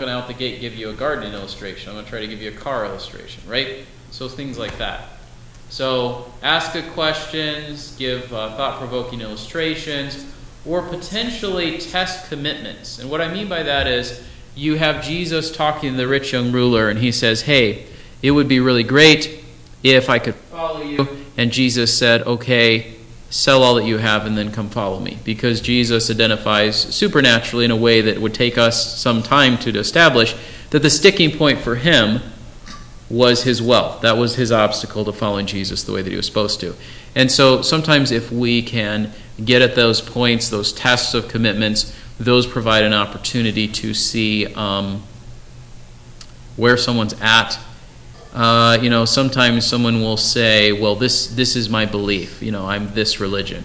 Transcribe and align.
going 0.00 0.10
to 0.10 0.18
out 0.18 0.26
the 0.26 0.34
gate 0.34 0.60
give 0.60 0.74
you 0.74 0.90
a 0.90 0.94
gardening 0.94 1.32
illustration. 1.32 1.90
I'm 1.90 1.94
going 1.94 2.04
to 2.04 2.10
try 2.10 2.20
to 2.20 2.26
give 2.26 2.42
you 2.42 2.50
a 2.50 2.54
car 2.54 2.84
illustration, 2.84 3.42
right? 3.48 3.86
So 4.10 4.28
things 4.28 4.58
like 4.58 4.76
that. 4.78 5.08
So 5.68 6.32
ask 6.42 6.72
good 6.72 6.90
questions, 6.94 7.94
give 7.96 8.32
uh, 8.32 8.56
thought 8.56 8.78
provoking 8.78 9.20
illustrations, 9.20 10.26
or 10.66 10.82
potentially 10.82 11.78
test 11.78 12.28
commitments. 12.28 12.98
And 12.98 13.08
what 13.08 13.20
I 13.20 13.32
mean 13.32 13.48
by 13.48 13.62
that 13.62 13.86
is 13.86 14.24
you 14.56 14.76
have 14.76 15.04
Jesus 15.04 15.54
talking 15.54 15.92
to 15.92 15.96
the 15.96 16.08
rich 16.08 16.32
young 16.32 16.50
ruler, 16.50 16.88
and 16.88 16.98
he 16.98 17.12
says, 17.12 17.42
Hey, 17.42 17.86
it 18.20 18.32
would 18.32 18.48
be 18.48 18.58
really 18.58 18.82
great 18.82 19.44
if 19.82 20.10
I 20.10 20.18
could 20.18 20.34
follow 20.34 20.82
you. 20.82 21.06
And 21.36 21.52
Jesus 21.52 21.96
said, 21.96 22.22
Okay, 22.22 22.94
sell 23.30 23.62
all 23.62 23.76
that 23.76 23.84
you 23.84 23.98
have 23.98 24.26
and 24.26 24.36
then 24.36 24.50
come 24.50 24.68
follow 24.68 25.00
me. 25.00 25.18
Because 25.24 25.60
Jesus 25.60 26.10
identifies 26.10 26.76
supernaturally 26.76 27.64
in 27.64 27.70
a 27.70 27.76
way 27.76 28.00
that 28.02 28.20
would 28.20 28.34
take 28.34 28.58
us 28.58 28.98
some 28.98 29.22
time 29.22 29.56
to 29.58 29.70
establish 29.78 30.34
that 30.70 30.80
the 30.80 30.90
sticking 30.90 31.36
point 31.36 31.60
for 31.60 31.76
him 31.76 32.20
was 33.08 33.42
his 33.42 33.62
wealth. 33.62 34.02
That 34.02 34.16
was 34.16 34.36
his 34.36 34.52
obstacle 34.52 35.04
to 35.04 35.12
following 35.12 35.46
Jesus 35.46 35.84
the 35.84 35.92
way 35.92 36.02
that 36.02 36.10
he 36.10 36.16
was 36.16 36.26
supposed 36.26 36.60
to. 36.60 36.74
And 37.14 37.30
so 37.30 37.62
sometimes 37.62 38.12
if 38.12 38.30
we 38.30 38.62
can 38.62 39.12
get 39.44 39.62
at 39.62 39.74
those 39.74 40.00
points, 40.00 40.48
those 40.48 40.72
tests 40.72 41.14
of 41.14 41.28
commitments, 41.28 41.96
those 42.18 42.46
provide 42.46 42.84
an 42.84 42.92
opportunity 42.92 43.66
to 43.66 43.94
see 43.94 44.52
um, 44.54 45.02
where 46.56 46.76
someone's 46.76 47.14
at. 47.20 47.58
Uh, 48.32 48.78
you 48.80 48.90
know, 48.90 49.04
sometimes 49.04 49.66
someone 49.66 50.00
will 50.00 50.16
say, 50.16 50.72
"Well, 50.72 50.94
this 50.94 51.26
this 51.26 51.56
is 51.56 51.68
my 51.68 51.84
belief. 51.84 52.40
You 52.40 52.52
know, 52.52 52.66
I'm 52.66 52.92
this 52.94 53.18
religion," 53.18 53.64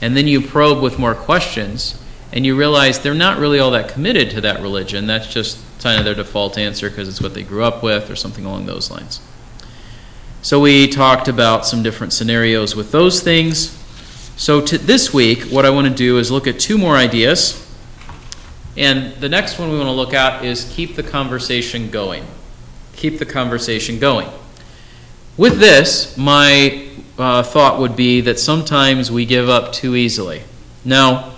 and 0.00 0.16
then 0.16 0.26
you 0.26 0.40
probe 0.40 0.82
with 0.82 0.98
more 0.98 1.14
questions, 1.14 1.98
and 2.32 2.46
you 2.46 2.56
realize 2.56 2.98
they're 3.00 3.14
not 3.14 3.38
really 3.38 3.58
all 3.58 3.70
that 3.72 3.88
committed 3.88 4.30
to 4.30 4.40
that 4.40 4.60
religion. 4.62 5.06
That's 5.06 5.32
just 5.32 5.58
kind 5.82 5.98
of 5.98 6.04
their 6.04 6.14
default 6.14 6.56
answer 6.56 6.88
because 6.88 7.08
it's 7.08 7.20
what 7.20 7.34
they 7.34 7.42
grew 7.42 7.62
up 7.62 7.82
with, 7.82 8.10
or 8.10 8.16
something 8.16 8.46
along 8.46 8.66
those 8.66 8.90
lines. 8.90 9.20
So 10.40 10.60
we 10.60 10.88
talked 10.88 11.28
about 11.28 11.66
some 11.66 11.82
different 11.82 12.12
scenarios 12.12 12.74
with 12.76 12.92
those 12.92 13.20
things. 13.20 13.76
So 14.36 14.60
this 14.60 15.12
week, 15.12 15.44
what 15.44 15.66
I 15.66 15.70
want 15.70 15.88
to 15.88 15.94
do 15.94 16.18
is 16.18 16.30
look 16.30 16.46
at 16.46 16.60
two 16.60 16.78
more 16.78 16.96
ideas. 16.96 17.62
And 18.76 19.14
the 19.14 19.28
next 19.28 19.58
one 19.58 19.70
we 19.70 19.76
want 19.76 19.88
to 19.88 19.92
look 19.92 20.14
at 20.14 20.44
is 20.44 20.70
keep 20.74 20.94
the 20.94 21.02
conversation 21.02 21.90
going. 21.90 22.24
Keep 22.96 23.18
the 23.18 23.26
conversation 23.26 23.98
going. 23.98 24.28
With 25.36 25.58
this, 25.58 26.16
my 26.16 26.88
uh, 27.18 27.42
thought 27.42 27.78
would 27.78 27.94
be 27.94 28.22
that 28.22 28.38
sometimes 28.38 29.10
we 29.10 29.26
give 29.26 29.48
up 29.48 29.72
too 29.72 29.94
easily. 29.94 30.42
Now, 30.84 31.34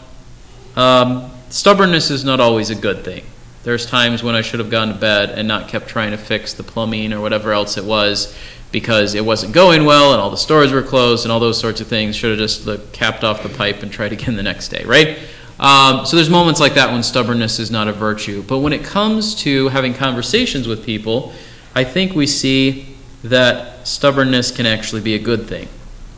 um, 0.76 1.30
stubbornness 1.50 2.10
is 2.10 2.24
not 2.24 2.40
always 2.40 2.70
a 2.70 2.74
good 2.74 3.04
thing. 3.04 3.24
There's 3.64 3.86
times 3.86 4.22
when 4.22 4.34
I 4.34 4.42
should 4.42 4.60
have 4.60 4.70
gone 4.70 4.88
to 4.88 4.94
bed 4.94 5.30
and 5.30 5.48
not 5.48 5.68
kept 5.68 5.88
trying 5.88 6.12
to 6.12 6.16
fix 6.16 6.54
the 6.54 6.62
plumbing 6.62 7.12
or 7.12 7.20
whatever 7.20 7.52
else 7.52 7.76
it 7.76 7.84
was 7.84 8.36
because 8.70 9.14
it 9.14 9.24
wasn't 9.24 9.52
going 9.52 9.84
well 9.84 10.12
and 10.12 10.20
all 10.20 10.30
the 10.30 10.36
stores 10.36 10.72
were 10.72 10.82
closed 10.82 11.24
and 11.24 11.32
all 11.32 11.40
those 11.40 11.58
sorts 11.58 11.80
of 11.80 11.86
things. 11.88 12.14
Should 12.14 12.30
have 12.30 12.38
just 12.38 12.68
uh, 12.68 12.78
capped 12.92 13.24
off 13.24 13.42
the 13.42 13.48
pipe 13.48 13.82
and 13.82 13.90
tried 13.90 14.12
again 14.14 14.36
the 14.36 14.42
next 14.42 14.68
day, 14.68 14.84
right? 14.84 15.18
Um, 15.58 16.06
so 16.06 16.14
there's 16.14 16.30
moments 16.30 16.60
like 16.60 16.74
that 16.74 16.92
when 16.92 17.02
stubbornness 17.02 17.58
is 17.58 17.70
not 17.70 17.88
a 17.88 17.92
virtue. 17.92 18.42
But 18.42 18.58
when 18.58 18.72
it 18.72 18.84
comes 18.84 19.34
to 19.42 19.68
having 19.68 19.92
conversations 19.92 20.68
with 20.68 20.84
people, 20.84 21.32
I 21.78 21.84
think 21.84 22.16
we 22.16 22.26
see 22.26 22.96
that 23.22 23.86
stubbornness 23.86 24.50
can 24.50 24.66
actually 24.66 25.00
be 25.00 25.14
a 25.14 25.18
good 25.20 25.46
thing. 25.46 25.68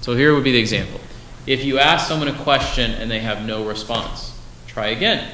So 0.00 0.14
here 0.14 0.34
would 0.34 0.42
be 0.42 0.52
the 0.52 0.58
example. 0.58 0.98
If 1.46 1.64
you 1.64 1.78
ask 1.78 2.08
someone 2.08 2.28
a 2.28 2.38
question 2.44 2.92
and 2.92 3.10
they 3.10 3.18
have 3.18 3.44
no 3.44 3.66
response, 3.66 4.32
try 4.66 4.86
again. 4.86 5.30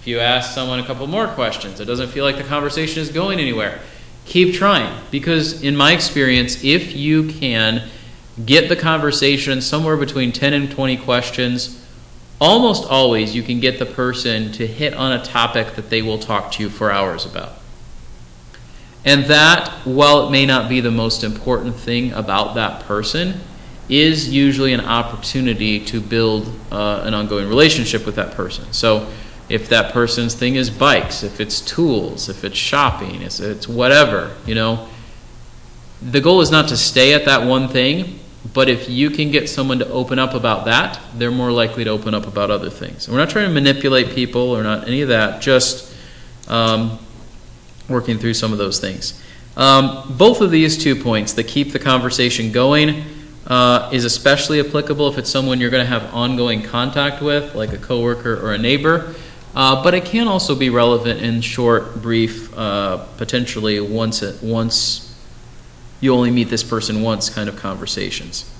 If 0.00 0.08
you 0.08 0.18
ask 0.18 0.52
someone 0.52 0.80
a 0.80 0.84
couple 0.84 1.06
more 1.06 1.28
questions, 1.28 1.78
it 1.78 1.84
doesn't 1.84 2.08
feel 2.08 2.24
like 2.24 2.36
the 2.36 2.42
conversation 2.42 3.00
is 3.00 3.10
going 3.10 3.38
anywhere, 3.38 3.78
keep 4.24 4.56
trying. 4.56 4.92
Because 5.12 5.62
in 5.62 5.76
my 5.76 5.92
experience, 5.92 6.64
if 6.64 6.96
you 6.96 7.28
can 7.28 7.88
get 8.44 8.68
the 8.68 8.74
conversation 8.74 9.60
somewhere 9.60 9.96
between 9.96 10.32
10 10.32 10.52
and 10.52 10.68
20 10.68 10.96
questions, 10.96 11.80
almost 12.40 12.90
always 12.90 13.36
you 13.36 13.44
can 13.44 13.60
get 13.60 13.78
the 13.78 13.86
person 13.86 14.50
to 14.50 14.66
hit 14.66 14.94
on 14.94 15.12
a 15.12 15.24
topic 15.24 15.76
that 15.76 15.90
they 15.90 16.02
will 16.02 16.18
talk 16.18 16.50
to 16.50 16.64
you 16.64 16.68
for 16.68 16.90
hours 16.90 17.24
about. 17.24 17.61
And 19.04 19.24
that, 19.24 19.68
while 19.84 20.26
it 20.26 20.30
may 20.30 20.46
not 20.46 20.68
be 20.68 20.80
the 20.80 20.90
most 20.90 21.24
important 21.24 21.74
thing 21.74 22.12
about 22.12 22.54
that 22.54 22.84
person, 22.84 23.40
is 23.88 24.28
usually 24.32 24.72
an 24.72 24.80
opportunity 24.80 25.84
to 25.86 26.00
build 26.00 26.48
uh, 26.70 27.02
an 27.04 27.14
ongoing 27.14 27.48
relationship 27.48 28.06
with 28.06 28.14
that 28.14 28.32
person. 28.32 28.72
So, 28.72 29.08
if 29.48 29.68
that 29.68 29.92
person's 29.92 30.34
thing 30.34 30.54
is 30.54 30.70
bikes, 30.70 31.22
if 31.22 31.40
it's 31.40 31.60
tools, 31.60 32.28
if 32.28 32.44
it's 32.44 32.56
shopping, 32.56 33.22
if 33.22 33.40
it's 33.40 33.68
whatever, 33.68 34.34
you 34.46 34.54
know, 34.54 34.88
the 36.00 36.20
goal 36.20 36.40
is 36.40 36.50
not 36.50 36.68
to 36.68 36.76
stay 36.76 37.12
at 37.12 37.26
that 37.26 37.46
one 37.46 37.68
thing, 37.68 38.18
but 38.54 38.68
if 38.68 38.88
you 38.88 39.10
can 39.10 39.30
get 39.30 39.48
someone 39.48 39.78
to 39.78 39.88
open 39.88 40.18
up 40.18 40.34
about 40.34 40.64
that, 40.64 40.98
they're 41.16 41.30
more 41.30 41.52
likely 41.52 41.84
to 41.84 41.90
open 41.90 42.14
up 42.14 42.26
about 42.26 42.50
other 42.50 42.70
things. 42.70 43.06
And 43.06 43.14
we're 43.14 43.20
not 43.20 43.30
trying 43.30 43.46
to 43.48 43.54
manipulate 43.54 44.14
people 44.14 44.50
or 44.50 44.62
not 44.62 44.88
any 44.88 45.02
of 45.02 45.08
that, 45.08 45.42
just 45.42 45.94
um, 46.48 46.98
working 47.92 48.18
through 48.18 48.34
some 48.34 48.52
of 48.52 48.58
those 48.58 48.80
things. 48.80 49.22
Um, 49.56 50.16
both 50.16 50.40
of 50.40 50.50
these 50.50 50.82
two 50.82 50.96
points 50.96 51.34
that 51.34 51.44
keep 51.44 51.72
the 51.72 51.78
conversation 51.78 52.52
going 52.52 53.04
uh, 53.46 53.90
is 53.92 54.04
especially 54.04 54.60
applicable 54.60 55.08
if 55.08 55.18
it's 55.18 55.30
someone 55.30 55.60
you're 55.60 55.70
going 55.70 55.84
to 55.84 55.90
have 55.90 56.14
ongoing 56.14 56.62
contact 56.62 57.22
with, 57.22 57.54
like 57.54 57.72
a 57.72 57.78
coworker 57.78 58.34
or 58.44 58.54
a 58.54 58.58
neighbor. 58.58 59.14
Uh, 59.54 59.82
but 59.82 59.92
it 59.92 60.06
can 60.06 60.28
also 60.28 60.54
be 60.54 60.70
relevant 60.70 61.20
in 61.20 61.40
short, 61.42 62.00
brief, 62.00 62.56
uh, 62.56 62.96
potentially 63.18 63.80
once 63.80 64.22
it, 64.22 64.42
once 64.42 65.08
you 66.00 66.14
only 66.14 66.30
meet 66.30 66.48
this 66.48 66.62
person 66.62 67.02
once 67.02 67.28
kind 67.28 67.48
of 67.48 67.56
conversations. 67.56 68.50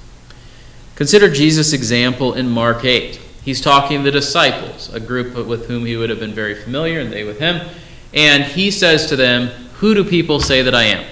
Consider 0.94 1.30
Jesus' 1.30 1.72
example 1.72 2.34
in 2.34 2.48
Mark 2.48 2.84
8. 2.84 3.16
He's 3.42 3.60
talking 3.60 3.98
to 3.98 4.04
the 4.04 4.10
disciples, 4.10 4.92
a 4.92 5.00
group 5.00 5.34
with 5.46 5.66
whom 5.66 5.86
he 5.86 5.96
would 5.96 6.10
have 6.10 6.20
been 6.20 6.34
very 6.34 6.54
familiar, 6.54 7.00
and 7.00 7.12
they 7.12 7.24
with 7.24 7.40
him. 7.40 7.66
And 8.14 8.44
he 8.44 8.70
says 8.70 9.06
to 9.06 9.16
them, 9.16 9.48
Who 9.74 9.94
do 9.94 10.04
people 10.04 10.40
say 10.40 10.62
that 10.62 10.74
I 10.74 10.84
am? 10.84 11.04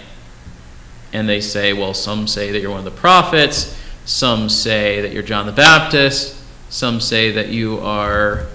And 1.12 1.28
they 1.28 1.40
say, 1.40 1.72
Well, 1.72 1.94
some 1.94 2.26
say 2.26 2.52
that 2.52 2.60
you're 2.60 2.70
one 2.70 2.80
of 2.80 2.84
the 2.84 2.90
prophets, 2.90 3.76
some 4.04 4.48
say 4.48 5.00
that 5.00 5.12
you're 5.12 5.22
John 5.22 5.46
the 5.46 5.52
Baptist, 5.52 6.36
some 6.68 7.00
say 7.00 7.32
that 7.32 7.48
you 7.48 7.78
are. 7.80 8.46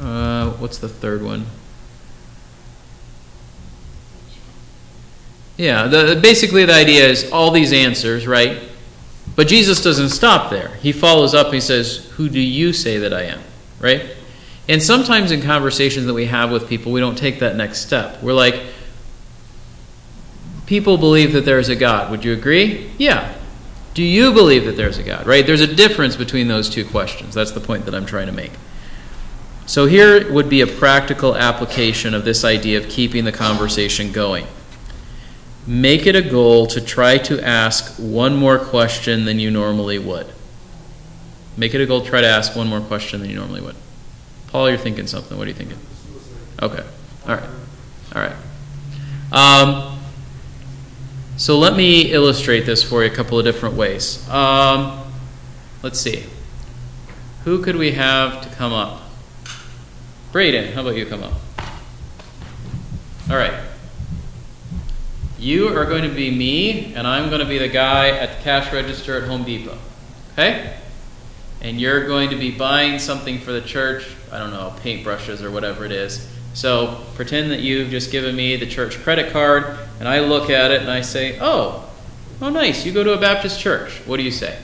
Uh, 0.00 0.50
what's 0.52 0.78
the 0.78 0.88
third 0.88 1.22
one? 1.22 1.46
Yeah, 5.56 5.86
the, 5.86 6.18
basically 6.20 6.64
the 6.64 6.74
idea 6.74 7.06
is 7.06 7.30
all 7.30 7.52
these 7.52 7.72
answers, 7.72 8.26
right? 8.26 8.60
But 9.36 9.46
Jesus 9.46 9.82
doesn't 9.82 10.10
stop 10.10 10.50
there. 10.50 10.74
He 10.76 10.92
follows 10.92 11.34
up 11.34 11.46
and 11.46 11.54
he 11.54 11.60
says, 11.60 12.06
Who 12.16 12.28
do 12.28 12.40
you 12.40 12.72
say 12.72 12.98
that 12.98 13.12
I 13.12 13.22
am? 13.22 13.40
Right? 13.80 14.16
And 14.68 14.82
sometimes 14.82 15.30
in 15.30 15.42
conversations 15.42 16.06
that 16.06 16.14
we 16.14 16.26
have 16.26 16.50
with 16.50 16.68
people, 16.68 16.92
we 16.92 17.00
don't 17.00 17.18
take 17.18 17.40
that 17.40 17.56
next 17.56 17.80
step. 17.80 18.22
We're 18.22 18.32
like, 18.32 18.62
People 20.66 20.96
believe 20.96 21.32
that 21.34 21.44
there's 21.44 21.68
a 21.68 21.76
God. 21.76 22.10
Would 22.10 22.24
you 22.24 22.32
agree? 22.32 22.90
Yeah. 22.96 23.34
Do 23.92 24.02
you 24.02 24.32
believe 24.32 24.64
that 24.64 24.76
there's 24.76 24.98
a 24.98 25.02
God? 25.02 25.26
Right? 25.26 25.46
There's 25.46 25.60
a 25.60 25.72
difference 25.72 26.16
between 26.16 26.48
those 26.48 26.70
two 26.70 26.84
questions. 26.84 27.34
That's 27.34 27.52
the 27.52 27.60
point 27.60 27.84
that 27.84 27.94
I'm 27.94 28.06
trying 28.06 28.26
to 28.26 28.32
make. 28.32 28.52
So 29.66 29.86
here 29.86 30.32
would 30.32 30.48
be 30.48 30.62
a 30.62 30.66
practical 30.66 31.36
application 31.36 32.14
of 32.14 32.24
this 32.24 32.44
idea 32.44 32.78
of 32.78 32.88
keeping 32.88 33.24
the 33.24 33.32
conversation 33.32 34.12
going 34.12 34.46
make 35.66 36.06
it 36.06 36.14
a 36.14 36.20
goal 36.20 36.66
to 36.66 36.78
try 36.78 37.16
to 37.16 37.42
ask 37.42 37.94
one 37.96 38.36
more 38.36 38.58
question 38.58 39.24
than 39.24 39.38
you 39.38 39.50
normally 39.50 39.98
would. 39.98 40.26
Make 41.56 41.72
it 41.72 41.80
a 41.80 41.86
goal 41.86 42.02
to 42.02 42.06
try 42.06 42.20
to 42.20 42.26
ask 42.26 42.54
one 42.54 42.66
more 42.66 42.82
question 42.82 43.22
than 43.22 43.30
you 43.30 43.36
normally 43.36 43.62
would. 43.62 43.76
Paul, 44.54 44.68
you're 44.68 44.78
thinking 44.78 45.08
something. 45.08 45.36
What 45.36 45.46
are 45.46 45.50
you 45.50 45.56
thinking? 45.56 45.78
Okay. 46.62 46.84
All 47.26 47.34
right. 47.34 47.48
All 48.14 48.22
right. 48.22 48.36
Um, 49.32 49.98
so 51.36 51.58
let 51.58 51.74
me 51.74 52.12
illustrate 52.12 52.60
this 52.60 52.80
for 52.80 53.02
you 53.02 53.10
a 53.10 53.12
couple 53.12 53.36
of 53.36 53.44
different 53.44 53.74
ways. 53.74 54.24
Um, 54.28 55.12
let's 55.82 55.98
see. 55.98 56.22
Who 57.42 57.64
could 57.64 57.74
we 57.74 57.90
have 57.92 58.48
to 58.48 58.48
come 58.54 58.72
up? 58.72 59.02
Braden, 60.30 60.72
how 60.72 60.82
about 60.82 60.94
you 60.94 61.06
come 61.06 61.24
up? 61.24 61.32
All 63.28 63.36
right. 63.36 63.60
You 65.36 65.76
are 65.76 65.84
going 65.84 66.04
to 66.04 66.14
be 66.14 66.30
me, 66.30 66.94
and 66.94 67.08
I'm 67.08 67.28
going 67.28 67.40
to 67.40 67.48
be 67.48 67.58
the 67.58 67.66
guy 67.66 68.10
at 68.10 68.38
the 68.38 68.44
cash 68.44 68.72
register 68.72 69.20
at 69.20 69.24
Home 69.24 69.42
Depot. 69.42 69.76
Okay? 70.34 70.76
And 71.64 71.80
you're 71.80 72.06
going 72.06 72.28
to 72.28 72.36
be 72.36 72.50
buying 72.50 72.98
something 72.98 73.38
for 73.38 73.50
the 73.50 73.62
church, 73.62 74.06
I 74.30 74.38
don't 74.38 74.50
know, 74.50 74.74
paintbrushes 74.82 75.42
or 75.42 75.50
whatever 75.50 75.86
it 75.86 75.92
is. 75.92 76.28
So 76.52 77.02
pretend 77.14 77.50
that 77.52 77.60
you've 77.60 77.90
just 77.90 78.12
given 78.12 78.36
me 78.36 78.54
the 78.56 78.66
church 78.66 79.02
credit 79.02 79.32
card, 79.32 79.78
and 79.98 80.06
I 80.06 80.20
look 80.20 80.50
at 80.50 80.70
it 80.70 80.82
and 80.82 80.90
I 80.90 81.00
say, 81.00 81.38
oh, 81.40 81.90
oh, 82.42 82.50
nice, 82.50 82.84
you 82.84 82.92
go 82.92 83.02
to 83.02 83.14
a 83.14 83.18
Baptist 83.18 83.58
church. 83.58 84.02
What 84.06 84.18
do 84.18 84.22
you 84.22 84.30
say? 84.30 84.58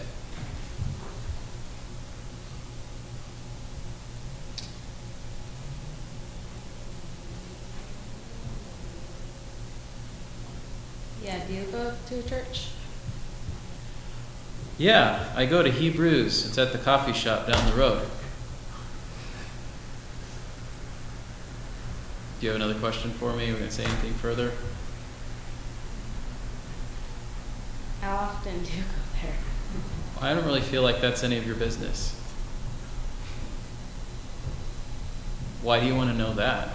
Yeah, 11.25 11.45
do 11.47 11.55
you 11.55 11.65
go 11.65 11.95
to 12.09 12.19
a 12.19 12.23
church? 12.23 12.69
Yeah, 14.81 15.31
I 15.37 15.45
go 15.45 15.63
to 15.63 15.71
Hebrews. 15.71 16.47
It's 16.47 16.57
at 16.57 16.73
the 16.73 16.79
coffee 16.79 17.13
shop 17.13 17.47
down 17.47 17.71
the 17.71 17.77
road. 17.77 18.09
Do 22.41 22.47
you 22.47 22.53
have 22.53 22.57
another 22.57 22.81
question 22.81 23.11
for 23.11 23.35
me? 23.35 23.53
We're 23.53 23.59
going 23.59 23.69
to 23.69 23.75
say 23.75 23.85
anything 23.85 24.15
further? 24.15 24.53
How 28.01 28.17
often 28.17 28.63
do 28.63 28.71
you 28.71 28.85
go 28.85 29.21
there? 29.21 29.35
I 30.23 30.33
don't 30.33 30.47
really 30.47 30.63
feel 30.63 30.81
like 30.81 31.03
that's 31.03 31.23
any 31.23 31.37
of 31.37 31.47
your 31.47 31.57
business. 31.57 32.19
Why 35.61 35.79
do 35.79 35.85
you 35.85 35.95
want 35.95 36.09
to 36.11 36.17
know 36.17 36.33
that? 36.33 36.69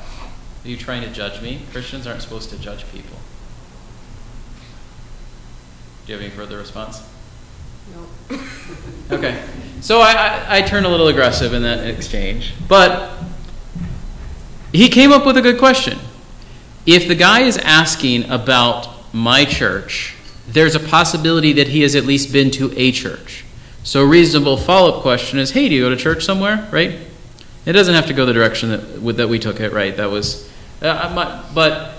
Are 0.63 0.67
you 0.67 0.77
trying 0.77 1.01
to 1.01 1.09
judge 1.09 1.41
me? 1.41 1.63
Christians 1.71 2.05
aren't 2.05 2.21
supposed 2.21 2.51
to 2.51 2.59
judge 2.59 2.85
people. 2.91 3.17
Do 6.05 6.13
you 6.13 6.19
have 6.19 6.23
any 6.23 6.29
further 6.29 6.59
response? 6.59 7.01
No. 7.93 8.39
Okay. 9.11 9.43
So 9.81 9.99
I, 9.99 10.13
I, 10.13 10.57
I 10.57 10.61
turned 10.61 10.85
a 10.85 10.89
little 10.89 11.07
aggressive 11.07 11.53
in 11.53 11.61
that 11.61 11.85
exchange. 11.87 12.53
But 12.67 13.11
he 14.71 14.89
came 14.89 15.11
up 15.11 15.25
with 15.25 15.37
a 15.37 15.41
good 15.41 15.59
question. 15.59 15.99
If 16.85 17.07
the 17.07 17.15
guy 17.15 17.41
is 17.41 17.57
asking 17.57 18.29
about 18.29 19.13
my 19.13 19.45
church, 19.45 20.15
there's 20.47 20.75
a 20.75 20.79
possibility 20.79 21.53
that 21.53 21.67
he 21.67 21.81
has 21.81 21.95
at 21.95 22.05
least 22.05 22.33
been 22.33 22.51
to 22.51 22.73
a 22.75 22.91
church. 22.91 23.45
So 23.83 24.01
a 24.01 24.05
reasonable 24.05 24.57
follow-up 24.57 25.01
question 25.01 25.37
is, 25.39 25.51
hey, 25.51 25.69
do 25.69 25.75
you 25.75 25.81
go 25.81 25.89
to 25.89 25.95
church 25.95 26.25
somewhere? 26.25 26.67
Right? 26.71 26.99
It 27.65 27.73
doesn't 27.73 27.93
have 27.93 28.07
to 28.07 28.13
go 28.13 28.25
the 28.25 28.33
direction 28.33 28.69
that, 28.69 29.17
that 29.17 29.29
we 29.29 29.39
took 29.39 29.59
it, 29.59 29.71
right? 29.71 29.95
That 29.95 30.09
was, 30.09 30.49
uh, 30.81 31.11
my, 31.15 31.43
but 31.53 31.93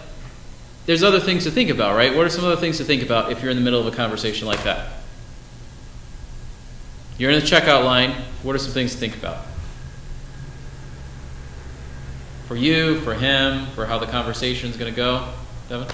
there's 0.86 1.02
other 1.02 1.20
things 1.20 1.44
to 1.44 1.50
think 1.50 1.70
about, 1.70 1.96
right? 1.96 2.14
What 2.14 2.26
are 2.26 2.30
some 2.30 2.44
other 2.44 2.56
things 2.56 2.78
to 2.78 2.84
think 2.84 3.02
about 3.02 3.32
if 3.32 3.42
you're 3.42 3.50
in 3.50 3.56
the 3.56 3.62
middle 3.62 3.80
of 3.80 3.92
a 3.92 3.96
conversation 3.96 4.46
like 4.46 4.62
that? 4.64 4.88
You're 7.18 7.30
in 7.30 7.40
the 7.40 7.46
checkout 7.46 7.84
line. 7.84 8.10
What 8.42 8.54
are 8.54 8.58
some 8.58 8.72
things 8.72 8.92
to 8.92 8.98
think 8.98 9.16
about? 9.16 9.38
For 12.46 12.56
you, 12.56 13.00
for 13.00 13.14
him, 13.14 13.66
for 13.74 13.86
how 13.86 13.98
the 13.98 14.06
conversation 14.06 14.70
is 14.70 14.76
going 14.76 14.92
to 14.92 14.96
go? 14.96 15.28
Devin? 15.68 15.88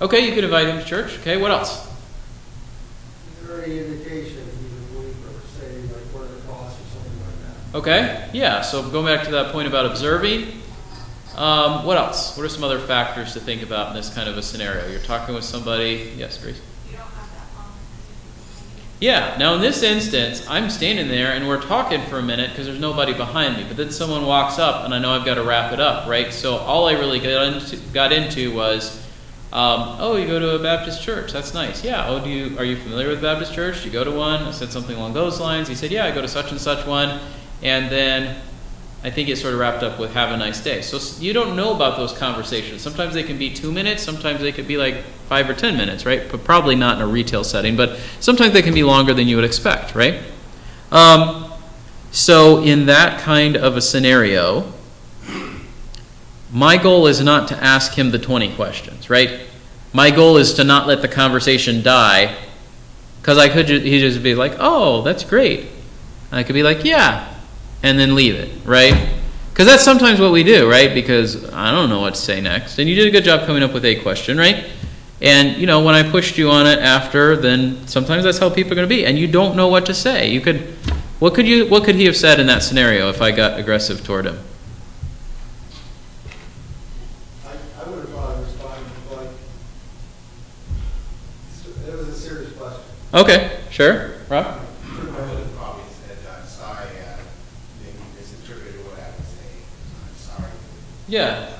Okay, 0.00 0.26
you 0.26 0.34
can 0.34 0.44
invite 0.44 0.66
him 0.66 0.78
to 0.78 0.84
church. 0.84 1.18
Okay, 1.18 1.36
what 1.36 1.50
else? 1.50 1.86
Is 3.42 3.48
there 3.48 3.64
any 3.64 3.78
indication 3.80 4.38
even 4.38 4.96
when 4.96 5.06
you 5.06 5.14
say 5.58 5.82
like 5.92 6.04
what 6.14 6.24
it 6.24 6.46
costs 6.48 6.80
or 6.80 7.00
something 7.00 7.20
like 7.20 7.72
that? 7.72 7.78
Okay, 7.78 8.30
yeah, 8.32 8.60
so 8.60 8.88
going 8.90 9.06
back 9.06 9.24
to 9.24 9.30
that 9.32 9.52
point 9.52 9.68
about 9.68 9.86
observing, 9.86 10.60
um, 11.36 11.84
what 11.84 11.96
else? 11.96 12.36
What 12.36 12.44
are 12.44 12.48
some 12.48 12.64
other 12.64 12.78
factors 12.78 13.32
to 13.32 13.40
think 13.40 13.62
about 13.62 13.88
in 13.88 13.94
this 13.94 14.12
kind 14.14 14.28
of 14.28 14.38
a 14.38 14.42
scenario? 14.42 14.86
You're 14.88 15.00
talking 15.00 15.34
with 15.34 15.44
somebody. 15.44 16.12
Yes, 16.16 16.38
Grace? 16.38 16.60
Yeah, 19.00 19.34
now 19.38 19.54
in 19.54 19.62
this 19.62 19.82
instance, 19.82 20.46
I'm 20.46 20.68
standing 20.68 21.08
there 21.08 21.32
and 21.32 21.48
we're 21.48 21.62
talking 21.62 22.02
for 22.02 22.18
a 22.18 22.22
minute 22.22 22.50
because 22.50 22.66
there's 22.66 22.78
nobody 22.78 23.14
behind 23.14 23.56
me. 23.56 23.64
But 23.66 23.78
then 23.78 23.90
someone 23.90 24.26
walks 24.26 24.58
up 24.58 24.84
and 24.84 24.92
I 24.92 24.98
know 24.98 25.10
I've 25.12 25.24
got 25.24 25.36
to 25.36 25.42
wrap 25.42 25.72
it 25.72 25.80
up, 25.80 26.06
right? 26.06 26.30
So 26.30 26.56
all 26.56 26.86
I 26.86 26.92
really 26.92 27.18
got 27.18 27.54
into, 27.54 27.76
got 27.94 28.12
into 28.12 28.54
was, 28.54 28.98
um, 29.54 29.96
oh, 29.98 30.16
you 30.16 30.26
go 30.26 30.38
to 30.38 30.54
a 30.54 30.58
Baptist 30.58 31.02
church. 31.02 31.32
That's 31.32 31.54
nice. 31.54 31.82
Yeah. 31.82 32.08
Oh, 32.08 32.22
do 32.22 32.28
you 32.28 32.58
are 32.58 32.64
you 32.64 32.76
familiar 32.76 33.08
with 33.08 33.22
Baptist 33.22 33.54
church? 33.54 33.80
Do 33.80 33.86
you 33.86 33.92
go 33.92 34.04
to 34.04 34.10
one? 34.10 34.42
I 34.42 34.50
said 34.50 34.70
something 34.70 34.94
along 34.94 35.14
those 35.14 35.40
lines. 35.40 35.66
He 35.66 35.74
said, 35.74 35.90
yeah, 35.90 36.04
I 36.04 36.10
go 36.10 36.20
to 36.20 36.28
such 36.28 36.50
and 36.50 36.60
such 36.60 36.86
one. 36.86 37.20
And 37.62 37.90
then 37.90 38.36
I 39.02 39.08
think 39.10 39.30
it 39.30 39.36
sort 39.36 39.54
of 39.54 39.60
wrapped 39.60 39.82
up 39.82 39.98
with 39.98 40.12
"Have 40.12 40.30
a 40.30 40.36
nice 40.36 40.62
day." 40.62 40.82
So 40.82 40.98
you 41.22 41.32
don't 41.32 41.56
know 41.56 41.74
about 41.74 41.96
those 41.96 42.12
conversations. 42.12 42.82
Sometimes 42.82 43.14
they 43.14 43.22
can 43.22 43.38
be 43.38 43.48
two 43.48 43.72
minutes. 43.72 44.02
Sometimes 44.02 44.40
they 44.40 44.52
could 44.52 44.68
be 44.68 44.76
like 44.76 45.04
five 45.28 45.48
or 45.48 45.54
ten 45.54 45.76
minutes, 45.76 46.04
right? 46.04 46.30
But 46.30 46.44
probably 46.44 46.74
not 46.74 46.96
in 46.96 47.02
a 47.02 47.06
retail 47.06 47.42
setting. 47.42 47.76
But 47.76 47.98
sometimes 48.20 48.52
they 48.52 48.62
can 48.62 48.74
be 48.74 48.82
longer 48.82 49.14
than 49.14 49.26
you 49.26 49.36
would 49.36 49.44
expect, 49.44 49.94
right? 49.94 50.20
Um, 50.92 51.50
so 52.12 52.62
in 52.62 52.86
that 52.86 53.20
kind 53.20 53.56
of 53.56 53.76
a 53.76 53.80
scenario, 53.80 54.70
my 56.52 56.76
goal 56.76 57.06
is 57.06 57.22
not 57.22 57.48
to 57.48 57.56
ask 57.56 57.94
him 57.94 58.10
the 58.10 58.18
twenty 58.18 58.54
questions, 58.54 59.08
right? 59.08 59.40
My 59.92 60.10
goal 60.10 60.36
is 60.36 60.52
to 60.54 60.64
not 60.64 60.86
let 60.86 61.00
the 61.00 61.08
conversation 61.08 61.82
die, 61.82 62.36
because 63.22 63.38
I 63.38 63.48
could 63.48 63.66
ju- 63.66 63.80
he 63.80 63.98
just 63.98 64.22
be 64.22 64.34
like, 64.34 64.56
"Oh, 64.58 65.02
that's 65.02 65.24
great." 65.24 65.66
I 66.32 66.42
could 66.42 66.54
be 66.54 66.62
like, 66.62 66.84
"Yeah," 66.84 67.29
and 67.82 67.98
then 67.98 68.14
leave 68.14 68.34
it, 68.34 68.50
right? 68.64 69.14
Because 69.50 69.66
that's 69.66 69.82
sometimes 69.82 70.20
what 70.20 70.32
we 70.32 70.42
do, 70.42 70.70
right? 70.70 70.94
Because 70.94 71.50
I 71.52 71.70
don't 71.70 71.88
know 71.88 72.00
what 72.00 72.14
to 72.14 72.20
say 72.20 72.40
next. 72.40 72.78
And 72.78 72.88
you 72.88 72.94
did 72.94 73.08
a 73.08 73.10
good 73.10 73.24
job 73.24 73.46
coming 73.46 73.62
up 73.62 73.72
with 73.72 73.84
a 73.84 73.96
question, 73.96 74.38
right? 74.38 74.66
And, 75.22 75.58
you 75.58 75.66
know, 75.66 75.84
when 75.84 75.94
I 75.94 76.08
pushed 76.08 76.38
you 76.38 76.50
on 76.50 76.66
it 76.66 76.78
after, 76.78 77.36
then 77.36 77.86
sometimes 77.86 78.24
that's 78.24 78.38
how 78.38 78.48
people 78.48 78.72
are 78.72 78.76
going 78.76 78.88
to 78.88 78.94
be. 78.94 79.04
And 79.04 79.18
you 79.18 79.26
don't 79.26 79.54
know 79.54 79.68
what 79.68 79.84
to 79.86 79.94
say. 79.94 80.30
You 80.30 80.40
could, 80.40 80.60
what 81.18 81.34
could 81.34 81.46
you, 81.46 81.68
what 81.68 81.84
could 81.84 81.96
he 81.96 82.06
have 82.06 82.16
said 82.16 82.40
in 82.40 82.46
that 82.46 82.62
scenario 82.62 83.10
if 83.10 83.20
I 83.20 83.30
got 83.30 83.60
aggressive 83.60 84.02
toward 84.02 84.24
him? 84.24 84.38
I, 87.44 87.50
I 87.84 87.88
would 87.90 87.98
have 87.98 88.10
probably 88.10 88.44
responded 88.44 88.86
like, 89.10 89.28
it 91.86 91.98
was 91.98 92.08
a 92.08 92.14
serious 92.14 92.52
question. 92.56 92.80
Okay, 93.12 93.58
sure. 93.70 94.14
Rob? 94.30 94.46
I 94.46 94.58
would 94.94 95.08
have 95.10 95.54
probably 95.54 95.84
said, 96.06 96.16
I'm 96.34 96.46
sorry, 96.46 96.86
uh, 96.86 97.18
maybe 97.84 97.98
misinterpreted 98.16 98.86
what 98.86 98.94
I 98.94 99.10
was 99.18 99.26
saying. 99.28 99.64
I'm 100.08 100.16
sorry. 100.16 100.52
Yeah. 101.10 101.50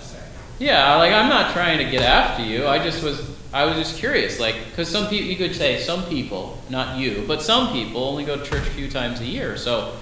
Yeah, 0.61 0.97
like 0.97 1.13
I'm 1.13 1.29
not 1.29 1.53
trying 1.53 1.79
to 1.79 1.91
get 1.91 2.03
after 2.03 2.45
you. 2.45 2.67
I 2.67 2.83
just 2.83 3.03
was 3.03 3.29
I 3.53 3.65
was 3.65 3.77
just 3.77 3.99
curious, 3.99 4.39
like 4.39 4.67
because 4.67 4.89
some 4.89 5.09
people 5.09 5.29
you 5.29 5.37
could 5.37 5.55
say 5.57 5.81
some 5.81 6.05
people, 6.05 6.63
not 6.69 6.99
you, 6.99 7.25
but 7.27 7.43
some 7.43 7.73
people 7.73 8.05
only 8.05 8.25
go 8.25 8.37
to 8.37 8.45
church 8.45 8.67
a 8.67 8.71
few 8.71 8.89
times 8.89 9.21
a 9.21 9.25
year. 9.25 9.57
So 9.57 9.97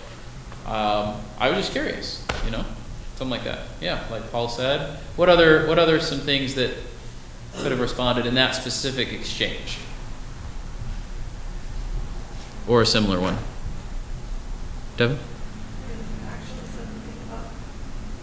um, 0.67 1.15
I 1.39 1.49
was 1.49 1.59
just 1.59 1.73
curious, 1.73 2.25
you 2.45 2.51
know, 2.51 2.65
something 3.17 3.31
like 3.31 3.45
that. 3.45 3.61
Yeah, 3.81 4.05
like 4.11 4.31
Paul 4.31 4.49
said. 4.49 4.99
What 5.17 5.29
other 5.29 5.67
what 5.67 5.79
other 5.79 6.01
some 6.01 6.19
things 6.19 6.55
that 6.57 6.75
could 7.59 7.71
have 7.71 7.81
responded 7.81 8.27
in 8.27 8.35
that 8.35 8.55
specific 8.55 9.13
exchange, 9.13 9.79
or 12.67 12.83
a 12.83 12.87
similar 12.87 13.21
one? 13.21 13.39
Devin. 14.97 15.19
actually 16.27 16.67
said 16.67 16.91
something 16.91 17.23
about 17.31 17.47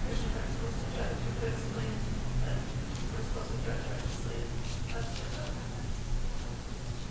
Christians 0.05 0.35
aren't 0.35 0.51
supposed 0.53 0.75
to 0.75 0.87
judge. 0.95 1.17
You 1.23 1.33
could 1.39 1.53
explain 1.55 1.91
that 2.43 2.59
we're 3.15 3.23
supposed 3.25 3.51
to 3.51 3.59
judge 3.65 3.83
righteously. 3.95 4.39
That's 4.91 5.07
what 5.07 5.31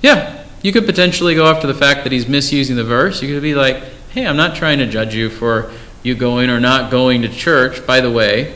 Yeah, 0.04 0.44
you 0.60 0.70
could 0.70 0.84
potentially 0.84 1.34
go 1.34 1.46
after 1.46 1.66
the 1.66 1.72
fact 1.72 2.02
that 2.02 2.12
he's 2.12 2.28
misusing 2.28 2.76
the 2.76 2.84
verse. 2.84 3.22
You 3.22 3.32
could 3.32 3.42
be 3.42 3.54
like, 3.54 3.82
hey, 4.10 4.26
I'm 4.26 4.36
not 4.36 4.54
trying 4.54 4.76
to 4.80 4.86
judge 4.86 5.14
you 5.14 5.30
for 5.30 5.72
you 6.02 6.14
going 6.14 6.50
or 6.50 6.60
not 6.60 6.90
going 6.90 7.22
to 7.22 7.28
church. 7.30 7.86
By 7.86 8.02
the 8.02 8.10
way, 8.10 8.54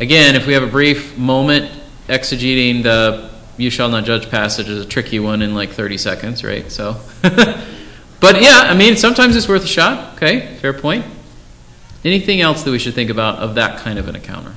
again, 0.00 0.34
if 0.34 0.44
we 0.44 0.54
have 0.54 0.64
a 0.64 0.66
brief 0.66 1.16
moment 1.16 1.70
exegeting 2.08 2.82
the 2.82 3.30
you 3.58 3.70
shall 3.70 3.88
not 3.88 4.04
judge 4.04 4.28
passage 4.28 4.68
is 4.68 4.84
a 4.84 4.88
tricky 4.88 5.20
one 5.20 5.40
in 5.40 5.54
like 5.54 5.70
30 5.70 5.98
seconds, 5.98 6.42
right? 6.42 6.68
So, 6.70 7.00
but 7.22 8.42
yeah, 8.42 8.62
I 8.62 8.74
mean, 8.74 8.96
sometimes 8.96 9.36
it's 9.36 9.48
worth 9.48 9.62
a 9.62 9.68
shot. 9.68 10.14
Okay, 10.14 10.56
fair 10.56 10.72
point. 10.72 11.04
Anything 12.04 12.40
else 12.40 12.64
that 12.64 12.72
we 12.72 12.80
should 12.80 12.94
think 12.94 13.10
about 13.10 13.38
of 13.38 13.54
that 13.54 13.78
kind 13.78 14.00
of 14.00 14.08
an 14.08 14.16
encounter? 14.16 14.54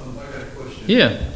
Um, 0.00 0.16
I 0.16 0.32
got 0.32 0.42
a 0.42 0.46
question. 0.46 0.84
Yeah. 0.86 1.26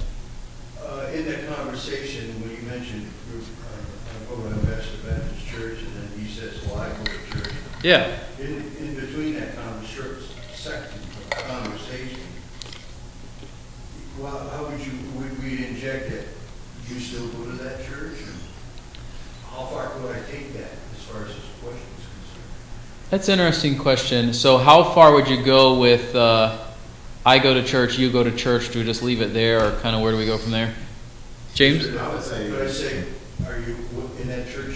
Uh, 0.85 1.06
in 1.14 1.25
that 1.26 1.47
conversation, 1.56 2.40
when 2.40 2.50
you 2.50 2.62
mentioned, 2.68 3.09
uh, 3.32 3.38
I 3.38 4.37
go 4.37 4.49
to 4.49 4.66
Baptist 4.66 5.06
Baptist 5.06 5.47
Church, 5.47 5.78
and 5.78 5.95
then 5.97 6.18
he 6.18 6.26
says, 6.28 6.64
well, 6.66 6.78
I 6.78 6.88
go 6.88 7.04
to 7.04 7.30
church. 7.30 7.52
Yeah. 7.85 8.19
In, 8.41 8.64
in 8.79 8.95
between 8.95 9.35
that 9.35 9.55
kind 9.57 9.69
conversation, 9.69 10.25
section 10.55 11.00
of 11.00 11.31
conversation, 11.47 12.21
well, 14.19 14.49
how 14.49 14.64
would 14.64 14.81
you, 14.81 14.93
would 15.17 15.43
we 15.43 15.67
inject 15.67 16.11
it? 16.11 16.29
Do 16.88 16.95
you 16.95 17.00
still 17.00 17.29
go 17.29 17.45
to 17.45 17.62
that 17.62 17.85
church? 17.85 18.17
How 19.50 19.67
far 19.67 19.91
could 19.91 20.17
I 20.17 20.21
take 20.31 20.55
that 20.55 20.71
as 20.97 21.03
far 21.03 21.25
as 21.25 21.29
this 21.29 21.45
question 21.61 21.87
is 21.99 22.07
concerned? 22.07 23.11
That's 23.11 23.29
an 23.29 23.38
interesting 23.38 23.76
question. 23.76 24.33
So, 24.33 24.57
how 24.57 24.83
far 24.83 25.12
would 25.12 25.29
you 25.29 25.45
go 25.45 25.79
with 25.79 26.14
uh, 26.14 26.57
I 27.26 27.38
go 27.38 27.53
to 27.53 27.62
church, 27.62 27.99
you 27.99 28.11
go 28.11 28.25
to 28.25 28.35
church? 28.35 28.73
Do 28.73 28.79
we 28.79 28.87
just 28.87 29.03
leave 29.03 29.21
it 29.21 29.35
there, 29.35 29.62
or 29.62 29.79
kind 29.81 29.95
of 29.95 30.00
where 30.00 30.11
do 30.11 30.17
we 30.17 30.25
go 30.25 30.38
from 30.38 30.53
there? 30.53 30.75
James? 31.53 31.95
I 31.95 32.14
would 32.14 32.23
say, 32.23 33.05
are 33.47 33.59
you, 33.61 33.76
in 34.23 34.29
that 34.29 34.49
church 34.49 34.74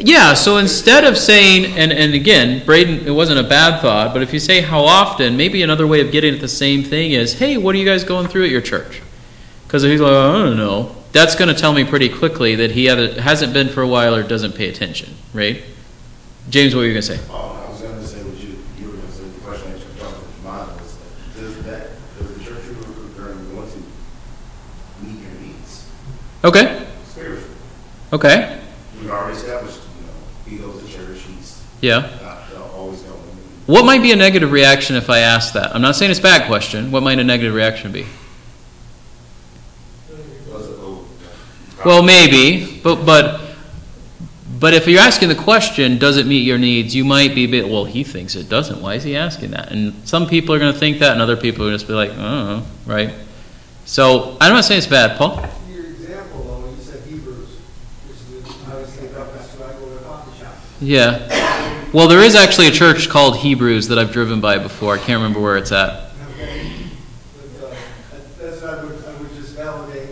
Yeah, 0.00 0.34
so 0.34 0.58
instead 0.58 1.04
of 1.04 1.18
saying, 1.18 1.76
and, 1.76 1.92
and 1.92 2.14
again, 2.14 2.64
Braden, 2.64 3.06
it 3.06 3.10
wasn't 3.10 3.40
a 3.40 3.42
bad 3.42 3.80
thought, 3.80 4.12
but 4.12 4.22
if 4.22 4.32
you 4.32 4.38
say 4.38 4.60
how 4.60 4.82
often, 4.82 5.36
maybe 5.36 5.62
another 5.62 5.86
way 5.86 6.00
of 6.00 6.12
getting 6.12 6.34
at 6.34 6.40
the 6.40 6.48
same 6.48 6.84
thing 6.84 7.12
is, 7.12 7.38
hey, 7.38 7.56
what 7.56 7.74
are 7.74 7.78
you 7.78 7.84
guys 7.84 8.04
going 8.04 8.28
through 8.28 8.44
at 8.44 8.50
your 8.50 8.60
church? 8.60 9.02
Because 9.66 9.82
if 9.82 9.90
he's 9.90 10.00
like, 10.00 10.12
I 10.12 10.32
don't 10.32 10.56
know, 10.56 10.94
that's 11.12 11.34
going 11.34 11.52
to 11.52 11.60
tell 11.60 11.72
me 11.72 11.84
pretty 11.84 12.08
quickly 12.08 12.54
that 12.56 12.70
he 12.70 12.84
hasn't 12.84 13.52
been 13.52 13.68
for 13.68 13.82
a 13.82 13.88
while 13.88 14.14
or 14.14 14.22
doesn't 14.22 14.52
pay 14.52 14.68
attention, 14.68 15.14
right? 15.34 15.64
James, 16.48 16.74
what 16.74 16.82
were 16.82 16.86
you 16.86 16.92
going 16.92 17.02
to 17.02 17.16
say? 17.16 17.24
Um, 17.24 17.34
I 17.34 17.68
was 17.68 17.80
going 17.80 18.00
to 18.00 18.06
say 18.06 18.22
what 18.22 18.38
you, 18.38 18.56
you 18.78 18.90
were 18.90 18.96
going 18.96 19.06
to 19.08 19.12
say. 19.12 19.24
The 19.24 19.40
question 19.40 19.72
that 19.72 19.80
you 19.80 19.86
about 20.40 20.78
does 20.78 21.64
that, 21.64 21.90
does 22.18 22.34
the 22.34 22.44
church 22.44 22.64
you 22.66 22.74
were 22.76 22.84
going 22.84 23.68
to 23.68 23.78
meet 25.02 25.20
your 25.20 25.32
needs? 25.40 25.90
Okay. 26.44 26.86
Okay. 28.10 28.60
We've 29.00 29.10
already 29.10 29.36
established 29.36 29.77
yeah. 31.80 32.00
not, 32.22 32.70
always 32.72 33.02
going. 33.02 33.18
What 33.66 33.84
might 33.84 34.02
be 34.02 34.12
a 34.12 34.16
negative 34.16 34.50
reaction 34.50 34.96
if 34.96 35.10
I 35.10 35.18
ask 35.18 35.52
that? 35.54 35.74
I'm 35.74 35.82
not 35.82 35.96
saying 35.96 36.10
it's 36.10 36.20
a 36.20 36.22
bad 36.22 36.46
question. 36.46 36.90
What 36.90 37.02
might 37.02 37.18
a 37.18 37.24
negative 37.24 37.54
reaction 37.54 37.92
be? 37.92 38.06
Was 40.50 40.68
it, 40.68 40.76
oh, 40.78 41.06
Well, 41.84 42.02
maybe, 42.02 42.80
but 42.82 43.04
but 43.04 43.42
but 44.58 44.74
if 44.74 44.88
you're 44.88 45.00
asking 45.00 45.28
the 45.28 45.36
question, 45.36 45.98
does 45.98 46.16
it 46.16 46.26
meet 46.26 46.40
your 46.40 46.58
needs? 46.58 46.94
You 46.94 47.04
might 47.04 47.34
be 47.34 47.44
a 47.44 47.48
bit. 47.48 47.68
Well, 47.68 47.84
he 47.84 48.02
thinks 48.02 48.34
it 48.34 48.48
doesn't. 48.48 48.80
Why 48.80 48.94
is 48.94 49.04
he 49.04 49.14
asking 49.14 49.52
that? 49.52 49.70
And 49.70 50.08
some 50.08 50.26
people 50.26 50.54
are 50.54 50.58
going 50.58 50.72
to 50.72 50.78
think 50.78 50.98
that, 50.98 51.12
and 51.12 51.22
other 51.22 51.36
people 51.36 51.64
are 51.64 51.68
going 51.68 51.78
to 51.78 51.86
be 51.86 51.92
like, 51.92 52.10
I 52.10 52.16
don't 52.16 52.64
right? 52.86 53.14
So 53.84 54.36
I'm 54.40 54.52
not 54.52 54.64
saying 54.64 54.78
it's 54.78 54.86
bad, 54.86 55.16
Paul. 55.16 55.36
Your 55.70 55.84
example, 55.86 56.42
though, 56.42 56.70
you 56.70 56.82
said 56.82 57.02
Hebrews, 57.04 57.60
I 58.66 58.74
was 58.74 58.88
thinking 58.88 59.16
of, 59.16 59.32
that's 59.32 59.54
when 59.54 59.68
I 59.68 59.72
go 59.74 59.86
to 59.86 59.96
a 59.96 60.00
coffee 60.00 60.38
shop. 60.38 60.54
Yeah. 60.80 61.47
Well, 61.92 62.06
there 62.06 62.20
is 62.20 62.34
actually 62.34 62.66
a 62.68 62.70
church 62.70 63.08
called 63.08 63.38
Hebrews 63.38 63.88
that 63.88 63.98
I've 63.98 64.12
driven 64.12 64.40
by 64.40 64.58
before. 64.58 64.94
I 64.94 64.98
can't 64.98 65.22
remember 65.22 65.40
where 65.40 65.56
it's 65.56 65.72
at. 65.72 66.10
Okay? 66.34 66.70
But, 67.58 67.70
uh, 67.70 67.74
that's 68.38 68.62
I 68.62 68.84
would, 68.84 69.04
I 69.04 69.12
would 69.20 69.34
just 69.34 69.56
validate. 69.56 70.10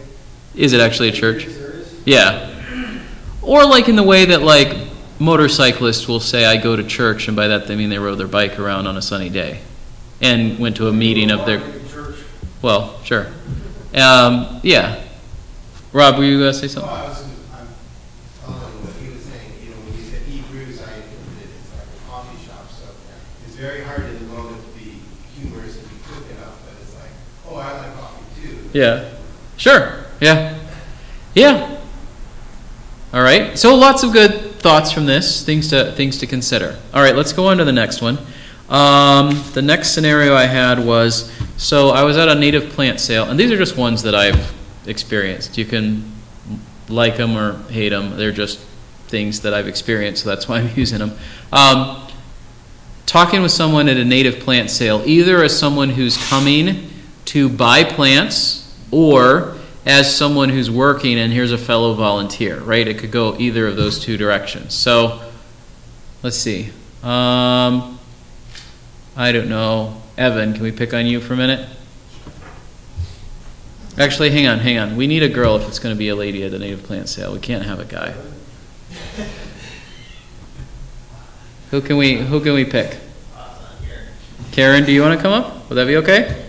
Is 0.55 0.73
it 0.73 0.81
actually 0.81 1.11
a 1.11 1.13
church? 1.13 1.45
Yes, 1.45 1.59
there 1.59 1.71
is. 1.73 2.03
Yeah. 2.07 3.03
Or 3.43 3.65
like 3.67 3.89
in 3.89 3.97
the 3.97 4.03
way 4.03 4.25
that 4.25 4.43
like 4.43 4.75
motorcyclists 5.19 6.09
will 6.09 6.21
say, 6.21 6.47
"I 6.47 6.57
go 6.57 6.77
to 6.77 6.83
church," 6.83 7.29
and 7.29 7.37
by 7.37 7.49
that 7.49 7.67
they 7.67 7.77
mean 7.77 7.91
they 7.91 7.99
rode 7.99 8.17
their 8.17 8.27
bike 8.27 8.59
around 8.59 8.87
on 8.87 8.97
a 8.97 9.03
sunny 9.03 9.29
day, 9.29 9.61
and 10.21 10.59
went 10.59 10.77
to 10.77 10.89
a 10.89 10.93
meeting 10.93 11.31
of 11.31 11.45
their. 11.47 11.61
Church. 11.91 12.17
Well, 12.63 12.99
sure. 13.05 13.27
Um, 13.95 14.61
yeah. 14.63 15.03
Rob, 15.93 16.19
were 16.19 16.25
you 16.25 16.39
going 16.39 16.53
to 16.53 16.59
say 16.59 16.69
something? 16.69 16.91
I 16.91 17.09
was, 17.09 17.23
I'm 17.55 17.67
following 18.45 18.85
what 18.85 18.93
he 19.01 19.09
was 19.15 19.23
saying, 19.25 19.49
you 19.65 19.71
know, 19.71 19.81
when 19.81 19.97
you 19.97 20.05
said 20.05 20.21
Hebrews, 20.29 20.83
I 20.83 20.93
interpreted 21.01 21.49
it 21.49 21.57
as 21.57 21.73
like 21.73 21.89
a 21.89 22.05
coffee 22.05 22.37
shop, 22.45 22.69
so 22.69 22.85
it's 23.47 23.57
very 23.57 23.81
hard 23.81 24.05
in 24.05 24.19
the 24.21 24.29
moment 24.29 24.61
to 24.61 24.71
be 24.77 25.01
humorous 25.33 25.81
and 25.81 25.89
be 25.89 25.97
quick 26.05 26.37
enough, 26.37 26.61
but 26.69 26.77
it's 26.83 26.93
like, 27.01 27.15
oh, 27.49 27.57
I 27.57 27.81
like 27.81 27.97
coffee 27.97 28.29
too. 28.45 28.66
Yeah. 28.77 29.09
Sure. 29.57 30.05
Yeah. 30.21 30.55
Yeah. 31.35 31.81
All 33.15 33.23
right. 33.23 33.59
So 33.59 33.75
lots 33.75 34.03
of 34.03 34.13
good 34.13 34.57
thoughts 34.57 34.93
from 34.93 35.07
this, 35.07 35.43
things 35.43 35.71
to 35.71 35.93
things 35.93 36.19
to 36.19 36.27
consider. 36.27 36.79
All 36.93 37.01
right, 37.01 37.17
let's 37.17 37.33
go 37.33 37.47
on 37.47 37.57
to 37.57 37.65
the 37.65 37.73
next 37.73 38.03
one. 38.03 38.19
Um, 38.69 39.43
the 39.55 39.63
next 39.63 39.93
scenario 39.93 40.35
I 40.35 40.45
had 40.45 40.85
was 40.85 41.33
so 41.57 41.89
I 41.89 42.03
was 42.03 42.19
at 42.19 42.29
a 42.29 42.35
native 42.35 42.69
plant 42.69 43.01
sale, 43.01 43.25
and 43.31 43.41
these 43.41 43.51
are 43.51 43.57
just 43.57 43.79
ones 43.79 44.03
that 44.03 44.15
I've 44.15 44.53
experienced. 44.87 45.57
You 45.57 45.65
can 45.65 46.13
like 46.91 47.17
them 47.17 47.35
or 47.35 47.57
hate 47.71 47.91
them; 47.91 48.19
they're 48.19 48.31
just 48.31 48.59
things 49.09 49.41
that 49.41 49.55
I've 49.55 49.69
experienced, 49.69 50.25
so 50.25 50.29
that's 50.29 50.49
why 50.49 50.59
I'm 50.59 50.71
using 50.77 50.99
them. 50.99 51.17
Um, 51.51 52.09
talking 53.07 53.41
with 53.41 53.53
someone 53.53 53.89
at 53.89 53.97
a 53.97 54.05
native 54.05 54.41
plant 54.41 54.69
sale, 54.69 55.03
either 55.07 55.43
as 55.43 55.59
someone 55.59 55.89
who's 55.89 56.19
coming 56.29 56.91
to 57.27 57.49
buy 57.49 57.83
plants 57.83 58.66
or 58.91 59.57
as 59.85 60.15
someone 60.15 60.49
who's 60.49 60.71
working 60.71 61.19
and 61.19 61.33
here's 61.33 61.53
a 61.53 61.59
fellow 61.59 61.95
volunteer, 61.95 62.59
right? 62.61 62.87
It 62.87 62.99
could 62.99 63.13
go 63.13 63.37
either 63.39 63.69
of 63.69 63.77
those 63.77 64.01
two 64.01 64.17
directions. 64.17 64.75
So 64.75 65.21
let's 66.23 66.37
see. 66.37 66.71
Um, 67.03 67.99
I 69.17 69.33
don't 69.33 69.49
know. 69.49 70.03
Evan, 70.19 70.55
can 70.55 70.63
we 70.63 70.73
pick 70.73 70.93
on 70.93 71.07
you 71.07 71.21
for 71.21 71.35
a 71.35 71.37
minute? 71.37 71.69
Actually, 73.99 74.31
hang 74.31 74.47
on, 74.47 74.59
hang 74.59 74.79
on. 74.79 74.97
We 74.97 75.07
need 75.07 75.23
a 75.23 75.29
girl 75.29 75.57
if 75.57 75.67
it's 75.69 75.79
going 75.79 75.95
to 75.95 75.99
be 75.99 76.09
a 76.09 76.17
lady 76.17 76.43
at 76.43 76.51
the 76.51 76.59
native 76.59 76.83
plant 76.83 77.09
sale. 77.09 77.33
We 77.33 77.39
can't 77.39 77.65
have 77.65 77.79
a 77.81 77.85
guy. 77.85 78.15
Who 81.71 81.81
can 81.81 81.97
we 81.97 82.17
who 82.17 82.41
can 82.41 82.55
we 82.55 82.65
pick? 82.65 82.99
Karen, 84.53 84.85
do 84.85 84.93
you 84.93 85.03
want 85.03 85.19
to 85.19 85.23
come 85.23 85.33
up? 85.33 85.69
Would 85.69 85.75
that 85.77 85.87
be 85.87 85.97
okay? 85.97 86.46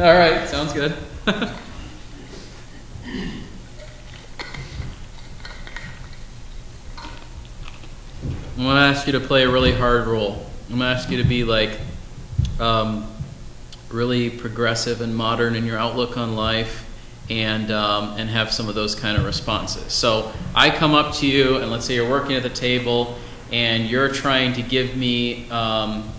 All 0.00 0.14
right, 0.14 0.48
sounds 0.48 0.72
good. 0.72 0.94
I'm 1.26 1.52
going 8.56 8.76
to 8.76 8.80
ask 8.80 9.06
you 9.06 9.12
to 9.12 9.20
play 9.20 9.42
a 9.42 9.50
really 9.50 9.74
hard 9.74 10.06
role. 10.06 10.46
I'm 10.70 10.78
going 10.78 10.80
to 10.80 10.86
ask 10.86 11.10
you 11.10 11.22
to 11.22 11.28
be 11.28 11.44
like 11.44 11.78
um, 12.58 13.12
really 13.90 14.30
progressive 14.30 15.02
and 15.02 15.14
modern 15.14 15.54
in 15.54 15.66
your 15.66 15.76
outlook 15.76 16.16
on 16.16 16.34
life 16.34 16.86
and, 17.28 17.70
um, 17.70 18.14
and 18.16 18.30
have 18.30 18.52
some 18.52 18.70
of 18.70 18.74
those 18.74 18.94
kind 18.94 19.18
of 19.18 19.26
responses. 19.26 19.92
So 19.92 20.32
I 20.54 20.70
come 20.70 20.94
up 20.94 21.14
to 21.16 21.26
you, 21.26 21.58
and 21.58 21.70
let's 21.70 21.84
say 21.84 21.96
you're 21.96 22.08
working 22.08 22.36
at 22.36 22.42
the 22.42 22.48
table 22.48 23.18
and 23.52 23.86
you're 23.86 24.08
trying 24.08 24.54
to 24.54 24.62
give 24.62 24.96
me 24.96 25.50
um, 25.50 26.10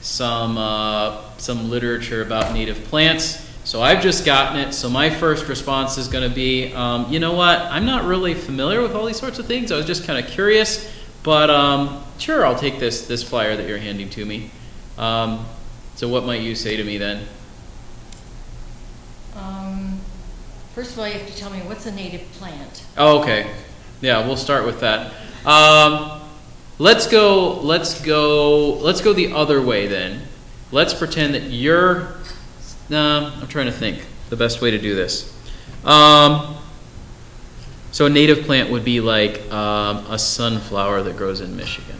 some, 0.00 0.58
uh, 0.58 1.27
some 1.38 1.70
literature 1.70 2.22
about 2.22 2.52
native 2.52 2.84
plants. 2.84 3.44
So 3.64 3.82
I've 3.82 4.02
just 4.02 4.24
gotten 4.24 4.58
it. 4.60 4.72
So 4.72 4.88
my 4.88 5.10
first 5.10 5.46
response 5.46 5.98
is 5.98 6.08
going 6.08 6.26
to 6.26 6.34
be, 6.34 6.72
um, 6.72 7.12
you 7.12 7.20
know 7.20 7.34
what? 7.34 7.58
I'm 7.60 7.84
not 7.84 8.04
really 8.04 8.34
familiar 8.34 8.80
with 8.80 8.94
all 8.94 9.04
these 9.04 9.18
sorts 9.18 9.38
of 9.38 9.46
things. 9.46 9.70
I 9.70 9.76
was 9.76 9.86
just 9.86 10.04
kind 10.04 10.24
of 10.24 10.30
curious, 10.30 10.90
but 11.22 11.50
um, 11.50 12.02
sure, 12.18 12.46
I'll 12.46 12.58
take 12.58 12.78
this 12.78 13.06
this 13.06 13.22
flyer 13.22 13.56
that 13.56 13.68
you're 13.68 13.78
handing 13.78 14.08
to 14.10 14.24
me. 14.24 14.50
Um, 14.96 15.44
so 15.96 16.08
what 16.08 16.24
might 16.24 16.40
you 16.40 16.54
say 16.54 16.76
to 16.76 16.84
me 16.84 16.96
then? 16.96 17.26
Um, 19.36 20.00
first 20.74 20.92
of 20.92 21.00
all, 21.00 21.06
you 21.06 21.14
have 21.14 21.26
to 21.26 21.36
tell 21.36 21.50
me 21.50 21.58
what's 21.60 21.86
a 21.86 21.92
native 21.92 22.22
plant. 22.32 22.84
Oh, 22.96 23.20
okay. 23.20 23.50
Yeah, 24.00 24.26
we'll 24.26 24.36
start 24.36 24.64
with 24.64 24.80
that. 24.80 25.12
Um, 25.44 26.20
let's 26.78 27.06
go. 27.06 27.60
Let's 27.60 28.00
go. 28.00 28.74
Let's 28.74 29.00
go 29.00 29.12
the 29.12 29.32
other 29.32 29.60
way 29.60 29.88
then. 29.88 30.27
Let's 30.70 30.94
pretend 30.94 31.34
that 31.34 31.44
you're. 31.44 32.08
No, 32.90 33.32
I'm 33.40 33.48
trying 33.48 33.66
to 33.66 33.72
think 33.72 34.04
the 34.30 34.36
best 34.36 34.60
way 34.60 34.70
to 34.70 34.78
do 34.78 34.94
this. 34.94 35.34
Um, 35.84 36.56
so 37.92 38.06
a 38.06 38.10
native 38.10 38.44
plant 38.44 38.70
would 38.70 38.84
be 38.84 39.00
like 39.00 39.50
um, 39.52 40.04
a 40.10 40.18
sunflower 40.18 41.02
that 41.02 41.16
grows 41.16 41.40
in 41.40 41.56
Michigan. 41.56 41.96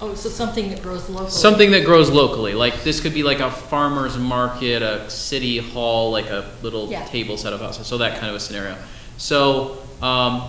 Oh, 0.00 0.14
so 0.14 0.28
something 0.28 0.68
that 0.70 0.82
grows 0.82 1.08
locally. 1.08 1.30
Something 1.30 1.70
that 1.70 1.84
grows 1.84 2.10
locally. 2.10 2.52
Like 2.54 2.82
this 2.84 3.00
could 3.00 3.14
be 3.14 3.22
like 3.22 3.40
a 3.40 3.50
farmer's 3.50 4.18
market, 4.18 4.82
a 4.82 5.08
city 5.08 5.58
hall, 5.58 6.10
like 6.10 6.26
a 6.26 6.50
little 6.62 6.90
Yeah. 6.90 7.04
table 7.04 7.36
set 7.36 7.52
up 7.52 7.60
houses. 7.60 7.86
So 7.86 7.98
that 7.98 8.18
kind 8.18 8.28
of 8.28 8.36
a 8.36 8.40
scenario. 8.40 8.76
So 9.16 9.78
um, 10.02 10.42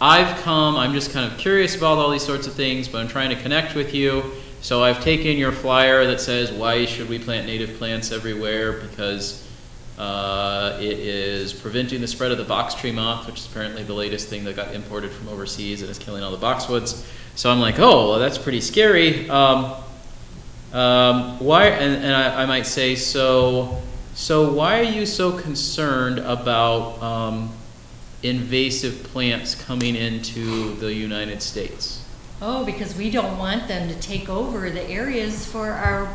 I've 0.00 0.40
come, 0.42 0.76
I'm 0.76 0.92
just 0.92 1.12
kind 1.12 1.30
of 1.30 1.38
curious 1.38 1.74
about 1.74 1.98
all 1.98 2.10
these 2.10 2.24
sorts 2.24 2.46
of 2.46 2.52
things, 2.54 2.86
but 2.86 2.98
I'm 2.98 3.08
trying 3.08 3.30
to 3.30 3.36
connect 3.36 3.74
with 3.74 3.92
you. 3.92 4.32
So 4.60 4.82
I've 4.82 5.02
taken 5.02 5.36
your 5.36 5.52
flyer 5.52 6.06
that 6.06 6.20
says, 6.20 6.50
why 6.50 6.86
should 6.86 7.08
we 7.08 7.18
plant 7.18 7.46
native 7.46 7.78
plants 7.78 8.10
everywhere? 8.10 8.72
Because 8.72 9.46
uh, 9.98 10.76
it 10.80 10.98
is 10.98 11.52
preventing 11.52 12.00
the 12.00 12.06
spread 12.06 12.32
of 12.32 12.38
the 12.38 12.44
box 12.44 12.74
tree 12.74 12.92
moth, 12.92 13.26
which 13.26 13.38
is 13.38 13.46
apparently 13.46 13.82
the 13.82 13.94
latest 13.94 14.28
thing 14.28 14.44
that 14.44 14.56
got 14.56 14.74
imported 14.74 15.10
from 15.10 15.28
overseas 15.28 15.82
and 15.82 15.90
is 15.90 15.98
killing 15.98 16.22
all 16.22 16.32
the 16.32 16.44
boxwoods. 16.44 17.06
So 17.34 17.50
I'm 17.50 17.60
like, 17.60 17.78
oh, 17.78 18.10
well, 18.10 18.18
that's 18.18 18.38
pretty 18.38 18.60
scary. 18.60 19.28
Um, 19.30 19.74
um, 20.72 21.38
why? 21.38 21.68
And, 21.68 22.04
and 22.04 22.14
I, 22.14 22.42
I 22.42 22.46
might 22.46 22.66
say, 22.66 22.96
so, 22.96 23.80
so 24.14 24.52
why 24.52 24.80
are 24.80 24.82
you 24.82 25.06
so 25.06 25.38
concerned 25.38 26.18
about 26.18 27.02
um, 27.02 27.52
invasive 28.22 29.02
plants 29.04 29.54
coming 29.54 29.96
into 29.96 30.74
the 30.76 30.92
United 30.92 31.40
States? 31.40 32.05
Oh, 32.40 32.64
because 32.64 32.94
we 32.96 33.10
don't 33.10 33.38
want 33.38 33.66
them 33.66 33.88
to 33.88 33.94
take 33.94 34.28
over 34.28 34.68
the 34.70 34.82
areas 34.82 35.46
for 35.46 35.70
our 35.70 36.14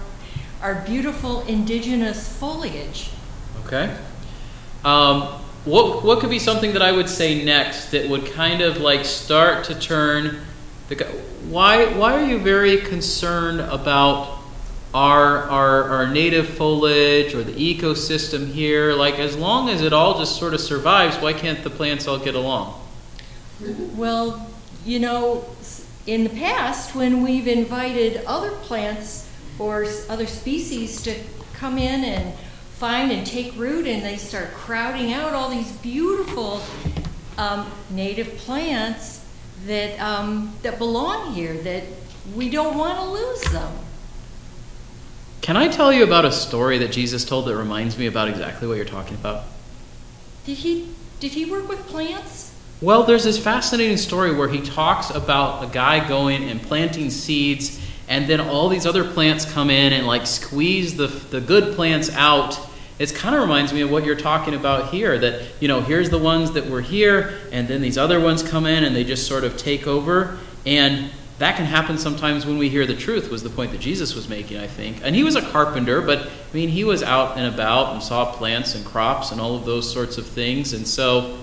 our 0.62 0.76
beautiful 0.86 1.42
indigenous 1.48 2.38
foliage. 2.38 3.10
Okay. 3.66 3.96
Um, 4.84 5.24
what 5.66 6.04
what 6.04 6.20
could 6.20 6.30
be 6.30 6.40
something 6.40 6.74
that 6.74 6.82
I 6.82 6.92
would 6.92 7.10
say 7.10 7.44
next 7.44 7.92
that 7.92 8.10
would 8.10 8.26
kind 8.28 8.62
of 8.62 8.78
like 8.78 9.06
start 9.06 9.66
to 9.66 9.80
turn 9.80 10.42
the 10.90 11.04
why 11.50 11.86
why 11.94 12.14
are 12.14 12.26
you 12.26 12.38
very 12.38 12.78
concerned 12.78 13.60
about 13.60 14.40
our 14.94 15.44
our 15.50 15.84
our 15.90 16.08
native 16.08 16.50
foliage 16.50 17.34
or 17.34 17.44
the 17.44 17.54
ecosystem 17.54 18.48
here? 18.48 18.94
Like 18.94 19.20
as 19.20 19.38
long 19.38 19.70
as 19.70 19.82
it 19.82 19.94
all 19.94 20.20
just 20.20 20.38
sort 20.38 20.54
of 20.54 20.62
survives, 20.62 21.18
why 21.18 21.34
can't 21.34 21.64
the 21.64 21.70
plants 21.70 22.08
all 22.08 22.20
get 22.20 22.36
along? 22.36 22.80
Well, 23.96 24.48
you 24.86 25.00
know, 25.00 25.46
in 26.08 26.24
the 26.24 26.30
past, 26.30 26.96
when 26.96 27.22
we've 27.22 27.48
invited 27.48 28.24
other 28.26 28.52
plants 28.52 29.30
or 29.60 29.86
other 30.10 30.26
species 30.26 31.02
to 31.04 31.16
come 31.54 31.78
in 31.78 32.04
and 32.04 32.34
find 32.76 33.12
and 33.12 33.26
take 33.26 33.56
root, 33.56 33.86
and 33.86 34.04
they 34.04 34.18
start 34.18 34.52
crowding 34.54 35.14
out 35.14 35.34
all 35.34 35.50
these 35.50 35.72
beautiful 35.74 36.62
um, 37.38 37.72
native 37.92 38.36
plants 38.38 39.24
that 39.68 40.00
um, 40.00 40.54
that 40.64 40.80
belong 40.80 41.34
here, 41.34 41.54
that 41.54 41.84
we 42.36 42.50
don't 42.50 42.78
want 42.78 42.98
to 42.98 43.06
lose 43.06 43.42
them. 43.52 43.72
Can 45.42 45.58
I 45.58 45.68
tell 45.68 45.92
you 45.92 46.04
about 46.04 46.24
a 46.26 46.32
story 46.32 46.78
that 46.80 46.92
Jesus 46.92 47.26
told 47.26 47.46
that 47.48 47.56
reminds 47.56 47.98
me 47.98 48.06
about 48.06 48.28
exactly 48.28 48.68
what 48.68 48.78
you're 48.78 48.86
talking 48.86 49.16
about? 49.16 49.44
Did 50.46 50.58
he, 50.58 50.90
did 51.20 51.32
he 51.32 51.46
work 51.46 51.68
with 51.68 51.80
plants? 51.88 52.51
Well, 52.82 53.04
there's 53.04 53.24
this 53.24 53.38
fascinating 53.38 53.98
story 53.98 54.34
where 54.34 54.48
he 54.48 54.60
talks 54.60 55.12
about 55.12 55.64
a 55.64 55.68
guy 55.68 56.08
going 56.08 56.50
and 56.50 56.60
planting 56.60 57.12
seeds, 57.12 57.80
and 58.08 58.28
then 58.28 58.40
all 58.40 58.70
these 58.70 58.88
other 58.88 59.04
plants 59.04 59.46
come 59.46 59.70
in 59.70 59.94
and 59.94 60.08
like 60.08 60.26
squeeze 60.26 60.98
the, 60.98 61.06
the 61.06 61.40
good 61.40 61.76
plants 61.76 62.10
out. 62.16 62.60
It 62.98 63.14
kind 63.14 63.36
of 63.36 63.42
reminds 63.42 63.72
me 63.72 63.82
of 63.82 63.92
what 63.92 64.04
you're 64.04 64.16
talking 64.16 64.56
about 64.56 64.92
here 64.92 65.20
that, 65.20 65.44
you 65.60 65.68
know, 65.68 65.82
here's 65.82 66.10
the 66.10 66.18
ones 66.18 66.54
that 66.54 66.66
were 66.66 66.82
here, 66.82 67.38
and 67.52 67.68
then 67.68 67.84
these 67.84 68.00
other 68.00 68.20
ones 68.20 68.42
come 68.42 68.66
in 68.66 68.84
and 68.84 68.96
they 68.96 69.04
just 69.04 69.28
sort 69.28 69.44
of 69.44 69.58
take 69.58 69.86
over. 69.86 70.40
And 70.66 71.12
that 71.38 71.58
can 71.58 71.66
happen 71.66 72.00
sometimes 72.00 72.48
when 72.48 72.58
we 72.58 72.68
hear 72.68 72.88
the 72.88 72.96
truth, 72.96 73.30
was 73.30 73.44
the 73.44 73.50
point 73.52 73.74
that 73.74 73.82
Jesus 73.82 74.16
was 74.16 74.28
making, 74.28 74.58
I 74.58 74.66
think. 74.66 75.02
And 75.04 75.16
he 75.16 75.24
was 75.24 75.36
a 75.36 75.42
carpenter, 75.44 76.02
but 76.02 76.26
I 76.26 76.30
mean, 76.52 76.70
he 76.70 76.84
was 76.84 77.04
out 77.04 77.38
and 77.38 77.46
about 77.54 77.94
and 77.94 78.02
saw 78.02 78.32
plants 78.32 78.74
and 78.74 78.84
crops 78.84 79.32
and 79.32 79.40
all 79.40 79.56
of 79.56 79.66
those 79.66 79.92
sorts 79.92 80.18
of 80.18 80.26
things. 80.26 80.74
And 80.74 80.88
so 80.88 81.38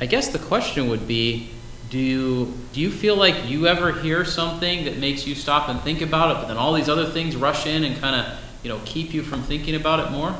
I 0.00 0.06
guess 0.06 0.28
the 0.28 0.38
question 0.38 0.88
would 0.88 1.08
be 1.08 1.50
do 1.88 1.98
you, 1.98 2.52
do 2.72 2.80
you 2.80 2.90
feel 2.90 3.16
like 3.16 3.48
you 3.48 3.68
ever 3.68 3.92
hear 3.92 4.24
something 4.24 4.84
that 4.86 4.98
makes 4.98 5.26
you 5.26 5.34
stop 5.36 5.68
and 5.68 5.80
think 5.80 6.00
about 6.02 6.32
it, 6.32 6.40
but 6.40 6.48
then 6.48 6.56
all 6.56 6.72
these 6.72 6.88
other 6.88 7.06
things 7.06 7.36
rush 7.36 7.64
in 7.66 7.84
and 7.84 7.96
kind 8.00 8.16
of 8.16 8.38
you 8.62 8.68
know 8.68 8.80
keep 8.84 9.14
you 9.14 9.22
from 9.22 9.42
thinking 9.42 9.74
about 9.74 10.00
it 10.00 10.10
more? 10.10 10.34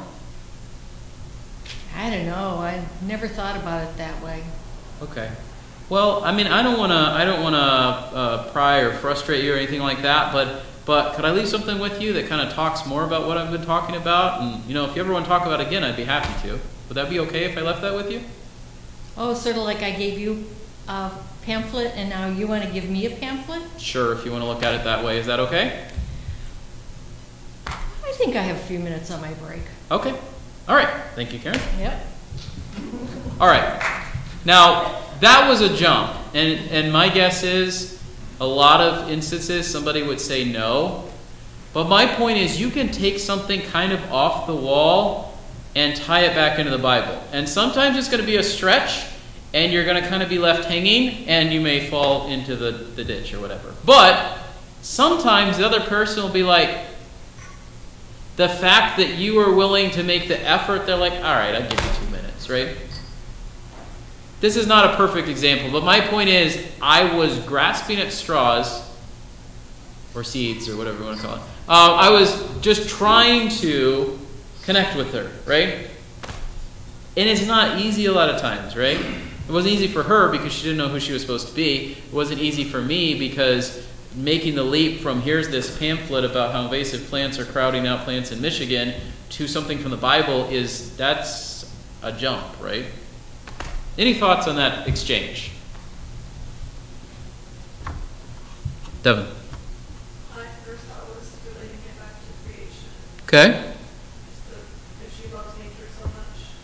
I 1.96 2.10
don't 2.10 2.26
know. 2.26 2.58
I 2.58 2.84
never 3.02 3.28
thought 3.28 3.56
about 3.56 3.88
it 3.88 3.96
that 3.96 4.22
way. 4.22 4.42
Okay. 5.02 5.30
Well, 5.88 6.24
I 6.24 6.32
mean, 6.32 6.48
I 6.48 6.62
don't 6.62 6.78
want 6.78 6.90
to 6.90 6.98
I 6.98 7.24
don't 7.24 7.42
want 7.42 7.54
to 7.54 7.60
uh, 7.60 8.52
pry 8.52 8.80
or 8.80 8.92
frustrate 8.94 9.44
you 9.44 9.54
or 9.54 9.56
anything 9.56 9.80
like 9.80 10.02
that, 10.02 10.32
but 10.32 10.62
but 10.84 11.14
could 11.14 11.24
I 11.24 11.30
leave 11.30 11.48
something 11.48 11.78
with 11.78 12.00
you 12.00 12.12
that 12.14 12.26
kind 12.26 12.46
of 12.46 12.52
talks 12.52 12.86
more 12.86 13.04
about 13.04 13.26
what 13.26 13.38
I've 13.38 13.52
been 13.52 13.64
talking 13.64 13.94
about? 13.94 14.40
And 14.40 14.64
you 14.64 14.74
know, 14.74 14.84
if 14.84 14.96
you 14.96 15.02
ever 15.02 15.12
want 15.12 15.24
to 15.24 15.28
talk 15.28 15.46
about 15.46 15.60
it 15.60 15.68
again, 15.68 15.84
I'd 15.84 15.96
be 15.96 16.04
happy 16.04 16.48
to. 16.48 16.54
Would 16.88 16.94
that 16.94 17.08
be 17.08 17.20
okay 17.20 17.44
if 17.44 17.56
I 17.56 17.60
left 17.60 17.82
that 17.82 17.94
with 17.94 18.10
you? 18.10 18.20
Oh, 19.18 19.32
sort 19.34 19.56
of 19.56 19.62
like 19.62 19.82
I 19.82 19.92
gave 19.92 20.18
you 20.18 20.44
a 20.88 21.10
pamphlet 21.42 21.92
and 21.94 22.10
now 22.10 22.28
you 22.28 22.46
want 22.46 22.64
to 22.64 22.70
give 22.70 22.88
me 22.90 23.06
a 23.06 23.10
pamphlet? 23.10 23.62
Sure, 23.78 24.12
if 24.12 24.24
you 24.24 24.30
want 24.30 24.42
to 24.42 24.48
look 24.48 24.62
at 24.62 24.74
it 24.74 24.84
that 24.84 25.04
way. 25.04 25.18
Is 25.18 25.26
that 25.26 25.40
okay? 25.40 25.88
I 27.66 28.12
think 28.12 28.36
I 28.36 28.42
have 28.42 28.56
a 28.56 28.60
few 28.60 28.78
minutes 28.78 29.10
on 29.10 29.20
my 29.20 29.32
break. 29.34 29.62
Okay. 29.90 30.14
All 30.68 30.74
right. 30.74 30.88
Thank 31.14 31.32
you, 31.32 31.38
Karen. 31.38 31.60
Yep. 31.78 32.06
All 33.40 33.46
right. 33.46 34.04
Now, 34.44 35.02
that 35.20 35.48
was 35.48 35.60
a 35.60 35.74
jump. 35.74 36.14
And, 36.34 36.70
and 36.70 36.92
my 36.92 37.08
guess 37.08 37.42
is 37.42 38.02
a 38.40 38.46
lot 38.46 38.80
of 38.80 39.10
instances 39.10 39.66
somebody 39.66 40.02
would 40.02 40.20
say 40.20 40.44
no. 40.44 41.04
But 41.72 41.88
my 41.88 42.06
point 42.06 42.38
is, 42.38 42.60
you 42.60 42.70
can 42.70 42.90
take 42.90 43.18
something 43.18 43.60
kind 43.62 43.92
of 43.92 44.12
off 44.12 44.46
the 44.46 44.54
wall 44.54 45.25
and 45.76 45.94
tie 45.94 46.20
it 46.20 46.34
back 46.34 46.58
into 46.58 46.70
the 46.70 46.78
Bible. 46.78 47.22
And 47.32 47.46
sometimes 47.46 47.98
it's 47.98 48.08
going 48.08 48.22
to 48.22 48.26
be 48.26 48.36
a 48.36 48.42
stretch, 48.42 49.04
and 49.52 49.70
you're 49.70 49.84
going 49.84 50.02
to 50.02 50.08
kind 50.08 50.22
of 50.22 50.28
be 50.30 50.38
left 50.38 50.64
hanging, 50.64 51.28
and 51.28 51.52
you 51.52 51.60
may 51.60 51.90
fall 51.90 52.28
into 52.28 52.56
the, 52.56 52.70
the 52.70 53.04
ditch 53.04 53.34
or 53.34 53.40
whatever. 53.40 53.74
But 53.84 54.38
sometimes 54.80 55.58
the 55.58 55.66
other 55.66 55.80
person 55.80 56.22
will 56.22 56.32
be 56.32 56.42
like, 56.42 56.78
the 58.36 58.48
fact 58.48 58.96
that 58.96 59.16
you 59.16 59.38
are 59.38 59.54
willing 59.54 59.90
to 59.92 60.02
make 60.02 60.28
the 60.28 60.40
effort, 60.40 60.86
they're 60.86 60.96
like, 60.96 61.12
all 61.12 61.20
right, 61.20 61.54
I'll 61.54 61.68
give 61.68 61.72
you 61.72 62.06
two 62.06 62.10
minutes, 62.10 62.48
right? 62.48 62.74
This 64.40 64.56
is 64.56 64.66
not 64.66 64.94
a 64.94 64.96
perfect 64.96 65.28
example, 65.28 65.70
but 65.70 65.84
my 65.84 66.00
point 66.00 66.30
is, 66.30 66.58
I 66.80 67.14
was 67.14 67.38
grasping 67.40 67.98
at 67.98 68.12
straws, 68.12 68.82
or 70.14 70.24
seeds, 70.24 70.70
or 70.70 70.78
whatever 70.78 71.00
you 71.00 71.04
want 71.04 71.20
to 71.20 71.26
call 71.26 71.36
it. 71.36 71.42
Uh, 71.68 71.94
I 71.96 72.10
was 72.10 72.42
just 72.62 72.88
trying 72.88 73.50
to 73.60 74.18
connect 74.66 74.96
with 74.96 75.14
her, 75.14 75.30
right? 75.46 75.88
And 77.16 77.28
it's 77.28 77.46
not 77.46 77.80
easy 77.80 78.04
a 78.06 78.12
lot 78.12 78.28
of 78.28 78.38
times, 78.40 78.76
right? 78.76 78.98
It 78.98 79.52
wasn't 79.52 79.72
easy 79.72 79.88
for 79.88 80.02
her 80.02 80.30
because 80.30 80.52
she 80.52 80.64
didn't 80.64 80.76
know 80.76 80.88
who 80.88 81.00
she 81.00 81.14
was 81.14 81.22
supposed 81.22 81.48
to 81.48 81.54
be. 81.54 81.92
It 81.92 82.12
wasn't 82.12 82.40
easy 82.40 82.64
for 82.64 82.82
me 82.82 83.18
because 83.18 83.86
making 84.14 84.54
the 84.54 84.62
leap 84.62 85.00
from 85.00 85.22
here's 85.22 85.48
this 85.48 85.78
pamphlet 85.78 86.24
about 86.24 86.52
how 86.52 86.64
invasive 86.64 87.06
plants 87.08 87.38
are 87.38 87.44
crowding 87.44 87.86
out 87.86 88.04
plants 88.04 88.32
in 88.32 88.40
Michigan 88.40 88.94
to 89.30 89.46
something 89.48 89.78
from 89.78 89.90
the 89.90 89.96
Bible 89.96 90.46
is 90.48 90.96
that's 90.96 91.72
a 92.02 92.12
jump, 92.12 92.44
right? 92.60 92.86
Any 93.98 94.14
thoughts 94.14 94.46
on 94.46 94.56
that 94.56 94.86
exchange? 94.88 95.52
Devin. 99.02 99.24
My 100.34 100.42
first 100.64 100.82
thought 100.84 101.08
was 101.08 101.30
really 101.46 101.68
to 101.68 101.76
get 101.76 101.98
back 101.98 102.14
to 102.18 102.30
creation. 102.44 102.90
Okay. 103.24 103.72
Just 104.26 104.50
the, 104.50 104.58
if 105.06 105.14
she 105.14 105.32
loves 105.34 105.56
nature 105.58 105.88
so 105.96 106.04
much, 106.10 106.58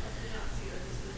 I 0.00 0.08
do 0.16 0.26
not 0.32 0.48
see 0.56 0.72
her 0.72 0.80
as 0.80 0.96
the 1.04 1.12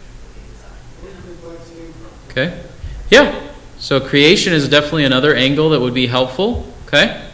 Where 1.01 1.15
design. 1.15 1.23
did 1.23 1.31
the 1.31 1.47
plants 1.47 1.71
came 1.71 1.93
from? 1.95 2.11
Okay. 2.39 2.63
Yeah. 3.11 3.53
So 3.79 4.01
creation 4.01 4.53
is 4.53 4.69
definitely 4.69 5.05
another 5.05 5.35
angle 5.35 5.71
that 5.71 5.81
would 5.81 5.95
be 5.95 6.07
helpful. 6.07 6.73
Okay. 6.87 7.29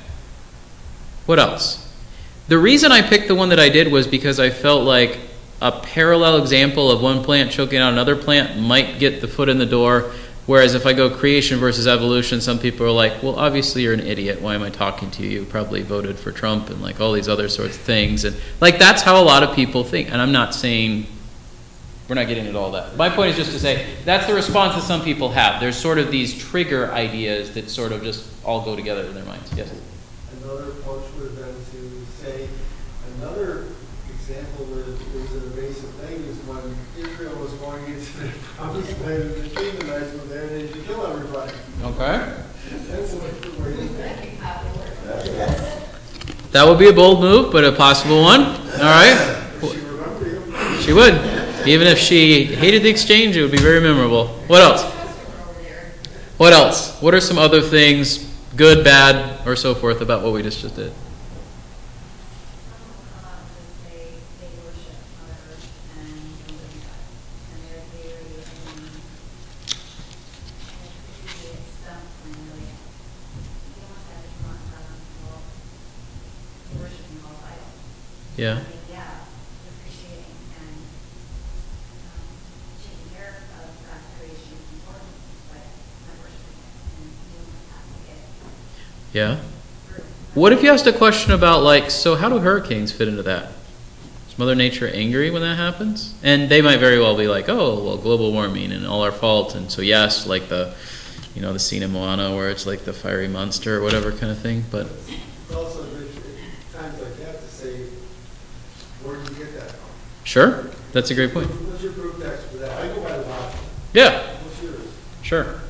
What 1.26 1.38
else? 1.38 1.80
The 2.48 2.58
reason 2.58 2.92
I 2.92 3.02
picked 3.02 3.28
the 3.28 3.34
one 3.34 3.50
that 3.50 3.60
I 3.60 3.68
did 3.68 3.90
was 3.90 4.06
because 4.06 4.38
I 4.40 4.50
felt 4.50 4.84
like 4.84 5.18
a 5.60 5.72
parallel 5.72 6.40
example 6.40 6.90
of 6.90 7.00
one 7.00 7.22
plant 7.22 7.50
choking 7.50 7.78
out 7.78 7.92
another 7.92 8.16
plant 8.16 8.58
might 8.58 8.98
get 8.98 9.20
the 9.20 9.28
foot 9.28 9.48
in 9.48 9.58
the 9.58 9.66
door. 9.66 10.12
Whereas 10.46 10.74
if 10.74 10.84
I 10.84 10.92
go 10.92 11.08
creation 11.08 11.58
versus 11.58 11.86
evolution, 11.86 12.42
some 12.42 12.58
people 12.58 12.84
are 12.84 12.90
like, 12.90 13.22
well, 13.22 13.36
obviously 13.36 13.82
you're 13.82 13.94
an 13.94 14.00
idiot. 14.00 14.42
Why 14.42 14.54
am 14.54 14.62
I 14.62 14.68
talking 14.68 15.10
to 15.12 15.22
you? 15.22 15.40
You 15.40 15.44
probably 15.46 15.80
voted 15.80 16.18
for 16.18 16.32
Trump 16.32 16.68
and 16.68 16.82
like 16.82 17.00
all 17.00 17.12
these 17.12 17.28
other 17.28 17.48
sorts 17.48 17.76
of 17.76 17.82
things. 17.82 18.24
And 18.24 18.36
like 18.60 18.78
that's 18.78 19.00
how 19.00 19.22
a 19.22 19.24
lot 19.24 19.42
of 19.42 19.56
people 19.56 19.84
think. 19.84 20.12
And 20.12 20.20
I'm 20.20 20.32
not 20.32 20.54
saying 20.54 21.06
we're 22.08 22.14
not 22.16 22.28
getting 22.28 22.44
into 22.44 22.58
all 22.58 22.70
that. 22.72 22.96
My 22.96 23.08
point 23.08 23.30
is 23.30 23.36
just 23.36 23.52
to 23.52 23.58
say 23.58 23.86
that's 24.04 24.26
the 24.26 24.34
response 24.34 24.74
that 24.74 24.82
some 24.82 25.02
people 25.02 25.30
have. 25.30 25.60
There's 25.60 25.76
sort 25.76 25.98
of 25.98 26.10
these 26.10 26.36
trigger 26.36 26.92
ideas 26.92 27.54
that 27.54 27.70
sort 27.70 27.92
of 27.92 28.02
just 28.02 28.28
all 28.44 28.62
go 28.64 28.76
together 28.76 29.04
in 29.04 29.14
their 29.14 29.24
minds. 29.24 29.50
Yes. 29.56 29.72
Another 30.42 30.70
approach 30.70 31.04
would 31.14 31.30
have 31.30 31.36
been 31.36 31.54
to 31.54 32.06
say, 32.20 32.48
another 33.18 33.64
example 34.10 34.66
where 34.66 34.84
there's 34.84 35.32
an 35.32 35.52
evasive 35.52 35.90
thing 36.04 36.20
is 36.24 36.36
when 36.44 36.76
Israel 36.98 37.36
was 37.40 37.52
going 37.54 37.84
into 37.86 38.18
the 38.18 38.28
promised 38.56 39.00
land 39.00 39.22
and 39.22 39.44
the 39.44 39.50
Canaanites 39.50 40.12
were 40.12 40.26
there, 40.26 40.46
they 40.48 40.60
used 40.60 40.86
kill 40.86 41.06
everybody. 41.06 41.52
Okay. 41.84 42.42
That's 42.90 43.12
where 43.14 43.32
That 46.52 46.66
would 46.66 46.78
be 46.78 46.88
a 46.88 46.92
bold 46.92 47.20
move, 47.20 47.50
but 47.50 47.64
a 47.64 47.72
possible 47.72 48.22
one. 48.22 48.42
All 48.44 48.80
right. 48.80 49.40
She. 49.60 50.86
She 50.86 50.92
would. 50.92 51.33
Even 51.66 51.86
if 51.86 51.98
she 51.98 52.44
hated 52.44 52.82
the 52.82 52.88
exchange, 52.90 53.36
it 53.36 53.42
would 53.42 53.50
be 53.50 53.58
very 53.58 53.80
memorable. 53.80 54.28
What 54.46 54.62
else? 54.62 54.84
What 56.36 56.52
else? 56.52 57.00
What 57.00 57.14
are 57.14 57.20
some 57.20 57.38
other 57.38 57.60
things, 57.62 58.18
good, 58.56 58.84
bad, 58.84 59.46
or 59.46 59.56
so 59.56 59.74
forth, 59.74 60.00
about 60.00 60.22
what 60.22 60.32
we 60.32 60.42
just, 60.42 60.60
just 60.60 60.76
did? 60.76 60.92
they, 63.88 64.18
they 64.40 64.50
worship 64.60 64.98
Mother 65.16 65.38
Earth 65.48 65.66
and 65.94 66.10
nobody 66.50 66.80
God. 66.82 67.00
And 67.54 67.58
they're 67.64 67.86
very, 67.94 68.44
um, 68.66 68.82
it's 71.24 71.70
stuff 71.80 72.02
when 72.26 72.34
really, 72.50 72.66
you 72.66 73.80
almost 73.86 74.10
have 74.10 74.26
to 74.26 74.30
come 74.42 74.52
on 74.52 74.58
top 74.68 74.84
of 74.90 74.98
people 75.06 75.38
worshiping 76.82 77.22
all 77.24 77.38
idols. 77.46 77.78
Yeah. 78.36 78.58
I 78.58 78.66
mean, 78.66 78.82
yeah, 78.90 79.22
appreciating 79.70 80.34
and, 80.58 80.82
um, 82.10 82.26
taking 82.82 83.08
care 83.14 83.38
of 83.38 83.70
God's 83.86 84.08
creation 84.18 84.58
is 84.58 84.66
important, 84.82 85.14
but 85.54 85.62
not 85.62 86.18
worshiping 86.18 86.58
it. 86.58 86.74
And 86.98 87.06
you 87.30 87.38
almost 87.38 87.70
have 87.70 87.86
to 87.86 87.98
get 88.02 88.18
Yeah. 89.14 89.38
What 90.34 90.52
if 90.52 90.62
you 90.64 90.70
asked 90.70 90.88
a 90.88 90.92
question 90.92 91.30
about, 91.32 91.62
like, 91.62 91.90
so 91.90 92.16
how 92.16 92.28
do 92.28 92.40
hurricanes 92.40 92.90
fit 92.90 93.06
into 93.06 93.22
that? 93.22 93.52
Is 94.28 94.36
Mother 94.36 94.56
Nature 94.56 94.88
angry 94.88 95.30
when 95.30 95.42
that 95.42 95.54
happens? 95.56 96.14
And 96.24 96.48
they 96.48 96.60
might 96.60 96.78
very 96.80 96.98
well 96.98 97.16
be 97.16 97.28
like, 97.28 97.48
oh, 97.48 97.84
well, 97.84 97.96
global 97.96 98.32
warming 98.32 98.72
and 98.72 98.84
all 98.84 99.02
our 99.02 99.12
fault. 99.12 99.54
And 99.54 99.70
so, 99.70 99.80
yes, 99.82 100.26
like 100.26 100.48
the, 100.48 100.74
you 101.36 101.42
know, 101.42 101.52
the 101.52 101.60
scene 101.60 101.84
in 101.84 101.92
Moana 101.92 102.34
where 102.34 102.50
it's 102.50 102.66
like 102.66 102.84
the 102.84 102.92
fiery 102.92 103.28
monster 103.28 103.78
or 103.78 103.82
whatever 103.82 104.10
kind 104.10 104.32
of 104.32 104.38
thing. 104.40 104.64
But 104.72 104.88
also 105.54 105.84
times 105.84 107.00
like 107.00 107.16
that 107.18 107.40
to 107.40 107.48
say, 107.48 107.86
where 109.04 109.14
do 109.14 109.32
you 109.32 109.38
get 109.38 109.54
that 109.54 109.70
from? 109.70 109.90
sure, 110.24 110.70
that's 110.92 111.12
a 111.12 111.14
great 111.14 111.32
point. 111.32 111.46
What's 111.46 111.84
your 111.84 111.92
proof 111.92 112.20
text 112.20 112.46
for 112.48 112.56
that? 112.56 112.82
I 112.82 112.88
go 112.88 113.00
by 113.00 113.16
the. 113.16 113.24
Yeah, 113.92 114.26
What's 114.42 114.60
yours? 114.60 114.80
sure. 115.22 115.60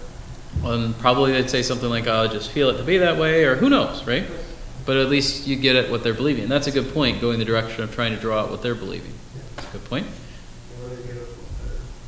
And 0.64 0.96
probably 0.98 1.32
they'd 1.32 1.50
say 1.50 1.62
something 1.62 1.88
like, 1.88 2.06
oh, 2.06 2.24
I 2.24 2.28
just 2.28 2.50
feel 2.50 2.70
it 2.70 2.78
to 2.78 2.82
be 2.82 2.98
that 2.98 3.18
way, 3.18 3.44
or 3.44 3.56
who 3.56 3.68
knows, 3.68 4.06
right? 4.06 4.24
But 4.86 4.96
at 4.96 5.08
least 5.08 5.46
you 5.46 5.56
get 5.56 5.76
at 5.76 5.90
what 5.90 6.02
they're 6.02 6.14
believing. 6.14 6.44
And 6.44 6.52
that's 6.52 6.66
a 6.66 6.70
good 6.70 6.92
point, 6.92 7.20
going 7.20 7.38
the 7.38 7.44
direction 7.44 7.84
of 7.84 7.94
trying 7.94 8.14
to 8.14 8.20
draw 8.20 8.40
out 8.40 8.50
what 8.50 8.62
they're 8.62 8.74
believing. 8.74 9.12
That's 9.56 9.68
a 9.68 9.72
good 9.72 9.84
point. 9.84 10.06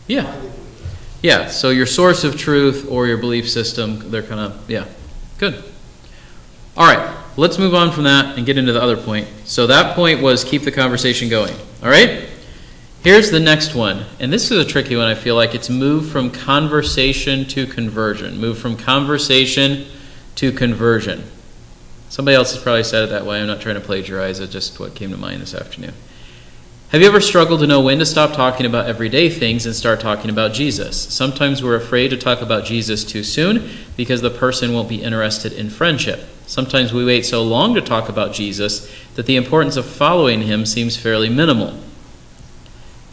Yeah. 0.07 0.41
Yeah, 1.23 1.49
so 1.49 1.71
your 1.71 1.87
source 1.87 2.25
of 2.25 2.37
truth 2.37 2.87
or 2.89 3.07
your 3.07 3.17
belief 3.17 3.49
system, 3.51 4.11
they're 4.11 4.23
kind 4.23 4.41
of, 4.41 4.71
yeah, 4.71 4.87
good. 5.39 5.65
All 6.77 6.87
right, 6.87 7.17
let's 7.37 7.59
move 7.59 7.75
on 7.75 7.91
from 7.91 8.05
that 8.05 8.37
and 8.37 8.47
get 8.47 8.59
into 8.59 8.73
the 8.73 8.83
other 8.83 8.97
point. 8.97 9.27
So 9.45 9.67
that 9.67 9.97
point 9.97 10.23
was 10.23 10.45
keep 10.45 10.63
the 10.63 10.71
conversation 10.71 11.29
going. 11.29 11.55
All 11.83 11.89
right? 11.89 12.29
Here's 13.07 13.31
the 13.31 13.39
next 13.39 13.73
one, 13.73 14.05
and 14.19 14.33
this 14.33 14.51
is 14.51 14.59
a 14.59 14.69
tricky 14.69 14.97
one. 14.97 15.07
I 15.07 15.15
feel 15.15 15.37
like 15.37 15.55
it's 15.55 15.71
move 15.71 16.11
from 16.11 16.29
conversation 16.29 17.45
to 17.45 17.65
conversion. 17.65 18.41
Move 18.41 18.59
from 18.59 18.77
conversation 18.77 19.87
to 20.35 20.51
conversion. 20.51 21.23
Somebody 22.09 22.35
else 22.35 22.53
has 22.53 22.61
probably 22.61 22.83
said 22.83 23.05
it 23.05 23.11
that 23.11 23.25
way. 23.25 23.41
I'm 23.41 23.47
not 23.47 23.61
trying 23.61 23.77
to 23.77 23.81
plagiarize 23.81 24.41
it, 24.41 24.51
just 24.51 24.81
what 24.81 24.97
came 24.97 25.13
to 25.13 25.17
mind 25.17 25.41
this 25.41 25.55
afternoon. 25.55 25.95
Have 26.89 27.01
you 27.01 27.07
ever 27.07 27.21
struggled 27.21 27.61
to 27.61 27.69
know 27.69 27.81
when 27.81 28.01
to 28.01 28.07
stop 28.07 28.33
talking 28.33 28.67
about 28.67 28.87
everyday 28.87 29.31
things 29.31 29.67
and 29.67 29.75
start 29.77 30.01
talking 30.01 30.29
about 30.29 30.53
Jesus? 30.53 31.01
Sometimes 31.01 31.63
we're 31.63 31.77
afraid 31.77 32.09
to 32.09 32.17
talk 32.17 32.43
about 32.43 32.65
Jesus 32.65 33.05
too 33.05 33.23
soon 33.23 33.71
because 33.97 34.21
the 34.21 34.31
person 34.31 34.75
won't 34.75 34.89
be 34.89 35.05
interested 35.05 35.53
in 35.53 35.71
friendship. 35.71 36.25
Sometimes 36.49 36.93
we 36.93 37.05
wait 37.05 37.25
so 37.25 37.45
long 37.45 37.73
to 37.75 37.81
talk 37.81 38.09
about 38.09 38.35
Jesus 38.35 38.93
that 39.15 39.27
the 39.27 39.37
importance 39.37 39.77
of 39.77 39.87
following 39.87 40.43
him 40.43 40.67
seems 40.67 40.97
fairly 40.97 41.29
minimal. 41.29 41.86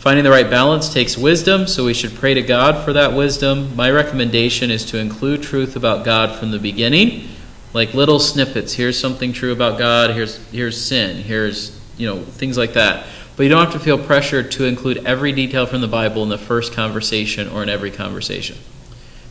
Finding 0.04 0.26
the 0.26 0.32
right 0.32 0.50
balance 0.50 0.94
takes 0.94 1.18
wisdom, 1.18 1.66
so 1.66 1.86
we 1.86 1.94
should 1.94 2.13
pray 2.13 2.34
to 2.34 2.42
God 2.42 2.84
for 2.84 2.92
that 2.92 3.13
wisdom. 3.13 3.74
My 3.74 3.89
recommendation 3.89 4.70
is 4.70 4.84
to 4.88 4.98
include 4.98 5.42
truth 5.42 5.78
about 5.78 6.04
God 6.04 6.38
from 6.38 6.52
the 6.52 6.60
beginning, 6.60 7.30
like 7.72 7.94
little 7.94 8.20
snippets. 8.20 8.74
Here's 8.74 9.00
something 9.00 9.32
true 9.32 9.54
about 9.54 9.80
God, 9.80 10.10
here's 10.10 10.46
here's 10.50 10.86
sin, 10.86 11.24
here's, 11.24 11.80
you 11.96 12.06
know, 12.06 12.22
things 12.22 12.58
like 12.58 12.74
that. 12.74 13.06
But 13.38 13.44
you 13.44 13.50
don't 13.50 13.63
have 13.63 13.72
to 13.76 13.80
feel 13.80 13.98
pressured 13.98 14.52
to 14.52 14.66
include 14.66 15.06
every 15.06 15.32
detail 15.32 15.66
from 15.66 15.80
the 15.80 15.88
Bible 15.88 16.22
in 16.24 16.28
the 16.28 16.38
first 16.38 16.74
conversation 16.74 17.48
or 17.48 17.63
in 17.63 17.70
every 17.70 17.89
conversation. 17.89 18.58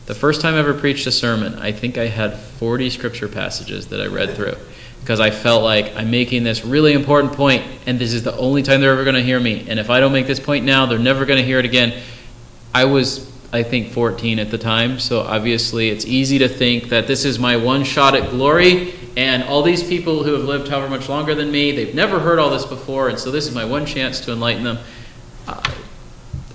The 0.07 0.15
first 0.15 0.41
time 0.41 0.55
I 0.55 0.57
ever 0.57 0.73
preached 0.73 1.05
a 1.05 1.11
sermon, 1.11 1.53
I 1.59 1.71
think 1.71 1.99
I 1.99 2.07
had 2.07 2.35
40 2.35 2.89
scripture 2.89 3.27
passages 3.27 3.89
that 3.89 4.01
I 4.01 4.07
read 4.07 4.35
through 4.35 4.55
because 5.03 5.19
I 5.19 5.31
felt 5.31 5.63
like 5.63 5.97
I'm 5.97 6.09
making 6.09 6.45
this 6.45 6.63
really 6.63 6.93
important 6.93 7.33
point, 7.33 7.65
and 7.85 7.99
this 7.99 8.13
is 8.13 8.23
the 8.23 8.35
only 8.37 8.63
time 8.63 8.79
they're 8.79 8.93
ever 8.93 9.03
going 9.03 9.17
to 9.17 9.21
hear 9.21 9.37
me. 9.37 9.65
And 9.67 9.77
if 9.77 9.89
I 9.89 9.99
don't 9.99 10.13
make 10.13 10.27
this 10.27 10.39
point 10.39 10.63
now, 10.63 10.85
they're 10.85 10.97
never 10.97 11.25
going 11.25 11.39
to 11.39 11.45
hear 11.45 11.59
it 11.59 11.65
again. 11.65 12.01
I 12.73 12.85
was, 12.85 13.29
I 13.51 13.63
think, 13.63 13.91
14 13.91 14.39
at 14.39 14.49
the 14.49 14.57
time, 14.57 14.99
so 14.99 15.19
obviously 15.19 15.89
it's 15.89 16.05
easy 16.05 16.39
to 16.39 16.47
think 16.47 16.87
that 16.87 17.05
this 17.05 17.25
is 17.25 17.37
my 17.37 17.57
one 17.57 17.83
shot 17.83 18.15
at 18.15 18.29
glory, 18.29 18.93
and 19.17 19.43
all 19.43 19.61
these 19.61 19.83
people 19.83 20.23
who 20.23 20.31
have 20.35 20.45
lived 20.45 20.69
however 20.69 20.89
much 20.89 21.09
longer 21.09 21.35
than 21.35 21.51
me, 21.51 21.73
they've 21.73 21.93
never 21.93 22.17
heard 22.17 22.39
all 22.39 22.49
this 22.49 22.65
before, 22.65 23.09
and 23.09 23.19
so 23.19 23.29
this 23.29 23.45
is 23.45 23.53
my 23.53 23.65
one 23.65 23.85
chance 23.85 24.21
to 24.21 24.31
enlighten 24.31 24.63
them. 24.63 24.77
Uh, 25.49 25.61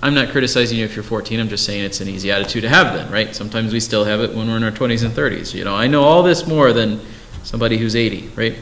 I'm 0.02 0.14
not 0.14 0.30
criticizing 0.30 0.78
you 0.78 0.87
if 0.87 0.96
you're 0.96 1.02
14. 1.02 1.38
I'm 1.38 1.50
just 1.50 1.66
saying 1.66 1.84
it's 1.84 2.00
an 2.00 2.08
easy 2.08 2.32
attitude 2.32 2.62
to 2.62 2.70
have 2.70 2.94
then, 2.94 3.12
right? 3.12 3.34
Sometimes 3.37 3.74
we 3.74 3.80
still 3.80 4.04
have 4.04 4.20
it 4.20 4.34
when 4.34 4.48
we're 4.48 4.56
in 4.56 4.62
our 4.62 4.70
20s 4.70 5.04
and 5.04 5.12
30s. 5.12 5.52
You 5.52 5.64
know, 5.64 5.74
I 5.74 5.87
know 5.87 6.02
all 6.02 6.22
this 6.22 6.46
more 6.46 6.72
than 6.72 7.00
somebody 7.48 7.78
who's 7.78 7.96
80, 7.96 8.30
right? 8.37 8.58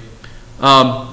Um, 0.61 1.12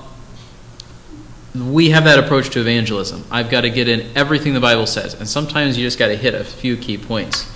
we 1.55 1.89
have 1.89 2.03
that 2.03 2.19
approach 2.19 2.51
to 2.51 2.59
evangelism. 2.59 3.25
I've 3.31 3.49
got 3.49 3.61
to 3.61 3.71
get 3.71 3.87
in 3.87 4.15
everything 4.15 4.53
the 4.53 4.59
Bible 4.59 4.85
says, 4.85 5.15
and 5.15 5.27
sometimes 5.27 5.75
you 5.75 5.83
just 5.83 5.97
got 5.97 6.09
to 6.09 6.15
hit 6.15 6.35
a 6.35 6.43
few 6.43 6.77
key 6.77 6.99
points. 6.99 7.51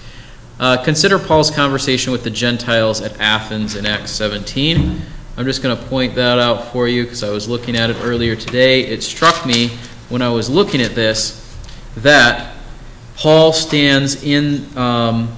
Uh, 0.60 0.84
consider 0.84 1.20
Paul's 1.20 1.52
conversation 1.52 2.12
with 2.12 2.24
the 2.24 2.32
Gentiles 2.32 3.00
at 3.00 3.20
Athens 3.20 3.76
in 3.76 3.86
Acts 3.86 4.10
17. 4.10 5.00
I'm 5.38 5.46
just 5.46 5.62
going 5.62 5.78
to 5.78 5.84
point 5.84 6.16
that 6.16 6.40
out 6.40 6.72
for 6.72 6.88
you 6.88 7.04
because 7.04 7.24
I 7.24 7.30
was 7.30 7.48
looking 7.48 7.76
at 7.76 7.92
it 7.92 7.98
earlier 8.02 8.36
today. 8.36 8.88
It 8.88 9.04
struck 9.04 9.46
me 9.46 9.70
when 10.10 10.24
I 10.24 10.30
was 10.30 10.50
looking 10.50 10.82
at 10.82 10.96
this 10.96 11.44
that 11.98 12.56
Paul 13.18 13.54
stands 13.54 14.24
in. 14.24 14.76
Um, 14.76 15.36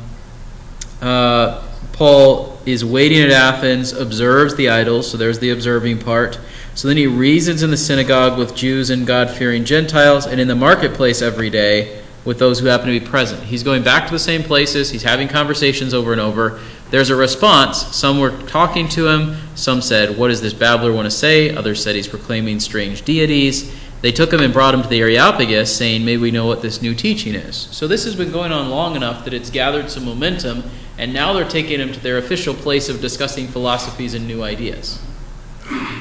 uh, 1.02 1.66
Paul 1.92 2.49
is 2.66 2.84
waiting 2.84 3.22
at 3.22 3.32
Athens, 3.32 3.94
observes 3.94 4.56
the 4.56 4.70
idols, 4.70 5.10
so 5.10 5.18
there's 5.18 5.40
the 5.40 5.50
observing 5.50 6.00
part. 6.00 6.40
So 6.76 6.88
then 6.88 6.98
he 6.98 7.08
reasons 7.08 7.64
in 7.64 7.72
the 7.72 7.78
synagogue 7.78 8.38
with 8.38 8.56
Jews 8.56 8.90
and 8.90 9.06
God 9.06 9.30
fearing 9.30 9.66
Gentiles, 9.66 10.26
and 10.26 10.40
in 10.40 10.48
the 10.48 10.56
marketplace 10.56 11.22
every 11.22 11.50
day 11.50 12.02
with 12.26 12.40
those 12.40 12.60
who 12.60 12.68
happen 12.68 12.88
to 12.88 13.00
be 13.00 13.06
present. 13.06 13.42
He's 13.44 13.64
going 13.64 13.84
back 13.84 14.06
to 14.06 14.12
the 14.12 14.20
same 14.20 14.44
places, 14.44 14.90
he's 14.90 15.04
having 15.04 15.28
conversations 15.28 15.94
over 15.94 16.12
and 16.12 16.22
over. 16.22 16.60
There's 16.92 17.10
a 17.10 17.16
response. 17.16 17.96
Some 17.96 18.20
were 18.20 18.32
talking 18.48 18.88
to 18.90 19.08
him, 19.08 19.38
some 19.56 19.82
said, 19.82 20.18
What 20.18 20.30
does 20.30 20.42
this 20.42 20.54
babbler 20.54 20.92
want 20.92 21.06
to 21.06 21.12
say? 21.12 21.56
Others 21.56 21.84
said 21.84 21.96
he's 21.96 22.08
proclaiming 22.08 22.60
strange 22.60 23.04
deities. 23.04 23.76
They 24.02 24.12
took 24.12 24.32
him 24.32 24.40
and 24.40 24.54
brought 24.54 24.74
him 24.74 24.82
to 24.82 24.88
the 24.88 25.02
Areopagus, 25.02 25.76
saying, 25.76 26.06
May 26.06 26.18
we 26.18 26.32
know 26.32 26.48
what 26.48 26.62
this 26.62 26.82
new 26.82 26.96
teaching 26.96 27.36
is. 27.36 27.56
So 27.56 27.88
this 27.88 28.06
has 28.06 28.16
been 28.16 28.32
going 28.32 28.52
on 28.52 28.70
long 28.70 28.96
enough 28.96 29.26
that 29.26 29.34
it's 29.34 29.50
gathered 29.50 29.92
some 29.92 30.06
momentum, 30.06 30.64
and 31.00 31.14
now 31.14 31.32
they're 31.32 31.48
taking 31.48 31.80
him 31.80 31.94
to 31.94 32.00
their 32.02 32.18
official 32.18 32.54
place 32.54 32.90
of 32.90 33.00
discussing 33.00 33.48
philosophies 33.48 34.14
and 34.14 34.28
new 34.28 34.44
ideas. 34.44 35.02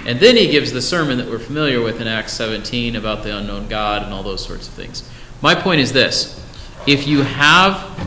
And 0.05 0.19
then 0.19 0.37
he 0.37 0.49
gives 0.49 0.73
the 0.73 0.83
sermon 0.83 1.19
that 1.19 1.29
we're 1.29 1.39
familiar 1.39 1.81
with 1.81 2.01
in 2.01 2.09
Acts 2.09 2.33
17 2.33 2.97
about 2.97 3.23
the 3.23 3.37
unknown 3.37 3.69
God 3.69 4.03
and 4.03 4.13
all 4.13 4.23
those 4.23 4.45
sorts 4.45 4.67
of 4.67 4.75
things. 4.75 5.09
My 5.41 5.55
point 5.55 5.81
is 5.81 5.93
this 5.93 6.45
if 6.87 7.07
you 7.07 7.23
have 7.23 8.05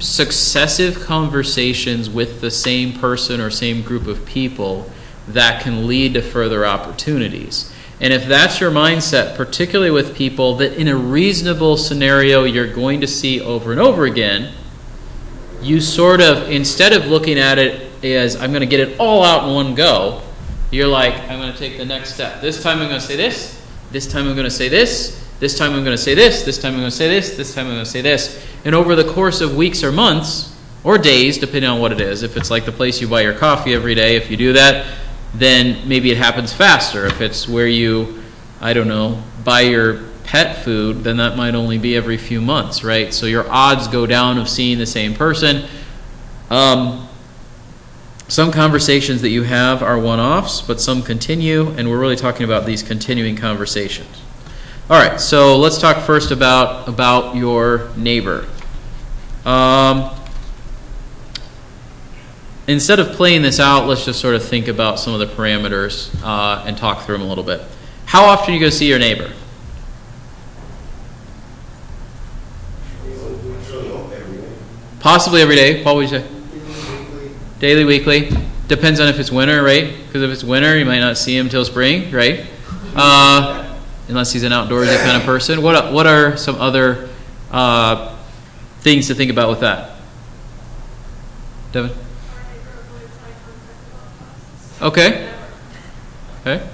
successive 0.00 1.00
conversations 1.00 2.10
with 2.10 2.40
the 2.40 2.50
same 2.50 2.92
person 2.94 3.40
or 3.40 3.48
same 3.48 3.82
group 3.82 4.08
of 4.08 4.26
people, 4.26 4.90
that 5.28 5.62
can 5.62 5.86
lead 5.86 6.14
to 6.14 6.22
further 6.22 6.66
opportunities. 6.66 7.72
And 8.00 8.12
if 8.12 8.26
that's 8.26 8.60
your 8.60 8.72
mindset, 8.72 9.36
particularly 9.36 9.92
with 9.92 10.16
people 10.16 10.56
that 10.56 10.72
in 10.72 10.88
a 10.88 10.96
reasonable 10.96 11.76
scenario 11.76 12.42
you're 12.42 12.72
going 12.72 13.00
to 13.00 13.06
see 13.06 13.40
over 13.40 13.70
and 13.70 13.80
over 13.80 14.06
again, 14.06 14.52
you 15.62 15.80
sort 15.80 16.20
of, 16.20 16.50
instead 16.50 16.92
of 16.92 17.06
looking 17.06 17.38
at 17.38 17.58
it 17.58 18.04
as 18.04 18.36
I'm 18.36 18.50
going 18.50 18.60
to 18.60 18.66
get 18.66 18.80
it 18.80 18.98
all 18.98 19.24
out 19.24 19.48
in 19.48 19.54
one 19.54 19.74
go, 19.74 20.22
you're 20.70 20.88
like, 20.88 21.14
I'm 21.28 21.38
going 21.38 21.52
to 21.52 21.58
take 21.58 21.76
the 21.76 21.84
next 21.84 22.14
step. 22.14 22.40
This 22.40 22.62
time 22.62 22.80
I'm 22.80 22.88
going 22.88 23.00
to 23.00 23.06
say 23.06 23.16
this, 23.16 23.64
this 23.90 24.06
time 24.10 24.26
I'm 24.26 24.34
going 24.34 24.44
to 24.44 24.50
say 24.50 24.68
this, 24.68 25.28
this 25.38 25.58
time 25.58 25.74
I'm 25.74 25.84
going 25.84 25.96
to 25.96 26.02
say 26.02 26.14
this, 26.14 26.44
this 26.44 26.58
time 26.58 26.74
I'm 26.74 26.80
going 26.80 26.90
to 26.90 26.96
say 26.96 27.08
this, 27.08 27.36
this 27.36 27.54
time 27.54 27.66
I'm 27.66 27.72
going 27.72 27.84
to 27.84 27.90
say 27.90 28.00
this. 28.00 28.44
And 28.64 28.74
over 28.74 28.94
the 28.94 29.04
course 29.04 29.40
of 29.40 29.56
weeks 29.56 29.82
or 29.82 29.92
months, 29.92 30.52
or 30.84 30.98
days, 30.98 31.38
depending 31.38 31.70
on 31.70 31.80
what 31.80 31.92
it 31.92 32.00
is, 32.00 32.22
if 32.22 32.36
it's 32.36 32.50
like 32.50 32.64
the 32.64 32.72
place 32.72 33.00
you 33.00 33.08
buy 33.08 33.20
your 33.20 33.34
coffee 33.34 33.74
every 33.74 33.94
day, 33.94 34.16
if 34.16 34.30
you 34.30 34.36
do 34.36 34.52
that, 34.54 34.86
then 35.34 35.88
maybe 35.88 36.10
it 36.10 36.16
happens 36.16 36.52
faster. 36.52 37.06
If 37.06 37.20
it's 37.20 37.48
where 37.48 37.68
you, 37.68 38.22
I 38.60 38.72
don't 38.72 38.88
know, 38.88 39.22
buy 39.44 39.60
your 39.62 40.11
pet 40.24 40.64
food, 40.64 41.04
then 41.04 41.16
that 41.18 41.36
might 41.36 41.54
only 41.54 41.78
be 41.78 41.96
every 41.96 42.16
few 42.16 42.40
months, 42.40 42.84
right? 42.84 43.12
So 43.12 43.26
your 43.26 43.50
odds 43.50 43.88
go 43.88 44.06
down 44.06 44.38
of 44.38 44.48
seeing 44.48 44.78
the 44.78 44.86
same 44.86 45.14
person. 45.14 45.68
Um, 46.50 47.08
some 48.28 48.50
conversations 48.50 49.20
that 49.22 49.28
you 49.28 49.42
have 49.42 49.82
are 49.82 49.98
one 49.98 50.18
offs, 50.18 50.62
but 50.62 50.80
some 50.80 51.02
continue, 51.02 51.68
and 51.70 51.90
we're 51.90 51.98
really 51.98 52.16
talking 52.16 52.44
about 52.44 52.64
these 52.64 52.82
continuing 52.82 53.36
conversations. 53.36 54.22
All 54.88 54.98
right, 54.98 55.20
so 55.20 55.58
let's 55.58 55.78
talk 55.78 55.98
first 55.98 56.30
about, 56.30 56.88
about 56.88 57.36
your 57.36 57.90
neighbor. 57.96 58.46
Um, 59.44 60.10
instead 62.66 63.00
of 63.00 63.12
playing 63.12 63.42
this 63.42 63.60
out, 63.60 63.86
let's 63.86 64.04
just 64.04 64.20
sort 64.20 64.34
of 64.34 64.42
think 64.42 64.68
about 64.68 64.98
some 64.98 65.12
of 65.12 65.20
the 65.20 65.26
parameters 65.26 66.14
uh, 66.22 66.64
and 66.66 66.76
talk 66.76 67.02
through 67.02 67.18
them 67.18 67.26
a 67.26 67.28
little 67.28 67.44
bit. 67.44 67.62
How 68.06 68.24
often 68.24 68.48
do 68.48 68.52
you 68.54 68.60
go 68.60 68.70
see 68.70 68.88
your 68.88 68.98
neighbor? 68.98 69.32
Possibly 75.02 75.42
every 75.42 75.56
day. 75.56 75.82
What 75.82 75.96
would 75.96 76.08
you 76.08 76.20
say? 76.20 76.26
Daily, 77.58 77.84
weekly. 77.84 78.30
Depends 78.68 79.00
on 79.00 79.08
if 79.08 79.18
it's 79.18 79.32
winter, 79.32 79.60
right? 79.60 79.96
Because 80.06 80.22
if 80.22 80.30
it's 80.30 80.44
winter, 80.44 80.78
you 80.78 80.84
might 80.84 81.00
not 81.00 81.18
see 81.18 81.36
him 81.36 81.48
till 81.48 81.64
spring, 81.64 82.12
right? 82.12 82.46
Uh, 82.94 83.76
unless 84.06 84.32
he's 84.32 84.44
an 84.44 84.52
outdoorsy 84.52 84.96
kind 85.02 85.16
of 85.16 85.24
person. 85.24 85.60
What 85.60 85.92
what 85.92 86.06
are 86.06 86.36
some 86.36 86.54
other 86.60 87.08
uh, 87.50 88.16
things 88.82 89.08
to 89.08 89.14
think 89.16 89.32
about 89.32 89.50
with 89.50 89.60
that? 89.60 89.96
Devin. 91.72 91.90
Okay. 94.80 95.32
Okay. 96.42 96.64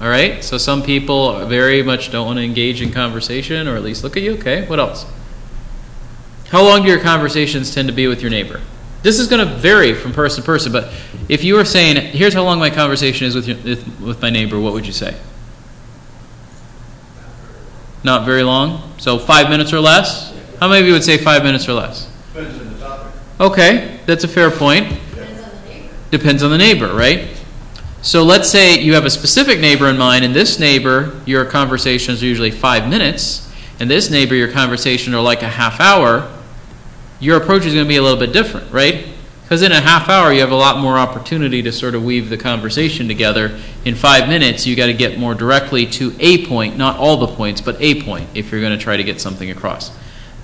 All 0.00 0.08
right. 0.08 0.42
So 0.42 0.58
some 0.58 0.82
people 0.82 1.46
very 1.46 1.84
much 1.84 2.10
don't 2.10 2.26
want 2.26 2.38
to 2.38 2.44
engage 2.44 2.82
in 2.82 2.90
conversation, 2.90 3.68
or 3.68 3.76
at 3.76 3.84
least 3.84 4.02
look 4.02 4.16
at 4.16 4.24
you. 4.24 4.34
Okay. 4.34 4.66
What 4.66 4.80
else? 4.80 5.06
How 6.50 6.62
long 6.64 6.82
do 6.82 6.88
your 6.88 7.00
conversations 7.00 7.74
tend 7.74 7.88
to 7.88 7.94
be 7.94 8.06
with 8.06 8.22
your 8.22 8.30
neighbor? 8.30 8.60
This 9.02 9.18
is 9.18 9.28
going 9.28 9.46
to 9.46 9.54
vary 9.54 9.94
from 9.94 10.12
person 10.12 10.42
to 10.42 10.46
person, 10.46 10.72
but 10.72 10.92
if 11.28 11.44
you 11.44 11.54
were 11.54 11.64
saying, 11.64 11.96
"Here's 11.96 12.34
how 12.34 12.42
long 12.42 12.58
my 12.58 12.70
conversation 12.70 13.26
is 13.26 13.34
with 13.34 13.46
your, 13.46 13.56
with 14.04 14.20
my 14.20 14.30
neighbor," 14.30 14.58
what 14.58 14.72
would 14.72 14.86
you 14.86 14.92
say? 14.92 15.16
Not 18.02 18.24
very 18.24 18.42
long. 18.42 18.94
So 18.98 19.18
five 19.18 19.50
minutes 19.50 19.72
or 19.72 19.80
less. 19.80 20.34
How 20.58 20.68
many 20.68 20.80
of 20.80 20.86
you 20.86 20.92
would 20.94 21.04
say 21.04 21.18
five 21.18 21.44
minutes 21.44 21.68
or 21.68 21.74
less? 21.74 22.10
Depends 22.32 22.58
on 22.58 22.72
the 22.72 22.78
topic. 22.80 23.12
Okay, 23.38 24.00
that's 24.06 24.24
a 24.24 24.28
fair 24.28 24.50
point. 24.50 24.88
Depends 24.88 25.42
on 25.42 25.50
the 25.50 25.68
neighbor. 25.68 25.94
Depends 26.10 26.42
on 26.42 26.50
the 26.50 26.58
neighbor, 26.58 26.92
right? 26.94 27.28
So 28.02 28.24
let's 28.24 28.48
say 28.48 28.80
you 28.80 28.94
have 28.94 29.04
a 29.04 29.10
specific 29.10 29.60
neighbor 29.60 29.88
in 29.88 29.98
mind, 29.98 30.24
and 30.24 30.34
this 30.34 30.58
neighbor, 30.58 31.20
your 31.26 31.44
conversations 31.44 32.22
are 32.22 32.26
usually 32.26 32.50
five 32.50 32.88
minutes, 32.88 33.52
and 33.78 33.90
this 33.90 34.10
neighbor, 34.10 34.34
your 34.34 34.50
conversations 34.50 35.14
are 35.14 35.22
like 35.22 35.42
a 35.42 35.48
half 35.48 35.80
hour. 35.80 36.28
Your 37.20 37.36
approach 37.36 37.66
is 37.66 37.74
going 37.74 37.84
to 37.84 37.88
be 37.88 37.96
a 37.96 38.02
little 38.02 38.18
bit 38.18 38.32
different, 38.32 38.72
right? 38.72 39.06
Because 39.42 39.62
in 39.62 39.72
a 39.72 39.80
half 39.80 40.10
hour, 40.10 40.30
you 40.30 40.40
have 40.40 40.50
a 40.50 40.56
lot 40.56 40.78
more 40.78 40.98
opportunity 40.98 41.62
to 41.62 41.72
sort 41.72 41.94
of 41.94 42.04
weave 42.04 42.28
the 42.28 42.36
conversation 42.36 43.08
together. 43.08 43.58
In 43.86 43.94
five 43.94 44.28
minutes, 44.28 44.66
you 44.66 44.76
got 44.76 44.86
to 44.86 44.92
get 44.92 45.18
more 45.18 45.34
directly 45.34 45.86
to 45.86 46.14
a 46.20 46.46
point, 46.46 46.76
not 46.76 46.98
all 46.98 47.16
the 47.16 47.28
points, 47.28 47.62
but 47.62 47.80
a 47.80 48.02
point, 48.02 48.28
if 48.34 48.52
you're 48.52 48.60
going 48.60 48.78
to 48.78 48.84
try 48.84 48.98
to 48.98 49.02
get 49.02 49.22
something 49.22 49.50
across. 49.50 49.90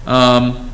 Um, 0.06 0.70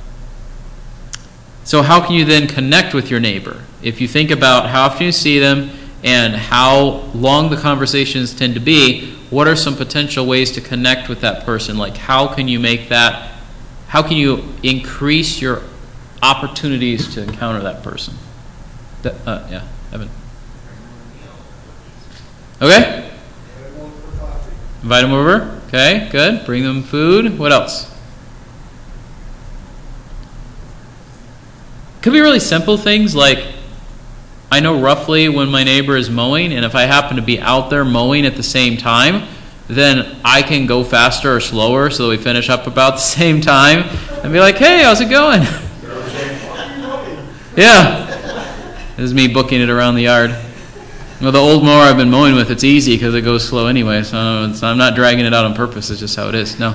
so, 1.65 1.83
how 1.83 2.05
can 2.07 2.15
you 2.15 2.25
then 2.25 2.47
connect 2.47 2.95
with 2.95 3.11
your 3.11 3.19
neighbor? 3.19 3.65
If 3.83 4.01
you 4.01 4.07
think 4.07 4.31
about 4.31 4.69
how 4.69 4.85
often 4.85 5.07
you 5.07 5.13
see 5.13 5.41
them 5.41 5.71
and 6.05 6.35
how 6.35 7.11
long 7.15 7.51
the 7.51 7.57
conversations 7.57 8.33
tend 8.33 8.55
to 8.55 8.61
be, 8.61 9.13
what 9.31 9.49
are 9.49 9.57
some 9.57 9.75
potential 9.75 10.25
ways 10.25 10.53
to 10.53 10.61
connect 10.61 11.09
with 11.09 11.21
that 11.23 11.45
person? 11.45 11.77
Like, 11.79 11.97
how 11.97 12.29
can 12.29 12.47
you 12.47 12.61
make 12.61 12.89
that, 12.91 13.33
how 13.89 14.03
can 14.03 14.17
you 14.17 14.45
increase 14.63 15.41
your 15.41 15.63
opportunities 16.23 17.15
to 17.15 17.23
encounter 17.23 17.61
that 17.61 17.83
person? 17.83 18.15
That, 19.03 19.15
uh, 19.27 19.47
yeah, 19.51 19.67
Evan. 19.93 20.11
Okay? 22.61 23.11
Invite 24.83 25.03
them 25.03 25.13
over. 25.13 25.61
Okay, 25.69 26.09
good. 26.11 26.45
Bring 26.45 26.65
them 26.65 26.83
food. 26.83 27.39
What 27.39 27.53
else? 27.53 27.91
Could 32.03 32.13
be 32.13 32.21
really 32.21 32.41
simple 32.41 32.77
things 32.77 33.15
like 33.15 33.45
I 34.51 34.61
know 34.61 34.81
roughly 34.81 35.29
when 35.29 35.49
my 35.49 35.63
neighbor 35.63 35.97
is 35.97 36.11
mowing, 36.11 36.53
and 36.53 36.65
if 36.65 36.75
I 36.75 36.83
happen 36.83 37.17
to 37.17 37.23
be 37.23 37.39
out 37.39 37.71
there 37.71 37.85
mowing 37.85 38.27
at 38.27 38.35
the 38.35 38.43
same 38.43 38.77
time, 38.77 39.29
then 39.69 40.17
I 40.25 40.43
can 40.43 40.67
go 40.67 40.83
faster 40.83 41.37
or 41.37 41.41
slower 41.41 41.91
so 41.91 42.05
that 42.05 42.09
we 42.09 42.17
finish 42.17 42.49
up 42.49 42.67
about 42.67 42.95
the 42.95 42.99
same 43.01 43.41
time 43.41 43.83
and 44.25 44.33
be 44.33 44.41
like, 44.41 44.57
hey, 44.57 44.83
how's 44.83 45.01
it 45.01 45.11
going? 45.11 45.43
yeah. 47.61 48.07
This 48.97 49.05
is 49.05 49.15
me 49.15 49.29
booking 49.29 49.61
it 49.61 49.71
around 49.71 49.95
the 49.95 50.03
yard. 50.03 50.31
Well, 51.21 51.33
the 51.33 51.39
old 51.39 51.63
mower 51.63 51.83
I've 51.83 51.99
been 51.99 52.11
mowing 52.11 52.35
with, 52.35 52.51
it's 52.51 52.65
easy 52.65 52.97
because 52.97 53.15
it 53.15 53.23
goes 53.23 53.47
slow 53.47 53.67
anyway, 53.67 54.03
so 54.03 54.17
I'm 54.17 54.79
not 54.79 54.95
dragging 54.95 55.27
it 55.27 55.35
out 55.35 55.45
on 55.45 55.55
purpose. 55.55 55.91
It's 55.91 56.01
just 56.01 56.17
how 56.17 56.29
it 56.29 56.35
is. 56.35 56.59
No. 56.59 56.69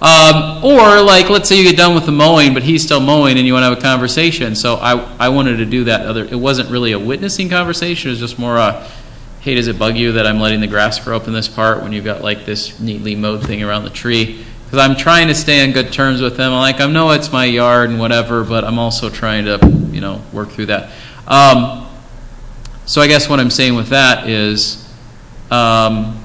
Um, 0.00 0.64
or, 0.64 1.00
like, 1.00 1.30
let's 1.30 1.48
say 1.48 1.56
you 1.56 1.62
get 1.62 1.76
done 1.76 1.94
with 1.94 2.06
the 2.06 2.12
mowing, 2.12 2.54
but 2.54 2.64
he's 2.64 2.82
still 2.82 2.98
mowing 2.98 3.38
and 3.38 3.46
you 3.46 3.52
want 3.52 3.62
to 3.62 3.68
have 3.68 3.78
a 3.78 3.80
conversation. 3.80 4.56
So 4.56 4.74
I, 4.74 4.98
I 5.18 5.28
wanted 5.28 5.58
to 5.58 5.64
do 5.64 5.84
that. 5.84 6.00
Other, 6.00 6.24
it 6.24 6.34
wasn't 6.34 6.70
really 6.70 6.90
a 6.90 6.98
witnessing 6.98 7.48
conversation, 7.48 8.08
it 8.08 8.14
was 8.14 8.18
just 8.18 8.40
more 8.40 8.56
a, 8.56 8.84
hey, 9.42 9.54
does 9.54 9.68
it 9.68 9.78
bug 9.78 9.96
you 9.96 10.10
that 10.12 10.26
I'm 10.26 10.40
letting 10.40 10.60
the 10.60 10.66
grass 10.66 10.98
grow 10.98 11.16
up 11.16 11.28
in 11.28 11.32
this 11.32 11.46
part 11.46 11.82
when 11.82 11.92
you've 11.92 12.04
got, 12.04 12.22
like, 12.22 12.44
this 12.44 12.80
neatly 12.80 13.14
mowed 13.14 13.46
thing 13.46 13.62
around 13.62 13.84
the 13.84 13.90
tree? 13.90 14.44
Because 14.64 14.80
I'm 14.80 14.96
trying 14.96 15.28
to 15.28 15.34
stay 15.36 15.62
on 15.62 15.70
good 15.70 15.92
terms 15.92 16.20
with 16.20 16.36
them. 16.36 16.52
I'm 16.52 16.58
like, 16.58 16.80
I 16.80 16.90
know 16.90 17.12
it's 17.12 17.30
my 17.30 17.44
yard 17.44 17.90
and 17.90 18.00
whatever, 18.00 18.42
but 18.42 18.64
I'm 18.64 18.80
also 18.80 19.08
trying 19.08 19.44
to, 19.44 19.58
know, 20.02 20.20
work 20.32 20.50
through 20.50 20.66
that. 20.66 20.92
Um, 21.26 21.88
so 22.84 23.00
I 23.00 23.06
guess 23.06 23.28
what 23.28 23.40
I'm 23.40 23.50
saying 23.50 23.74
with 23.74 23.88
that 23.88 24.28
is, 24.28 24.86
um, 25.50 26.18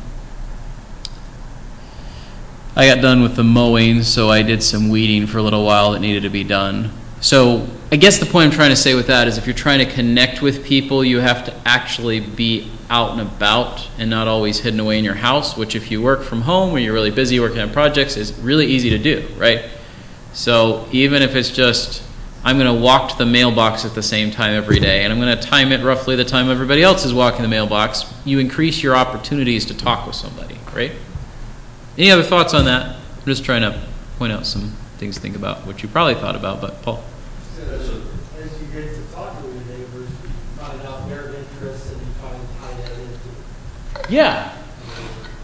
I 2.76 2.88
got 2.88 3.02
done 3.02 3.22
with 3.24 3.36
the 3.36 3.44
mowing, 3.44 4.04
so 4.04 4.30
I 4.30 4.44
did 4.44 4.62
some 4.62 4.90
weeding 4.90 5.26
for 5.26 5.40
a 5.40 5.42
little 5.42 5.66
while 5.66 5.94
that 5.94 6.00
needed 6.00 6.24
to 6.24 6.30
be 6.30 6.44
done. 6.44 6.92
So 7.22 7.68
I 7.92 7.96
guess 7.96 8.20
the 8.20 8.26
point 8.26 8.52
I'm 8.52 8.56
trying 8.56 8.70
to 8.70 8.76
say 8.76 8.94
with 8.94 9.08
that 9.08 9.28
is 9.28 9.38
if 9.38 9.48
you're 9.48 9.56
trying 9.56 9.80
to 9.80 9.92
connect 9.92 10.42
with 10.42 10.64
people, 10.64 11.04
you 11.04 11.20
have 11.20 11.46
to 11.46 11.54
actually 11.66 12.20
be 12.20 12.70
out 12.90 13.12
and 13.12 13.22
about 13.22 13.88
and 13.98 14.10
not 14.10 14.28
always 14.28 14.60
hidden 14.60 14.80
away 14.80 15.00
in 15.00 15.04
your 15.04 15.16
house, 15.16 15.58
which 15.58 15.76
if 15.76 15.90
you 15.90 16.02
work 16.02 16.22
from 16.22 16.42
home 16.42 16.74
or 16.74 16.80
you're 16.80 16.94
really 16.94 17.12
busy 17.12 17.40
working 17.40 17.60
on 17.60 17.72
projects 17.72 18.16
is 18.16 18.34
really 18.40 18.68
easy 18.68 18.90
to 18.92 19.00
do, 19.00 19.28
right? 19.38 19.66
So 20.34 20.88
even 20.92 21.22
if 21.22 21.36
it's 21.36 21.50
just 21.50 22.04
I'm 22.48 22.58
going 22.58 22.74
to 22.74 22.82
walk 22.82 23.12
to 23.12 23.18
the 23.18 23.26
mailbox 23.26 23.84
at 23.84 23.94
the 23.94 24.02
same 24.02 24.32
time 24.32 24.54
every 24.54 24.80
day, 24.80 25.04
and 25.04 25.12
I'm 25.12 25.20
going 25.20 25.38
to 25.38 25.44
time 25.44 25.74
it 25.74 25.84
roughly 25.84 26.16
the 26.16 26.24
time 26.24 26.50
everybody 26.50 26.82
else 26.82 27.04
is 27.04 27.14
walking 27.14 27.42
the 27.42 27.50
mailbox. 27.50 28.06
You 28.24 28.40
increase 28.40 28.82
your 28.82 28.96
opportunities 28.96 29.66
to 29.66 29.76
talk 29.76 30.08
with 30.08 30.16
somebody, 30.16 30.58
right? 30.74 30.94
Any 31.98 32.10
other 32.10 32.24
thoughts 32.24 32.54
on 32.54 32.64
that? 32.64 32.96
I'm 32.96 33.26
just 33.26 33.44
trying 33.44 33.64
to 33.64 33.86
point 34.18 34.32
out 34.32 34.46
some 34.46 34.72
things 34.96 35.16
to 35.16 35.22
think 35.22 35.36
about, 35.36 35.68
which 35.68 35.84
you 35.84 35.90
probably 35.90 36.16
thought 36.16 36.38
about, 36.38 36.62
but 36.62 36.82
Paul. 36.84 37.04
So 37.54 37.64
As 38.40 38.62
you 38.62 38.68
get 38.68 38.96
to 38.96 39.02
talk 39.14 39.42
to 39.42 39.44
your 39.46 39.54
neighbors, 39.66 40.08
you 40.10 40.30
find 40.56 40.82
out 40.84 41.10
their 41.10 41.34
interests 41.36 41.92
and 41.92 42.00
you 42.00 42.08
try 42.22 42.32
to 42.32 42.38
tie 42.62 42.82
that 42.82 42.92
into. 42.94 44.14
Yeah. 44.14 44.58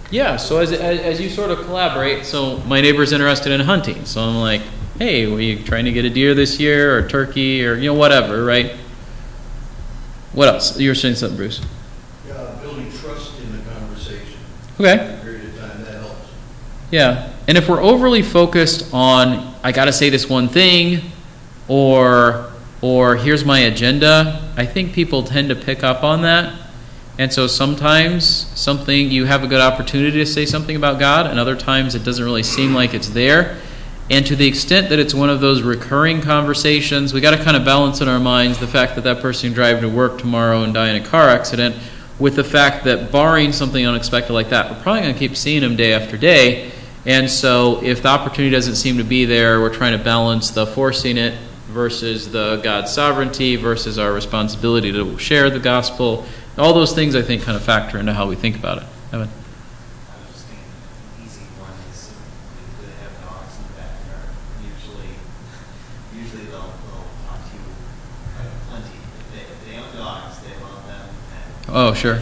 Yeah, 0.09 0.37
so 0.37 0.59
as, 0.59 0.71
as, 0.71 1.01
as 1.01 1.19
you 1.19 1.29
sort 1.29 1.51
of 1.51 1.65
collaborate, 1.65 2.25
so 2.25 2.59
my 2.59 2.79
neighbor's 2.79 3.11
interested 3.11 3.51
in 3.51 3.59
hunting, 3.59 4.05
so 4.05 4.21
I'm 4.21 4.37
like, 4.37 4.61
hey, 4.97 5.27
were 5.27 5.41
you 5.41 5.63
trying 5.63 5.85
to 5.85 5.91
get 5.91 6.05
a 6.05 6.09
deer 6.09 6.33
this 6.33 6.59
year, 6.59 6.97
or 6.97 7.07
turkey, 7.07 7.65
or, 7.65 7.75
you 7.75 7.87
know, 7.87 7.93
whatever, 7.93 8.43
right? 8.43 8.73
What 10.33 10.47
else? 10.47 10.79
You 10.79 10.89
were 10.89 10.95
saying 10.95 11.15
something, 11.15 11.37
Bruce. 11.37 11.61
Yeah, 12.27 12.55
building 12.61 12.91
trust 12.91 13.39
in 13.39 13.51
the 13.51 13.71
conversation. 13.71 14.39
Okay. 14.79 15.19
Period 15.21 15.45
of 15.45 15.59
time, 15.59 15.83
that 15.83 16.01
helps. 16.01 16.29
Yeah. 16.91 17.33
And 17.47 17.57
if 17.57 17.69
we're 17.69 17.81
overly 17.81 18.21
focused 18.21 18.93
on 18.93 19.53
I 19.65 19.71
got 19.71 19.85
to 19.85 19.93
say 19.93 20.09
this 20.09 20.29
one 20.29 20.49
thing 20.49 21.11
or 21.69 22.51
or 22.81 23.15
here's 23.15 23.45
my 23.45 23.59
agenda, 23.59 24.51
I 24.57 24.65
think 24.65 24.91
people 24.91 25.23
tend 25.23 25.47
to 25.49 25.55
pick 25.55 25.83
up 25.83 26.03
on 26.03 26.23
that. 26.23 26.53
And 27.17 27.31
so 27.31 27.47
sometimes 27.47 28.25
something 28.59 29.09
you 29.09 29.23
have 29.23 29.41
a 29.41 29.47
good 29.47 29.61
opportunity 29.61 30.17
to 30.17 30.25
say 30.25 30.45
something 30.45 30.75
about 30.75 30.99
God 30.99 31.27
and 31.27 31.39
other 31.39 31.55
times 31.55 31.95
it 31.95 32.03
doesn't 32.03 32.25
really 32.25 32.43
seem 32.43 32.73
like 32.73 32.93
it's 32.93 33.07
there. 33.07 33.57
And 34.13 34.23
to 34.27 34.35
the 34.35 34.45
extent 34.45 34.89
that 34.89 34.99
it's 34.99 35.15
one 35.15 35.31
of 35.31 35.41
those 35.41 35.63
recurring 35.63 36.21
conversations, 36.21 37.15
we 37.15 37.19
got 37.19 37.35
to 37.35 37.43
kind 37.43 37.57
of 37.57 37.65
balance 37.65 37.99
in 37.99 38.07
our 38.07 38.19
minds 38.19 38.59
the 38.59 38.67
fact 38.67 38.93
that 38.93 39.03
that 39.05 39.23
person 39.23 39.49
can 39.49 39.55
drive 39.55 39.81
to 39.81 39.89
work 39.89 40.19
tomorrow 40.19 40.61
and 40.61 40.71
die 40.71 40.89
in 40.89 41.01
a 41.01 41.03
car 41.03 41.29
accident 41.29 41.75
with 42.19 42.35
the 42.35 42.43
fact 42.43 42.83
that 42.83 43.11
barring 43.11 43.51
something 43.51 43.83
unexpected 43.87 44.31
like 44.33 44.49
that, 44.49 44.69
we're 44.69 44.79
probably 44.83 45.01
going 45.01 45.13
to 45.13 45.19
keep 45.19 45.35
seeing 45.35 45.61
them 45.61 45.75
day 45.75 45.93
after 45.93 46.15
day. 46.15 46.71
And 47.07 47.27
so 47.27 47.83
if 47.83 48.03
the 48.03 48.09
opportunity 48.09 48.51
doesn't 48.51 48.75
seem 48.75 48.97
to 48.99 49.03
be 49.03 49.25
there, 49.25 49.59
we're 49.59 49.73
trying 49.73 49.97
to 49.97 50.03
balance 50.03 50.51
the 50.51 50.67
forcing 50.67 51.17
it 51.17 51.33
versus 51.69 52.31
the 52.31 52.57
God's 52.63 52.91
sovereignty 52.93 53.55
versus 53.55 53.97
our 53.97 54.13
responsibility 54.13 54.91
to 54.91 55.17
share 55.17 55.49
the 55.49 55.57
gospel. 55.59 56.23
All 56.55 56.73
those 56.75 56.93
things 56.93 57.15
I 57.15 57.23
think 57.23 57.41
kind 57.41 57.55
of 57.57 57.63
factor 57.63 57.97
into 57.97 58.13
how 58.13 58.27
we 58.27 58.35
think 58.35 58.57
about 58.57 58.77
it. 58.77 58.83
Evan. 59.11 59.27
I 59.27 60.19
was 60.21 60.33
just 60.33 60.45
thinking, 60.45 60.69
an 61.17 61.25
easy 61.25 61.41
one 61.57 61.73
is 61.91 62.13
if 62.13 62.85
they 62.85 62.93
have 63.01 63.13
dogs 63.25 63.57
in 63.57 63.63
the 63.67 63.73
backyard, 63.73 64.29
usually, 64.61 65.17
usually 66.13 66.45
they'll, 66.45 66.77
they'll 66.87 67.09
talk 67.25 67.41
to 67.41 67.57
you 67.57 67.65
uh, 68.37 68.45
plenty. 68.69 68.93
If 68.93 69.27
they, 69.33 69.41
if 69.49 69.59
they 69.65 69.75
own 69.81 69.89
dogs, 69.97 70.39
they 70.45 70.53
love 70.61 70.85
them 70.85 71.09
and 71.09 71.49
Oh, 71.57 71.62
sure. 71.62 71.62
interested 71.62 71.62
in 71.62 71.62
them, 71.62 71.62
or, 71.62 71.62
oh, 71.62 71.62
that's 71.62 71.62
a 71.62 71.62
beautiful 71.62 71.62
dog, 71.62 71.62
tell 71.62 71.62
me 71.62 71.62
about 71.73 71.93
sure. 71.95 72.19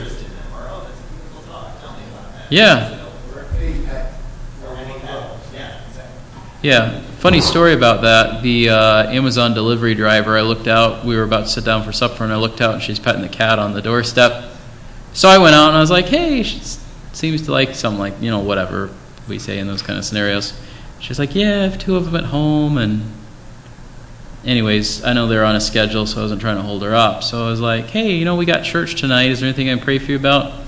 Yeah. 2.50 2.98
Yeah, 6.62 7.02
funny 7.20 7.42
story 7.42 7.74
about 7.74 8.02
that. 8.04 8.44
The 8.44 8.70
uh, 8.70 9.10
Amazon 9.10 9.54
delivery 9.54 9.94
driver, 9.94 10.38
I 10.38 10.42
looked 10.42 10.68
out. 10.68 11.04
We 11.04 11.18
were 11.18 11.24
about 11.24 11.46
to 11.46 11.50
sit 11.50 11.66
down 11.66 11.84
for 11.84 11.92
supper, 11.92 12.24
and 12.24 12.32
I 12.32 12.38
looked 12.38 12.62
out, 12.62 12.76
and 12.76 12.84
she's 12.84 13.00
petting 13.00 13.24
the 13.24 13.30
cat 13.30 13.58
on 13.60 13.74
the 13.74 13.82
doorstep. 13.82 14.46
So 15.14 15.28
I 15.28 15.38
went 15.38 15.56
out, 15.56 15.70
and 15.70 15.78
I 15.78 15.82
was 15.82 15.90
like, 15.90 16.06
"Hey, 16.06 16.44
she 16.44 16.62
seems 17.14 17.42
to 17.44 17.52
like 17.52 17.76
some 17.76 17.98
like 17.98 18.14
you 18.22 18.30
know 18.30 18.40
whatever 18.40 18.90
we 19.28 19.40
say 19.40 19.58
in 19.58 19.68
those 19.68 19.82
kind 19.82 19.98
of 19.98 20.06
scenarios." 20.06 20.54
She's 21.00 21.18
like, 21.18 21.34
"Yeah, 21.36 21.50
I 21.50 21.64
have 21.64 21.80
two 21.80 21.96
of 21.96 22.06
them 22.06 22.16
at 22.16 22.26
home," 22.26 22.78
and 22.78 23.12
anyways, 24.46 25.04
I 25.04 25.14
know 25.14 25.28
they're 25.28 25.46
on 25.46 25.56
a 25.56 25.62
schedule, 25.62 26.06
so 26.06 26.20
I 26.20 26.24
wasn't 26.24 26.42
trying 26.42 26.58
to 26.58 26.64
hold 26.64 26.84
her 26.84 26.96
up. 26.96 27.24
So 27.24 27.46
I 27.46 27.50
was 27.50 27.60
like, 27.60 27.88
"Hey, 27.88 28.16
you 28.16 28.26
know, 28.26 28.36
we 28.36 28.46
got 28.46 28.64
church 28.64 29.00
tonight. 29.00 29.30
Is 29.30 29.40
there 29.40 29.48
anything 29.48 29.70
I 29.70 29.76
can 29.76 29.84
pray 29.84 30.00
for 30.00 30.12
you 30.12 30.18
about?" 30.18 30.62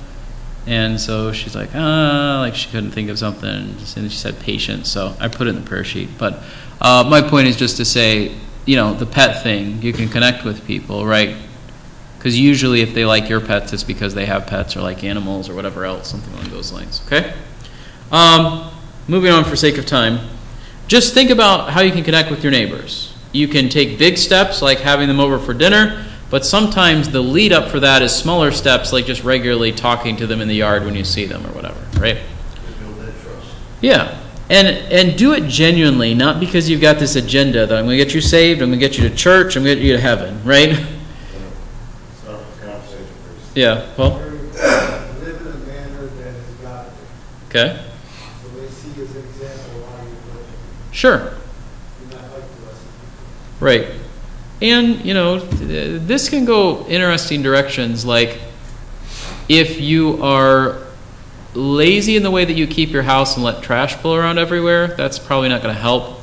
And 0.65 0.99
so 0.99 1.33
she's 1.33 1.55
like, 1.55 1.69
ah, 1.75 2.39
like 2.39 2.55
she 2.55 2.69
couldn't 2.69 2.91
think 2.91 3.09
of 3.09 3.19
something. 3.19 3.49
And 3.49 4.11
she 4.11 4.17
said 4.17 4.39
patience. 4.39 4.89
So 4.89 5.15
I 5.19 5.27
put 5.27 5.47
it 5.47 5.51
in 5.51 5.55
the 5.55 5.67
prayer 5.67 5.83
sheet. 5.83 6.09
But 6.17 6.41
uh, 6.79 7.05
my 7.07 7.21
point 7.21 7.47
is 7.47 7.57
just 7.57 7.77
to 7.77 7.85
say, 7.85 8.35
you 8.65 8.77
know, 8.77 8.93
the 8.93 9.05
pet 9.05 9.43
thing, 9.43 9.81
you 9.81 9.91
can 9.91 10.07
connect 10.07 10.45
with 10.45 10.65
people, 10.65 11.05
right? 11.05 11.35
Because 12.17 12.39
usually 12.39 12.81
if 12.81 12.93
they 12.93 13.03
like 13.03 13.27
your 13.27 13.41
pets, 13.41 13.73
it's 13.73 13.83
because 13.83 14.13
they 14.13 14.25
have 14.25 14.47
pets 14.47 14.77
or 14.77 14.81
like 14.81 15.03
animals 15.03 15.49
or 15.49 15.55
whatever 15.55 15.83
else, 15.83 16.09
something 16.09 16.33
along 16.33 16.49
those 16.49 16.71
lines. 16.71 17.01
Okay? 17.07 17.33
Um, 18.09 18.71
moving 19.09 19.31
on 19.31 19.43
for 19.43 19.57
sake 19.57 19.77
of 19.77 19.85
time. 19.85 20.29
Just 20.87 21.13
think 21.13 21.29
about 21.29 21.71
how 21.71 21.81
you 21.81 21.91
can 21.91 22.05
connect 22.05 22.31
with 22.31 22.41
your 22.41 22.51
neighbors. 22.51 23.12
You 23.33 23.49
can 23.49 23.67
take 23.67 23.99
big 23.99 24.17
steps 24.17 24.61
like 24.61 24.79
having 24.79 25.09
them 25.09 25.19
over 25.19 25.37
for 25.37 25.53
dinner. 25.53 26.05
But 26.29 26.45
sometimes 26.45 27.09
the 27.09 27.21
lead 27.21 27.53
up 27.53 27.69
for 27.69 27.79
that 27.79 28.01
is 28.01 28.11
smaller 28.11 28.51
steps, 28.51 28.91
like 28.91 29.05
just 29.05 29.23
regularly 29.23 29.71
talking 29.71 30.15
to 30.17 30.25
them 30.25 30.41
in 30.41 30.47
the 30.47 30.55
yard 30.55 30.83
when 30.83 30.95
you 30.95 31.03
see 31.03 31.25
them 31.25 31.45
or 31.45 31.49
whatever, 31.49 31.79
right? 31.99 32.17
To 32.17 32.71
build 32.79 32.97
that 33.01 33.13
trust. 33.21 33.53
Yeah. 33.81 34.19
And 34.49 34.67
and 34.67 35.15
do 35.15 35.33
it 35.33 35.47
genuinely, 35.47 36.15
not 36.15 36.39
because 36.39 36.69
you've 36.69 36.81
got 36.81 36.97
this 36.97 37.15
agenda 37.15 37.67
that 37.67 37.77
I'm 37.77 37.85
going 37.85 37.99
to 37.99 38.03
get 38.03 38.15
you 38.15 38.21
saved, 38.21 38.63
I'm 38.63 38.69
going 38.69 38.79
to 38.79 38.87
get 38.87 38.97
you 38.97 39.07
to 39.07 39.15
church, 39.15 39.55
I'm 39.55 39.63
going 39.63 39.77
to 39.77 39.81
get 39.81 39.87
you 39.87 39.93
to 39.95 40.01
heaven, 40.01 40.43
right? 40.43 40.73
Start 40.73 42.39
with 42.39 42.59
the 42.59 42.65
conversation 42.65 43.05
first. 43.05 43.55
Yeah, 43.55 43.85
Well. 43.95 44.17
Live 44.17 45.39
in 45.39 45.47
a 45.47 45.57
manner 45.67 46.05
that 46.07 46.35
is 46.35 46.49
godly. 46.61 46.93
Okay. 47.49 47.85
So 48.41 48.49
they 48.49 48.67
see 48.67 49.01
as 49.01 49.15
an 49.15 49.23
example 49.23 49.83
of 49.83 49.89
how 49.89 50.03
you 50.03 50.09
live. 50.09 50.47
Sure. 50.91 51.19
You're 51.19 52.19
not 52.19 52.31
like 52.33 52.55
the 52.55 52.65
rest 52.65 52.81
of 52.81 53.52
Right. 53.63 53.87
And, 54.61 55.03
you 55.03 55.13
know, 55.13 55.39
this 55.39 56.29
can 56.29 56.45
go 56.45 56.85
interesting 56.87 57.41
directions. 57.41 58.05
Like, 58.05 58.39
if 59.49 59.79
you 59.79 60.21
are 60.23 60.81
lazy 61.53 62.15
in 62.15 62.23
the 62.23 62.31
way 62.31 62.45
that 62.45 62.53
you 62.53 62.65
keep 62.67 62.91
your 62.91 63.03
house 63.03 63.35
and 63.35 63.43
let 63.43 63.61
trash 63.63 63.95
blow 64.01 64.15
around 64.15 64.37
everywhere, 64.37 64.87
that's 64.87 65.19
probably 65.19 65.49
not 65.49 65.61
going 65.61 65.73
to 65.73 65.81
help. 65.81 66.19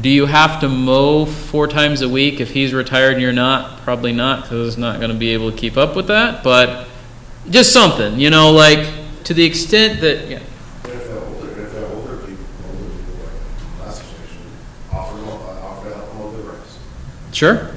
Do 0.00 0.08
you 0.10 0.26
have 0.26 0.60
to 0.60 0.68
mow 0.68 1.24
four 1.24 1.66
times 1.68 2.02
a 2.02 2.08
week 2.08 2.40
if 2.40 2.50
he's 2.50 2.74
retired 2.74 3.14
and 3.14 3.22
you're 3.22 3.32
not? 3.32 3.80
Probably 3.80 4.12
not, 4.12 4.42
because 4.42 4.74
he's 4.74 4.78
not 4.78 4.98
going 4.98 5.10
to 5.10 5.16
be 5.16 5.30
able 5.30 5.50
to 5.50 5.56
keep 5.56 5.76
up 5.76 5.96
with 5.96 6.08
that. 6.08 6.44
But 6.44 6.88
just 7.48 7.72
something, 7.72 8.18
you 8.18 8.28
know, 8.28 8.50
like 8.52 8.86
to 9.24 9.34
the 9.34 9.44
extent 9.44 10.00
that, 10.02 10.28
yeah. 10.28 10.40
But 10.82 10.90
if 10.92 11.06
they're 11.06 11.18
older, 11.18 11.62
if 11.62 11.72
they're 11.72 11.86
older 11.86 12.16
people, 12.18 12.44
older 12.66 12.88
people 12.96 13.14
like 13.24 13.86
last 13.86 14.02
station, 14.02 14.42
offer 14.92 15.16
them, 15.16 15.28
uh, 15.28 15.66
offer 15.66 15.88
to 15.88 15.94
help 15.94 16.08
them 16.10 16.18
with 16.32 16.44
the 16.44 16.52
rest. 16.52 16.78
Sure. 17.36 17.68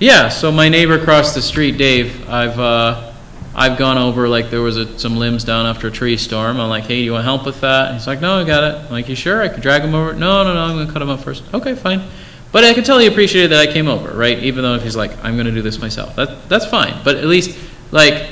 Yeah. 0.00 0.28
So 0.28 0.50
my 0.50 0.68
neighbor 0.68 0.94
across 0.94 1.36
the 1.36 1.40
street, 1.40 1.78
Dave, 1.78 2.28
I've 2.28 2.58
uh, 2.58 3.12
I've 3.54 3.78
gone 3.78 3.96
over 3.96 4.28
like 4.28 4.50
there 4.50 4.60
was 4.60 4.76
a, 4.76 4.98
some 4.98 5.16
limbs 5.16 5.44
down 5.44 5.66
after 5.66 5.86
a 5.86 5.90
tree 5.92 6.16
storm. 6.16 6.58
I'm 6.58 6.68
like, 6.68 6.82
hey, 6.82 6.96
do 6.96 7.02
you 7.04 7.12
want 7.12 7.22
help 7.22 7.46
with 7.46 7.60
that? 7.60 7.92
He's 7.92 8.08
like, 8.08 8.20
no, 8.20 8.40
I 8.40 8.44
got 8.44 8.64
it. 8.64 8.84
I'm 8.84 8.90
like, 8.90 9.08
you 9.08 9.14
sure? 9.14 9.40
I 9.40 9.48
could 9.48 9.62
drag 9.62 9.82
him 9.82 9.94
over. 9.94 10.14
No, 10.14 10.42
no, 10.42 10.52
no, 10.52 10.60
I'm 10.62 10.76
gonna 10.76 10.92
cut 10.92 11.00
him 11.00 11.10
up 11.10 11.20
first. 11.20 11.44
Okay, 11.54 11.76
fine. 11.76 12.02
But 12.50 12.64
I 12.64 12.74
could 12.74 12.84
tell 12.84 12.98
he 12.98 13.06
appreciated 13.06 13.52
that 13.52 13.68
I 13.68 13.72
came 13.72 13.86
over, 13.86 14.10
right? 14.18 14.36
Even 14.40 14.64
though 14.64 14.74
if 14.74 14.82
he's 14.82 14.96
like, 14.96 15.12
I'm 15.24 15.36
gonna 15.36 15.52
do 15.52 15.62
this 15.62 15.78
myself, 15.78 16.16
that 16.16 16.48
that's 16.48 16.66
fine. 16.66 17.04
But 17.04 17.18
at 17.18 17.26
least 17.26 17.56
like 17.92 18.30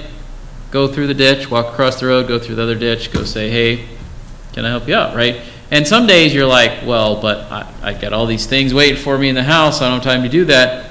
go 0.73 0.89
through 0.89 1.07
the 1.07 1.15
ditch, 1.15 1.49
walk 1.49 1.67
across 1.67 2.01
the 2.01 2.07
road, 2.07 2.27
go 2.27 2.41
through 2.41 2.57
the 2.57 2.65
other 2.65 2.75
ditch, 2.75 3.13
go 3.13 3.23
say, 3.23 3.51
hey, 3.51 3.87
can 4.53 4.65
I 4.65 4.71
help 4.71 4.89
you 4.89 4.97
out, 4.97 5.15
right? 5.15 5.43
And 5.71 5.87
some 5.87 6.07
days 6.07 6.35
you're 6.35 6.47
like, 6.47 6.85
well, 6.85 7.21
but 7.21 7.51
I, 7.51 7.73
I 7.83 7.95
got 7.95 8.13
all 8.13 8.27
these 8.27 8.47
things 8.47 8.75
waiting 8.75 8.97
for 8.97 9.17
me 9.17 9.29
in 9.29 9.37
the 9.37 9.45
house. 9.45 9.81
I 9.81 9.89
don't 9.89 10.03
have 10.03 10.13
time 10.13 10.23
to 10.25 10.29
do 10.29 10.45
that. 10.47 10.91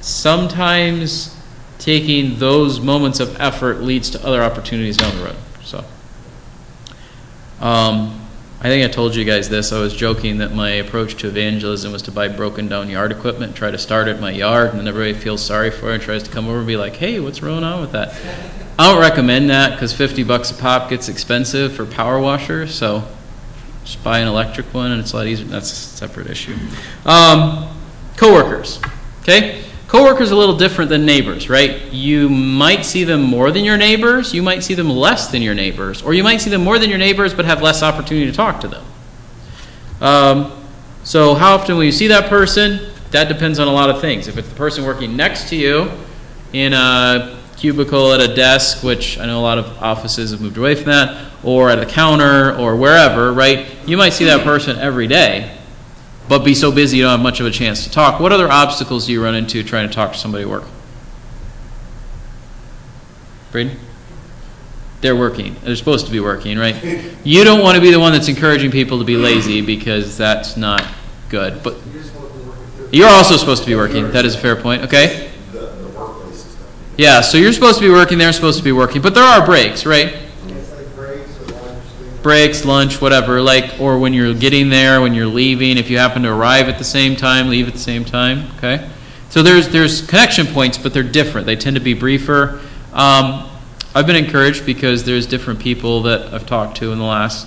Sometimes 0.00 1.36
taking 1.78 2.38
those 2.38 2.80
moments 2.80 3.18
of 3.20 3.40
effort 3.40 3.80
leads 3.80 4.10
to 4.10 4.24
other 4.24 4.42
opportunities 4.42 4.96
down 4.96 5.16
the 5.16 5.24
road. 5.24 5.36
So, 5.62 5.84
um, 7.60 8.20
I 8.60 8.64
think 8.64 8.84
I 8.84 8.92
told 8.92 9.14
you 9.14 9.24
guys 9.24 9.48
this. 9.48 9.72
I 9.72 9.80
was 9.80 9.94
joking 9.94 10.38
that 10.38 10.52
my 10.52 10.70
approach 10.70 11.16
to 11.18 11.28
evangelism 11.28 11.92
was 11.92 12.02
to 12.02 12.12
buy 12.12 12.26
broken 12.28 12.68
down 12.68 12.90
yard 12.90 13.12
equipment, 13.12 13.54
try 13.54 13.70
to 13.70 13.78
start 13.78 14.08
it 14.08 14.16
in 14.16 14.20
my 14.20 14.32
yard, 14.32 14.70
and 14.70 14.80
then 14.80 14.88
everybody 14.88 15.14
feels 15.14 15.44
sorry 15.44 15.70
for 15.70 15.90
it 15.90 15.94
and 15.94 16.02
tries 16.02 16.24
to 16.24 16.30
come 16.30 16.48
over 16.48 16.58
and 16.58 16.66
be 16.66 16.76
like, 16.76 16.96
hey, 16.96 17.20
what's 17.20 17.38
going 17.40 17.62
on 17.62 17.80
with 17.80 17.92
that? 17.92 18.14
I 18.78 18.92
don't 18.92 19.00
recommend 19.00 19.50
that 19.50 19.72
because 19.72 19.92
50 19.92 20.22
bucks 20.22 20.52
a 20.52 20.54
pop 20.54 20.88
gets 20.88 21.08
expensive 21.08 21.72
for 21.72 21.84
power 21.84 22.20
washers, 22.20 22.72
so 22.72 23.02
just 23.84 24.04
buy 24.04 24.20
an 24.20 24.28
electric 24.28 24.72
one 24.72 24.92
and 24.92 25.00
it's 25.00 25.12
a 25.12 25.16
lot 25.16 25.26
easier. 25.26 25.46
That's 25.46 25.72
a 25.72 25.74
separate 25.74 26.28
issue. 26.28 26.56
Um, 27.04 27.76
coworkers, 28.16 28.80
okay? 29.22 29.64
Coworkers 29.88 30.30
are 30.30 30.34
a 30.34 30.38
little 30.38 30.56
different 30.56 30.90
than 30.90 31.04
neighbors, 31.04 31.50
right? 31.50 31.90
You 31.92 32.28
might 32.28 32.84
see 32.84 33.02
them 33.02 33.20
more 33.20 33.50
than 33.50 33.64
your 33.64 33.76
neighbors, 33.76 34.32
you 34.32 34.44
might 34.44 34.62
see 34.62 34.74
them 34.74 34.90
less 34.90 35.26
than 35.26 35.42
your 35.42 35.54
neighbors, 35.54 36.00
or 36.00 36.14
you 36.14 36.22
might 36.22 36.40
see 36.40 36.50
them 36.50 36.62
more 36.62 36.78
than 36.78 36.88
your 36.88 37.00
neighbors 37.00 37.34
but 37.34 37.46
have 37.46 37.60
less 37.60 37.82
opportunity 37.82 38.26
to 38.30 38.36
talk 38.36 38.60
to 38.60 38.68
them. 38.68 38.84
Um, 40.00 40.52
so, 41.02 41.34
how 41.34 41.54
often 41.56 41.76
will 41.76 41.84
you 41.84 41.90
see 41.90 42.06
that 42.08 42.28
person? 42.28 42.92
That 43.10 43.26
depends 43.26 43.58
on 43.58 43.66
a 43.66 43.72
lot 43.72 43.90
of 43.90 44.00
things. 44.00 44.28
If 44.28 44.38
it's 44.38 44.48
the 44.48 44.54
person 44.54 44.84
working 44.84 45.16
next 45.16 45.48
to 45.48 45.56
you 45.56 45.90
in 46.52 46.74
a 46.74 47.37
cubicle 47.58 48.12
at 48.12 48.20
a 48.20 48.34
desk, 48.34 48.82
which 48.82 49.18
I 49.18 49.26
know 49.26 49.40
a 49.40 49.42
lot 49.42 49.58
of 49.58 49.82
offices 49.82 50.30
have 50.30 50.40
moved 50.40 50.56
away 50.56 50.74
from 50.74 50.86
that, 50.86 51.32
or 51.42 51.70
at 51.70 51.78
a 51.78 51.86
counter 51.86 52.56
or 52.56 52.76
wherever, 52.76 53.32
right? 53.32 53.66
You 53.86 53.96
might 53.96 54.12
see 54.12 54.24
that 54.26 54.44
person 54.44 54.78
every 54.78 55.06
day, 55.06 55.56
but 56.28 56.44
be 56.44 56.54
so 56.54 56.70
busy 56.70 56.98
you 56.98 57.02
don't 57.04 57.12
have 57.12 57.20
much 57.20 57.40
of 57.40 57.46
a 57.46 57.50
chance 57.50 57.84
to 57.84 57.90
talk. 57.90 58.20
What 58.20 58.32
other 58.32 58.50
obstacles 58.50 59.06
do 59.06 59.12
you 59.12 59.22
run 59.22 59.34
into 59.34 59.62
trying 59.62 59.88
to 59.88 59.94
talk 59.94 60.12
to 60.12 60.18
somebody 60.18 60.44
at 60.44 60.50
work? 60.50 60.64
Braden? 63.50 63.76
They're 65.00 65.16
working. 65.16 65.56
They're 65.62 65.76
supposed 65.76 66.06
to 66.06 66.12
be 66.12 66.20
working, 66.20 66.58
right? 66.58 66.76
You 67.24 67.44
don't 67.44 67.62
want 67.62 67.76
to 67.76 67.82
be 67.82 67.90
the 67.90 68.00
one 68.00 68.12
that's 68.12 68.28
encouraging 68.28 68.70
people 68.70 69.00
to 69.00 69.04
be 69.04 69.16
lazy 69.16 69.60
because 69.60 70.16
that's 70.16 70.56
not 70.56 70.82
good. 71.28 71.62
But 71.62 71.76
You're 71.92 72.02
supposed 72.02 72.32
to 72.32 72.48
work 72.48 72.58
with 72.78 72.94
you're 72.94 73.08
also 73.08 73.36
supposed 73.36 73.62
to 73.64 73.68
be 73.68 73.74
working. 73.74 74.10
That 74.12 74.24
is 74.24 74.34
a 74.34 74.38
fair 74.38 74.56
point. 74.56 74.82
Okay? 74.84 75.30
The, 75.52 75.58
the 75.58 75.88
workplace 75.88 76.46
is 76.46 76.54
definitely. 76.54 76.87
Yeah, 76.98 77.20
so 77.20 77.38
you're 77.38 77.52
supposed 77.52 77.78
to 77.78 77.84
be 77.84 77.90
working, 77.90 78.18
they're 78.18 78.32
supposed 78.32 78.58
to 78.58 78.64
be 78.64 78.72
working. 78.72 79.00
But 79.00 79.14
there 79.14 79.22
are 79.22 79.46
breaks, 79.46 79.86
right? 79.86 80.16
Breaks 80.96 81.52
lunch, 81.52 82.22
breaks, 82.22 82.64
lunch, 82.64 83.00
whatever, 83.00 83.40
like, 83.40 83.78
or 83.78 84.00
when 84.00 84.12
you're 84.12 84.34
getting 84.34 84.68
there, 84.68 85.00
when 85.00 85.14
you're 85.14 85.28
leaving, 85.28 85.78
if 85.78 85.90
you 85.90 85.96
happen 85.96 86.22
to 86.24 86.28
arrive 86.28 86.68
at 86.68 86.76
the 86.76 86.82
same 86.82 87.14
time, 87.14 87.48
leave 87.48 87.68
at 87.68 87.72
the 87.72 87.78
same 87.78 88.04
time, 88.04 88.50
okay? 88.56 88.90
So 89.30 89.44
there's, 89.44 89.68
there's 89.68 90.04
connection 90.08 90.48
points, 90.48 90.76
but 90.76 90.92
they're 90.92 91.04
different. 91.04 91.46
They 91.46 91.54
tend 91.54 91.76
to 91.76 91.80
be 91.80 91.94
briefer. 91.94 92.60
Um, 92.92 93.48
I've 93.94 94.08
been 94.08 94.16
encouraged 94.16 94.66
because 94.66 95.04
there's 95.04 95.24
different 95.24 95.60
people 95.60 96.02
that 96.02 96.34
I've 96.34 96.46
talked 96.46 96.78
to 96.78 96.90
in 96.90 96.98
the 96.98 97.04
last 97.04 97.46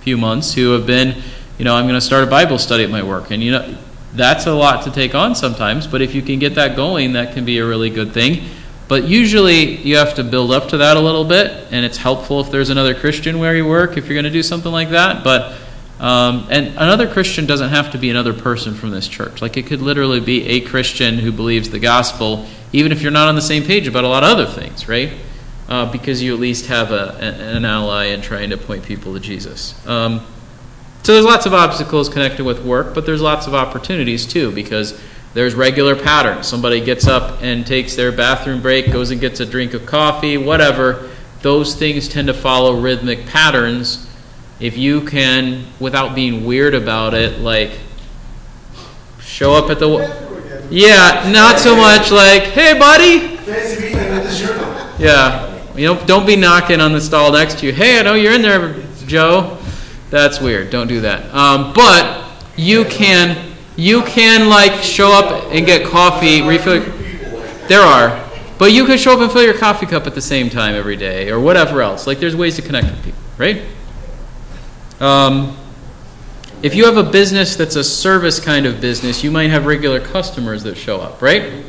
few 0.00 0.16
months 0.16 0.54
who 0.54 0.72
have 0.72 0.88
been, 0.88 1.22
you 1.56 1.64
know, 1.64 1.76
I'm 1.76 1.84
going 1.84 1.94
to 1.94 2.00
start 2.00 2.24
a 2.24 2.26
Bible 2.26 2.58
study 2.58 2.82
at 2.82 2.90
my 2.90 3.04
work. 3.04 3.30
And, 3.30 3.44
you 3.44 3.52
know, 3.52 3.78
that's 4.14 4.46
a 4.46 4.52
lot 4.52 4.82
to 4.86 4.90
take 4.90 5.14
on 5.14 5.36
sometimes, 5.36 5.86
but 5.86 6.02
if 6.02 6.16
you 6.16 6.22
can 6.22 6.40
get 6.40 6.56
that 6.56 6.74
going, 6.74 7.12
that 7.12 7.32
can 7.32 7.44
be 7.44 7.58
a 7.58 7.64
really 7.64 7.90
good 7.90 8.12
thing. 8.12 8.42
But 8.88 9.04
usually 9.04 9.76
you 9.76 9.96
have 9.98 10.14
to 10.14 10.24
build 10.24 10.50
up 10.50 10.70
to 10.70 10.78
that 10.78 10.96
a 10.96 11.00
little 11.00 11.24
bit, 11.24 11.68
and 11.70 11.84
it's 11.84 11.98
helpful 11.98 12.40
if 12.40 12.50
there's 12.50 12.70
another 12.70 12.94
Christian 12.94 13.38
where 13.38 13.54
you 13.54 13.66
work 13.66 13.96
if 13.98 14.06
you're 14.06 14.14
going 14.14 14.24
to 14.24 14.30
do 14.30 14.42
something 14.42 14.72
like 14.72 14.90
that. 14.90 15.22
But 15.22 15.56
um, 16.00 16.46
and 16.50 16.68
another 16.68 17.08
Christian 17.08 17.44
doesn't 17.44 17.70
have 17.70 17.90
to 17.92 17.98
be 17.98 18.08
another 18.08 18.32
person 18.32 18.74
from 18.74 18.90
this 18.90 19.08
church. 19.08 19.42
Like 19.42 19.56
it 19.56 19.66
could 19.66 19.82
literally 19.82 20.20
be 20.20 20.46
a 20.48 20.60
Christian 20.60 21.18
who 21.18 21.32
believes 21.32 21.70
the 21.70 21.80
gospel, 21.80 22.46
even 22.72 22.92
if 22.92 23.02
you're 23.02 23.10
not 23.10 23.28
on 23.28 23.34
the 23.34 23.42
same 23.42 23.64
page 23.64 23.88
about 23.88 24.04
a 24.04 24.08
lot 24.08 24.22
of 24.22 24.30
other 24.30 24.46
things, 24.46 24.88
right? 24.88 25.12
Uh, 25.68 25.90
because 25.90 26.22
you 26.22 26.32
at 26.32 26.40
least 26.40 26.66
have 26.66 26.92
a, 26.92 27.16
an 27.20 27.64
ally 27.64 28.06
in 28.06 28.22
trying 28.22 28.50
to 28.50 28.56
point 28.56 28.84
people 28.84 29.12
to 29.12 29.20
Jesus. 29.20 29.74
Um, 29.86 30.20
so 31.02 31.14
there's 31.14 31.24
lots 31.24 31.46
of 31.46 31.54
obstacles 31.54 32.08
connected 32.08 32.44
with 32.44 32.64
work, 32.64 32.94
but 32.94 33.04
there's 33.04 33.20
lots 33.20 33.46
of 33.46 33.54
opportunities 33.54 34.26
too 34.26 34.52
because 34.52 35.00
there's 35.34 35.54
regular 35.54 35.94
patterns. 35.94 36.46
Somebody 36.46 36.80
gets 36.80 37.06
up 37.06 37.42
and 37.42 37.66
takes 37.66 37.94
their 37.94 38.10
bathroom 38.12 38.62
break, 38.62 38.90
goes 38.92 39.10
and 39.10 39.20
gets 39.20 39.40
a 39.40 39.46
drink 39.46 39.74
of 39.74 39.86
coffee, 39.86 40.36
whatever. 40.36 41.10
Those 41.42 41.74
things 41.74 42.08
tend 42.08 42.28
to 42.28 42.34
follow 42.34 42.80
rhythmic 42.80 43.26
patterns. 43.26 44.08
If 44.58 44.76
you 44.76 45.02
can, 45.02 45.66
without 45.78 46.14
being 46.14 46.44
weird 46.44 46.74
about 46.74 47.14
it, 47.14 47.40
like 47.40 47.78
show 49.20 49.52
up 49.52 49.70
at 49.70 49.78
the. 49.78 50.68
Yeah, 50.70 51.30
not 51.32 51.58
so 51.58 51.76
much 51.76 52.10
like, 52.10 52.42
hey, 52.42 52.78
buddy. 52.78 53.38
Yeah. 54.98 55.54
You 55.76 55.86
know, 55.94 56.06
don't 56.06 56.26
be 56.26 56.34
knocking 56.34 56.80
on 56.80 56.92
the 56.92 57.00
stall 57.00 57.30
next 57.30 57.60
to 57.60 57.66
you. 57.66 57.72
Hey, 57.72 58.00
I 58.00 58.02
know 58.02 58.14
you're 58.14 58.32
in 58.32 58.42
there, 58.42 58.74
Joe. 59.06 59.58
That's 60.10 60.40
weird. 60.40 60.70
Don't 60.70 60.88
do 60.88 61.02
that. 61.02 61.32
Um, 61.32 61.72
but 61.72 62.28
you 62.56 62.84
can, 62.84 63.47
you 63.78 64.02
can 64.02 64.48
like 64.48 64.82
show 64.82 65.12
up 65.12 65.52
and 65.52 65.64
get 65.64 65.86
coffee, 65.86 66.42
refill. 66.42 66.80
There 67.68 67.80
are, 67.80 68.28
but 68.58 68.72
you 68.72 68.84
can 68.84 68.98
show 68.98 69.12
up 69.12 69.20
and 69.20 69.30
fill 69.30 69.44
your 69.44 69.56
coffee 69.56 69.86
cup 69.86 70.04
at 70.08 70.16
the 70.16 70.20
same 70.20 70.50
time 70.50 70.74
every 70.74 70.96
day, 70.96 71.30
or 71.30 71.38
whatever 71.38 71.80
else. 71.80 72.04
Like 72.04 72.18
there's 72.18 72.34
ways 72.34 72.56
to 72.56 72.62
connect 72.62 72.90
with 72.90 73.04
people, 73.04 73.20
right? 73.38 73.62
Um, 74.98 75.56
if 76.60 76.74
you 76.74 76.86
have 76.86 76.96
a 76.96 77.08
business 77.08 77.54
that's 77.54 77.76
a 77.76 77.84
service 77.84 78.40
kind 78.40 78.66
of 78.66 78.80
business, 78.80 79.22
you 79.22 79.30
might 79.30 79.50
have 79.50 79.64
regular 79.64 80.00
customers 80.00 80.64
that 80.64 80.76
show 80.76 81.00
up, 81.00 81.22
right? 81.22 81.64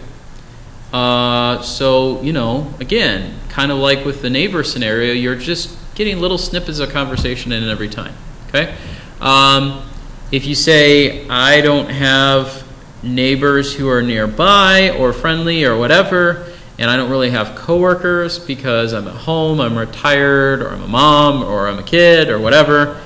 Uh, 0.91 1.62
so, 1.62 2.19
you 2.24 2.34
know, 2.34 2.74
again, 2.80 3.36
kind 3.50 3.72
of 3.72 3.78
like 3.78 4.04
with 4.04 4.24
the 4.24 4.32
neighbor 4.32 4.63
scenario, 4.63 5.13
you're 5.13 5.36
just 5.36 5.78
getting 5.93 6.19
little 6.19 6.39
snippets 6.39 6.80
of 6.80 6.89
conversation 6.89 7.52
in 7.52 7.69
every 7.69 7.88
time. 7.88 8.15
Okay? 8.48 8.76
Um, 9.21 9.88
if 10.32 10.46
you 10.46 10.56
say, 10.56 11.27
I 11.27 11.62
don't 11.62 11.90
have 11.90 12.63
neighbors 13.02 13.73
who 13.73 13.90
are 13.90 14.02
nearby 14.02 14.92
or 14.92 15.13
friendly 15.13 15.63
or 15.63 15.77
whatever, 15.77 16.46
and 16.77 16.90
I 16.90 16.98
don't 16.98 17.10
really 17.10 17.32
have 17.32 17.56
coworkers 17.56 18.40
because 18.40 18.94
I'm 18.94 19.08
at 19.08 19.15
home, 19.15 19.60
I'm 19.60 19.77
retired, 19.77 20.62
or 20.62 20.69
I'm 20.69 20.84
a 20.84 20.88
mom, 20.88 21.44
or 21.44 21.67
I'm 21.67 21.80
a 21.80 21.84
kid, 21.84 22.30
or 22.30 22.40
whatever. 22.40 23.02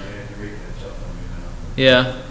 Yeah. 1.76 2.22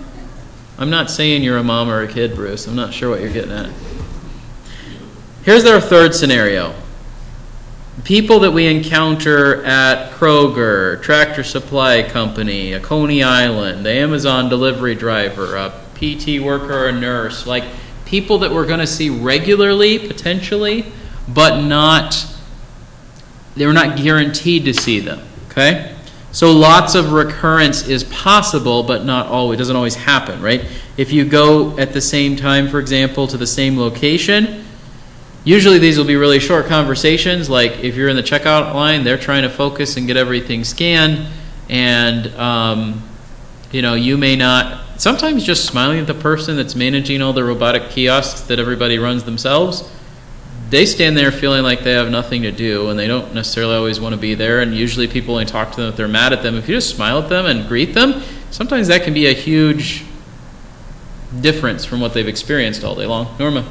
I'm 0.78 0.90
not 0.90 1.10
saying 1.10 1.42
you're 1.42 1.58
a 1.58 1.64
mom 1.64 1.88
or 1.88 2.02
a 2.02 2.08
kid, 2.08 2.34
Bruce. 2.34 2.66
I'm 2.66 2.76
not 2.76 2.92
sure 2.92 3.10
what 3.10 3.20
you're 3.20 3.32
getting 3.32 3.52
at. 3.52 3.70
Here's 5.44 5.64
our 5.64 5.80
third 5.80 6.14
scenario 6.14 6.74
people 8.04 8.40
that 8.40 8.50
we 8.50 8.66
encounter 8.66 9.64
at 9.64 10.12
Kroger, 10.12 11.00
Tractor 11.02 11.44
Supply 11.44 12.02
Company, 12.02 12.72
a 12.72 12.80
Coney 12.80 13.22
Island, 13.22 13.84
the 13.84 13.90
Amazon 13.90 14.48
delivery 14.48 14.94
driver, 14.94 15.56
a 15.56 15.72
PT 15.94 16.42
worker, 16.42 16.88
a 16.88 16.92
nurse, 16.92 17.46
like 17.46 17.64
people 18.06 18.38
that 18.38 18.50
we're 18.50 18.66
going 18.66 18.80
to 18.80 18.86
see 18.86 19.10
regularly, 19.10 19.98
potentially, 19.98 20.90
but 21.28 21.62
not, 21.62 22.26
they're 23.54 23.72
not 23.72 23.96
guaranteed 23.96 24.64
to 24.64 24.74
see 24.74 25.00
them. 25.00 25.20
Okay? 25.50 25.94
So 26.32 26.50
lots 26.50 26.94
of 26.94 27.12
recurrence 27.12 27.86
is 27.86 28.04
possible, 28.04 28.82
but 28.82 29.04
not 29.04 29.26
always. 29.26 29.58
It 29.58 29.60
doesn't 29.60 29.76
always 29.76 29.94
happen, 29.94 30.40
right? 30.40 30.64
If 30.96 31.12
you 31.12 31.26
go 31.26 31.78
at 31.78 31.92
the 31.92 32.00
same 32.00 32.36
time, 32.36 32.68
for 32.68 32.80
example, 32.80 33.26
to 33.28 33.36
the 33.36 33.46
same 33.46 33.78
location, 33.78 34.61
usually 35.44 35.78
these 35.78 35.98
will 35.98 36.04
be 36.04 36.16
really 36.16 36.38
short 36.38 36.66
conversations. 36.66 37.48
Like 37.50 37.80
if 37.84 37.96
you're 37.96 38.08
in 38.08 38.16
the 38.16 38.22
checkout 38.22 38.74
line, 38.74 39.04
they're 39.04 39.18
trying 39.18 39.42
to 39.42 39.50
focus 39.50 39.96
and 39.96 40.06
get 40.06 40.16
everything 40.16 40.64
scanned, 40.64 41.26
and 41.68 42.26
um, 42.36 43.02
you 43.70 43.82
know 43.82 43.94
you 43.94 44.16
may 44.16 44.36
not. 44.36 45.00
Sometimes 45.00 45.44
just 45.44 45.64
smiling 45.64 45.98
at 45.98 46.06
the 46.06 46.14
person 46.14 46.56
that's 46.56 46.76
managing 46.76 47.22
all 47.22 47.32
the 47.32 47.42
robotic 47.42 47.90
kiosks 47.90 48.42
that 48.42 48.60
everybody 48.60 48.98
runs 48.98 49.24
themselves 49.24 49.90
they 50.72 50.86
stand 50.86 51.18
there 51.18 51.30
feeling 51.30 51.62
like 51.62 51.84
they 51.84 51.92
have 51.92 52.10
nothing 52.10 52.40
to 52.40 52.50
do 52.50 52.88
and 52.88 52.98
they 52.98 53.06
don't 53.06 53.34
necessarily 53.34 53.76
always 53.76 54.00
want 54.00 54.14
to 54.14 54.20
be 54.20 54.34
there 54.34 54.60
and 54.60 54.74
usually 54.74 55.06
people 55.06 55.34
only 55.34 55.44
talk 55.44 55.70
to 55.70 55.76
them 55.76 55.90
if 55.90 55.96
they're 55.96 56.08
mad 56.08 56.32
at 56.32 56.42
them 56.42 56.56
if 56.56 56.66
you 56.66 56.74
just 56.74 56.96
smile 56.96 57.18
at 57.18 57.28
them 57.28 57.44
and 57.44 57.68
greet 57.68 57.92
them 57.92 58.22
sometimes 58.50 58.88
that 58.88 59.02
can 59.02 59.12
be 59.12 59.26
a 59.26 59.34
huge 59.34 60.02
difference 61.42 61.84
from 61.84 62.00
what 62.00 62.14
they've 62.14 62.26
experienced 62.26 62.84
all 62.84 62.94
day 62.94 63.04
long 63.04 63.36
norma 63.38 63.68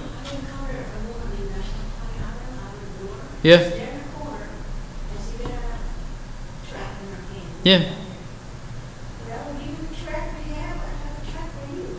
yeah. 3.44 3.70
Yeah. 7.64 7.94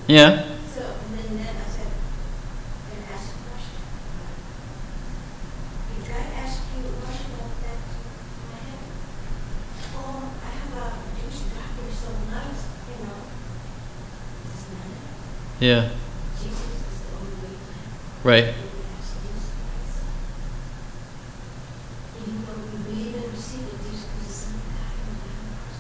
Yeah. 0.08 0.44
So, 0.74 0.82
and 0.82 1.18
then, 1.18 1.36
then 1.38 1.56
I 1.56 1.68
said, 1.70 1.86
and 1.86 3.04
ask 3.14 3.30
a 3.32 3.38
question. 3.48 3.80
If 5.96 6.10
I 6.10 6.22
ask 6.42 6.62
you 6.76 6.82
a 6.84 6.92
question 7.00 7.30
like 7.38 7.56
that, 7.62 7.78
I 8.50 8.58
have, 8.66 8.82
oh, 9.96 10.34
I 10.42 10.50
have 10.58 10.72
a 10.74 10.86
Jewish 11.16 11.40
doctor, 11.54 11.86
so 11.94 12.08
nice, 12.28 12.62
you 12.90 12.96
know. 13.06 13.20
This 14.44 14.58
is 14.58 14.66
not 14.74 14.86
it. 14.90 15.64
yeah 15.64 15.90
Jesus 16.42 16.82
is 16.82 16.98
the 17.06 17.10
only 17.16 17.36
way 17.38 17.54
to 17.54 17.72
heaven. 17.72 17.94
right 18.24 18.46
And 18.52 18.68
we 18.74 18.82
ask 18.98 19.14
Jesus 19.22 19.48
Christ. 19.54 20.02
And 22.18 22.26
you 22.26 22.34
know, 22.42 22.58
we 22.58 22.76
believe 22.90 23.14
and 23.22 23.30
receive 23.32 23.64
that 23.70 23.78
Jesus 23.86 24.02
is 24.02 24.26
the 24.26 24.32
Son 24.34 24.54
of 24.58 24.66
God 24.66 24.92
and 24.98 25.06
the 25.06 25.24
Lamb 25.30 25.46
of 25.46 25.62
God. 25.62 25.78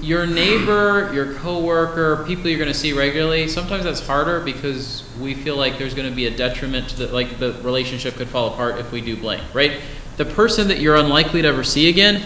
your 0.00 0.26
neighbor, 0.26 1.12
your 1.12 1.34
coworker, 1.34 2.24
people 2.26 2.48
you're 2.48 2.58
going 2.58 2.72
to 2.72 2.78
see 2.78 2.92
regularly, 2.92 3.46
sometimes 3.46 3.84
that's 3.84 4.04
harder 4.04 4.40
because 4.40 5.04
we 5.20 5.34
feel 5.34 5.56
like 5.56 5.78
there's 5.78 5.94
going 5.94 6.08
to 6.08 6.14
be 6.14 6.26
a 6.26 6.36
detriment 6.36 6.88
to 6.88 6.96
the 6.96 7.06
like 7.08 7.38
the 7.38 7.52
relationship 7.62 8.14
could 8.14 8.28
fall 8.28 8.52
apart 8.52 8.78
if 8.78 8.90
we 8.90 9.00
do 9.00 9.16
blank, 9.16 9.42
right? 9.54 9.80
The 10.16 10.24
person 10.24 10.68
that 10.68 10.80
you're 10.80 10.96
unlikely 10.96 11.42
to 11.42 11.48
ever 11.48 11.62
see 11.62 11.88
again, 11.88 12.24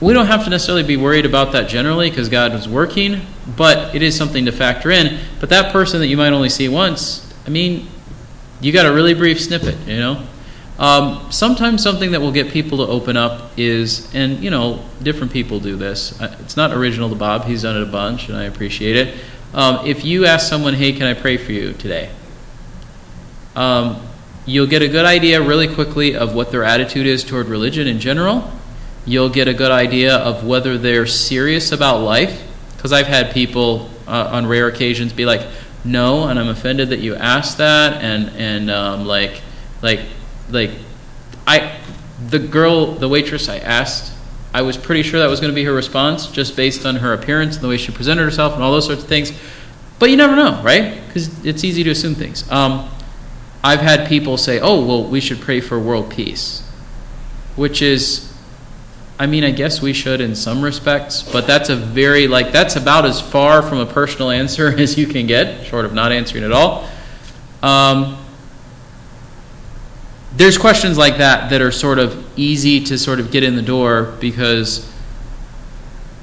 we 0.00 0.12
don't 0.12 0.26
have 0.26 0.44
to 0.44 0.50
necessarily 0.50 0.82
be 0.82 0.96
worried 0.96 1.26
about 1.26 1.52
that 1.52 1.68
generally 1.68 2.10
because 2.10 2.28
God 2.28 2.54
is 2.54 2.68
working, 2.68 3.20
but 3.56 3.94
it 3.94 4.02
is 4.02 4.16
something 4.16 4.46
to 4.46 4.52
factor 4.52 4.90
in. 4.90 5.20
But 5.38 5.50
that 5.50 5.70
person 5.72 6.00
that 6.00 6.08
you 6.08 6.16
might 6.16 6.32
only 6.32 6.48
see 6.48 6.68
once, 6.68 7.32
I 7.46 7.50
mean, 7.50 7.88
you 8.60 8.72
got 8.72 8.86
a 8.86 8.92
really 8.92 9.14
brief 9.14 9.40
snippet, 9.40 9.76
you 9.86 9.98
know? 9.98 10.26
Um, 10.82 11.30
sometimes 11.30 11.80
something 11.82 12.10
that 12.10 12.20
will 12.20 12.32
get 12.32 12.50
people 12.50 12.84
to 12.84 12.92
open 12.92 13.16
up 13.16 13.52
is, 13.56 14.12
and 14.14 14.42
you 14.42 14.50
know, 14.50 14.84
different 15.02 15.32
people 15.32 15.60
do 15.60 15.76
this. 15.76 16.20
Uh, 16.20 16.36
It's 16.40 16.56
not 16.56 16.72
original 16.72 17.08
to 17.08 17.14
Bob, 17.14 17.44
he's 17.44 17.62
done 17.62 17.76
it 17.76 17.82
a 17.84 17.90
bunch, 17.90 18.28
and 18.28 18.36
I 18.36 18.44
appreciate 18.44 18.96
it. 18.96 19.14
Um, 19.54 19.86
if 19.86 20.04
you 20.04 20.26
ask 20.26 20.48
someone, 20.48 20.74
hey, 20.74 20.92
can 20.92 21.04
I 21.04 21.14
pray 21.14 21.36
for 21.36 21.52
you 21.52 21.72
today? 21.72 22.10
Um, 23.54 24.02
you'll 24.44 24.66
get 24.66 24.82
a 24.82 24.88
good 24.88 25.04
idea 25.04 25.40
really 25.40 25.72
quickly 25.72 26.16
of 26.16 26.34
what 26.34 26.50
their 26.50 26.64
attitude 26.64 27.06
is 27.06 27.22
toward 27.22 27.46
religion 27.46 27.86
in 27.86 28.00
general. 28.00 28.50
You'll 29.06 29.28
get 29.28 29.46
a 29.46 29.54
good 29.54 29.70
idea 29.70 30.16
of 30.16 30.44
whether 30.44 30.78
they're 30.78 31.06
serious 31.06 31.70
about 31.70 32.00
life. 32.00 32.42
Because 32.76 32.92
I've 32.92 33.06
had 33.06 33.32
people 33.32 33.88
uh, 34.08 34.30
on 34.32 34.46
rare 34.46 34.66
occasions 34.66 35.12
be 35.12 35.24
like, 35.24 35.46
"No," 35.84 36.24
and 36.24 36.36
I'm 36.36 36.48
offended 36.48 36.88
that 36.88 36.98
you 36.98 37.14
asked 37.14 37.58
that, 37.58 38.02
and 38.02 38.30
and 38.36 38.68
um, 38.72 39.06
like, 39.06 39.40
like, 39.82 40.00
like, 40.52 40.70
I, 41.46 41.78
the 42.28 42.38
girl, 42.38 42.92
the 42.92 43.08
waitress, 43.08 43.48
I 43.48 43.58
asked. 43.58 44.12
I 44.54 44.62
was 44.62 44.76
pretty 44.76 45.02
sure 45.02 45.20
that 45.20 45.28
was 45.28 45.40
going 45.40 45.50
to 45.50 45.54
be 45.54 45.64
her 45.64 45.72
response, 45.72 46.26
just 46.26 46.56
based 46.56 46.84
on 46.84 46.96
her 46.96 47.14
appearance 47.14 47.56
and 47.56 47.64
the 47.64 47.68
way 47.68 47.78
she 47.78 47.90
presented 47.90 48.22
herself 48.22 48.54
and 48.54 48.62
all 48.62 48.72
those 48.72 48.86
sorts 48.86 49.02
of 49.02 49.08
things. 49.08 49.32
But 49.98 50.10
you 50.10 50.16
never 50.16 50.36
know, 50.36 50.60
right? 50.62 51.00
Because 51.06 51.44
it's 51.44 51.64
easy 51.64 51.84
to 51.84 51.90
assume 51.90 52.14
things. 52.14 52.50
Um, 52.50 52.90
I've 53.64 53.80
had 53.80 54.08
people 54.08 54.36
say, 54.36 54.58
"Oh, 54.60 54.84
well, 54.84 55.04
we 55.04 55.20
should 55.20 55.40
pray 55.40 55.60
for 55.60 55.78
world 55.78 56.10
peace," 56.10 56.62
which 57.54 57.80
is, 57.80 58.34
I 59.18 59.26
mean, 59.26 59.44
I 59.44 59.52
guess 59.52 59.80
we 59.80 59.92
should 59.92 60.20
in 60.20 60.34
some 60.34 60.62
respects, 60.62 61.22
but 61.22 61.46
that's 61.46 61.68
a 61.68 61.76
very 61.76 62.26
like 62.26 62.50
that's 62.50 62.74
about 62.76 63.06
as 63.06 63.20
far 63.20 63.62
from 63.62 63.78
a 63.78 63.86
personal 63.86 64.30
answer 64.42 64.68
as 64.68 64.98
you 64.98 65.06
can 65.06 65.26
get, 65.26 65.64
short 65.64 65.84
of 65.84 65.94
not 65.94 66.12
answering 66.12 66.44
at 66.44 66.52
all. 66.52 66.88
Um, 67.62 68.21
there's 70.36 70.58
questions 70.58 70.96
like 70.98 71.18
that 71.18 71.50
that 71.50 71.60
are 71.60 71.70
sort 71.70 71.98
of 71.98 72.26
easy 72.38 72.82
to 72.84 72.98
sort 72.98 73.20
of 73.20 73.30
get 73.30 73.42
in 73.42 73.56
the 73.56 73.62
door 73.62 74.14
because 74.20 74.90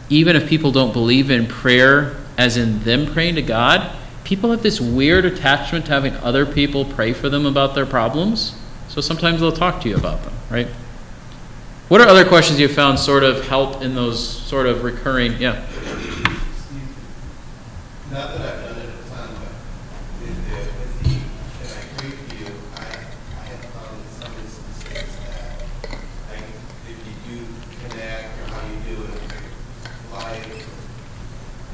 even 0.10 0.36
if 0.36 0.49
people 0.49 0.72
don't 0.72 0.93
believe 0.93 1.30
in 1.30 1.45
prayer 1.45 2.16
as 2.38 2.57
in 2.57 2.80
them 2.84 3.05
praying 3.05 3.36
to 3.36 3.41
God, 3.41 3.91
people 4.24 4.51
have 4.51 4.64
this 4.64 4.82
weird 4.82 5.26
attachment 5.26 5.86
to 5.86 5.91
having 5.91 6.16
other 6.16 6.45
people 6.45 6.86
pray 6.86 7.14
for 7.14 7.30
them 7.30 7.45
about 7.45 7.76
their 7.76 7.86
problems. 7.86 8.55
So 8.88 9.01
sometimes 9.01 9.39
they'll 9.41 9.51
talk 9.51 9.82
to 9.82 9.89
you 9.89 9.95
about 9.95 10.24
them, 10.24 10.34
right? 10.49 10.68
What 11.89 12.01
are 12.01 12.07
other 12.07 12.26
questions 12.26 12.60
you've 12.60 12.72
found 12.74 12.99
sort 12.99 13.24
of 13.24 13.47
help 13.47 13.82
in 13.82 13.95
those 13.95 14.28
sort 14.28 14.66
of 14.66 14.84
recurring? 14.84 15.39
Yeah. 15.39 15.66
Not 18.12 18.34
that 18.34 18.41
I've 18.41 18.62
done 18.66 18.78
it 18.78 18.89
a 18.89 19.10
ton, 19.10 19.30
but 19.38 19.53
with 20.20 20.38
the, 20.49 20.57
with 20.82 20.93
the, 21.03 21.14
and 21.62 21.70
I 21.70 21.80
agree 21.93 22.10
with 22.10 22.30
you, 22.41 22.45
I, 22.76 22.78
I 22.82 23.45
have 23.45 23.62
found 23.70 23.93
in 24.01 24.10
some 24.18 24.34
instances 24.41 25.14
that, 25.30 25.62
like, 26.30 26.47
if 26.89 26.97
you 27.05 27.14
do 27.30 27.38
connect 27.88 28.26
or 28.41 28.45
how 28.49 28.62
you 28.66 28.78
do 28.89 28.95
it, 29.14 29.22
like, 30.12 30.41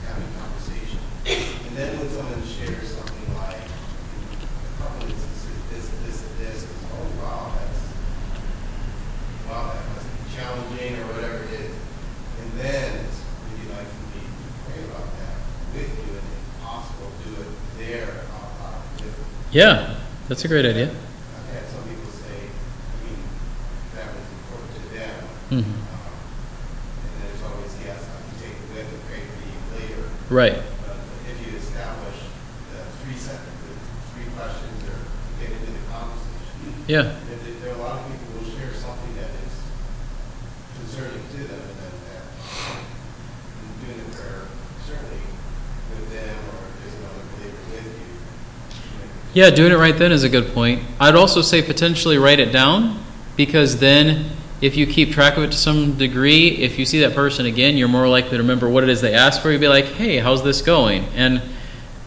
having 0.04 0.32
conversation. 0.36 1.00
And 1.26 1.74
then 1.78 1.90
when 2.00 2.10
someone 2.10 2.44
shares 2.44 2.88
something 3.00 3.30
like, 3.36 3.64
a 3.64 4.84
couple 4.84 5.08
instances, 5.08 5.56
this, 5.72 5.88
this, 6.04 6.20
and 6.20 6.36
this, 6.40 6.64
it's, 6.64 6.84
oh, 6.92 7.08
wow, 7.24 7.56
that's, 7.56 7.80
wow, 9.48 9.72
that 9.72 9.84
must 9.96 10.08
be 10.12 10.36
challenging 10.96 11.04
or 11.04 11.14
whatever 11.14 11.44
it 11.44 11.60
is. 11.60 11.76
And 12.42 12.50
then, 12.60 12.92
would 13.04 13.58
you 13.64 13.70
like 13.76 13.88
for 13.88 14.06
me 14.16 14.24
to 14.24 14.50
pray 14.68 14.82
about 14.86 15.08
that 15.20 15.36
with 15.74 15.92
you 15.92 16.12
and 16.16 16.24
if 16.24 16.64
possible, 16.64 17.12
do 17.24 17.32
it 17.42 17.52
there? 17.78 18.22
Yeah, 19.52 19.96
that's 20.28 20.44
a 20.44 20.48
great 20.48 20.66
idea. 20.66 20.90
I've 20.92 21.54
had 21.54 21.64
some 21.72 21.84
people 21.88 22.12
say, 22.12 22.52
I 22.52 22.96
mean, 23.08 23.20
that 23.96 24.08
was 24.12 24.28
important 24.36 24.72
to 24.76 24.84
them. 24.92 25.16
Mhm. 25.52 25.64
Um, 25.64 26.12
And 27.08 27.16
there's 27.24 27.40
always, 27.48 27.72
yes, 27.86 28.04
I 28.04 28.20
can 28.20 28.36
take 28.44 28.58
it 28.60 28.68
with 28.76 28.84
and 28.92 29.04
pray 29.08 29.24
for 29.24 29.40
you 29.48 29.56
later. 29.80 30.04
Right. 30.28 30.60
But 30.84 30.98
if 31.32 31.38
you 31.40 31.56
establish 31.56 32.20
the 32.76 32.84
three 33.00 33.16
sentences, 33.16 33.80
three 34.12 34.28
questions, 34.36 34.76
or 34.92 35.00
get 35.40 35.56
into 35.56 35.72
the 35.72 35.86
conversation. 35.88 36.84
Yeah. 36.92 37.16
There, 37.32 37.40
there- 37.40 37.60
there 37.64 37.72
are 37.72 37.80
a 37.80 37.84
lot 37.86 38.04
of 38.04 38.12
people 38.12 38.28
who 38.36 38.44
will 38.44 38.52
share 38.60 38.74
something 38.76 39.14
that 39.24 39.32
is 39.40 39.56
concerning 40.84 41.24
to 41.32 41.40
them, 41.48 41.64
and 41.64 41.78
then 41.80 41.96
they're 42.04 42.28
doing 43.88 44.00
the 44.04 44.10
prayer, 44.20 44.44
certainly 44.84 45.24
with 45.96 46.12
them, 46.12 46.36
or 46.52 46.60
if 46.68 46.74
there's 46.84 46.98
another 47.00 47.24
believer 47.40 47.64
with 47.72 47.88
you. 47.88 48.10
you 48.12 48.98
know, 49.02 49.10
Yeah, 49.36 49.50
doing 49.50 49.74
it 49.74 49.76
right 49.76 49.98
then 49.98 50.14
is 50.14 50.24
a 50.24 50.30
good 50.30 50.54
point. 50.54 50.82
I'd 50.98 51.14
also 51.14 51.42
say 51.42 51.62
potentially 51.62 52.18
write 52.18 52.40
it 52.40 52.54
down 52.54 53.04
because 53.36 53.80
then 53.80 54.30
if 54.62 54.78
you 54.78 54.88
keep 54.88 55.12
track 55.12 55.36
of 55.36 55.44
it 55.44 55.52
to 55.52 55.58
some 55.58 55.98
degree, 55.98 56.48
if 56.48 56.80
you 56.80 56.86
see 56.86 57.02
that 57.02 57.14
person 57.14 57.46
again, 57.46 57.76
you're 57.76 57.90
more 57.90 58.08
likely 58.08 58.32
to 58.32 58.38
remember 58.38 58.70
what 58.70 58.84
it 58.84 58.90
is 58.90 59.02
they 59.02 59.14
asked 59.14 59.42
for. 59.42 59.52
You'd 59.52 59.60
be 59.60 59.68
like, 59.68 59.84
hey, 59.84 60.20
how's 60.20 60.42
this 60.42 60.62
going? 60.62 61.04
And 61.16 61.42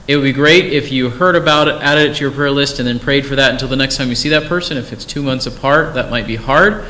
It 0.09 0.17
would 0.17 0.23
be 0.23 0.33
great 0.33 0.73
if 0.73 0.91
you 0.91 1.11
heard 1.11 1.37
about 1.37 1.69
it, 1.69 1.75
added 1.83 2.11
it 2.11 2.15
to 2.15 2.21
your 2.23 2.31
prayer 2.31 2.51
list, 2.51 2.79
and 2.79 2.89
then 2.89 2.99
prayed 2.99 3.27
for 3.27 3.37
that 3.37 3.53
until 3.53 3.69
the 3.69 3.77
next 3.77 3.99
time 3.99 4.09
you 4.09 4.15
see 4.15 4.31
that 4.31 4.49
person. 4.49 4.79
If 4.79 4.91
it's 4.91 5.05
two 5.05 5.23
months 5.23 5.45
apart, 5.45 5.93
that 5.95 6.09
might 6.09 6.27
be 6.27 6.37
hard. 6.37 6.87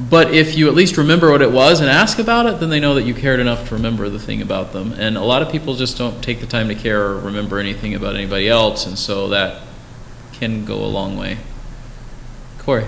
But 0.00 0.32
if 0.32 0.56
you 0.56 0.68
at 0.68 0.74
least 0.74 0.96
remember 0.96 1.30
what 1.30 1.42
it 1.42 1.50
was 1.50 1.80
and 1.80 1.90
ask 1.90 2.18
about 2.18 2.46
it, 2.46 2.60
then 2.60 2.70
they 2.70 2.78
know 2.78 2.94
that 2.94 3.02
you 3.02 3.14
cared 3.14 3.40
enough 3.40 3.68
to 3.68 3.74
remember 3.74 4.08
the 4.08 4.20
thing 4.20 4.40
about 4.42 4.72
them. 4.72 4.92
And 4.92 5.16
a 5.16 5.22
lot 5.22 5.42
of 5.42 5.50
people 5.50 5.74
just 5.74 5.98
don't 5.98 6.22
take 6.22 6.40
the 6.40 6.46
time 6.46 6.68
to 6.68 6.74
care 6.76 7.02
or 7.02 7.18
remember 7.18 7.58
anything 7.58 7.94
about 7.94 8.14
anybody 8.14 8.48
else, 8.48 8.86
and 8.86 8.96
so 8.98 9.28
that 9.30 9.62
can 10.32 10.64
go 10.64 10.84
a 10.84 10.86
long 10.86 11.16
way. 11.16 11.38
Corey. 12.58 12.86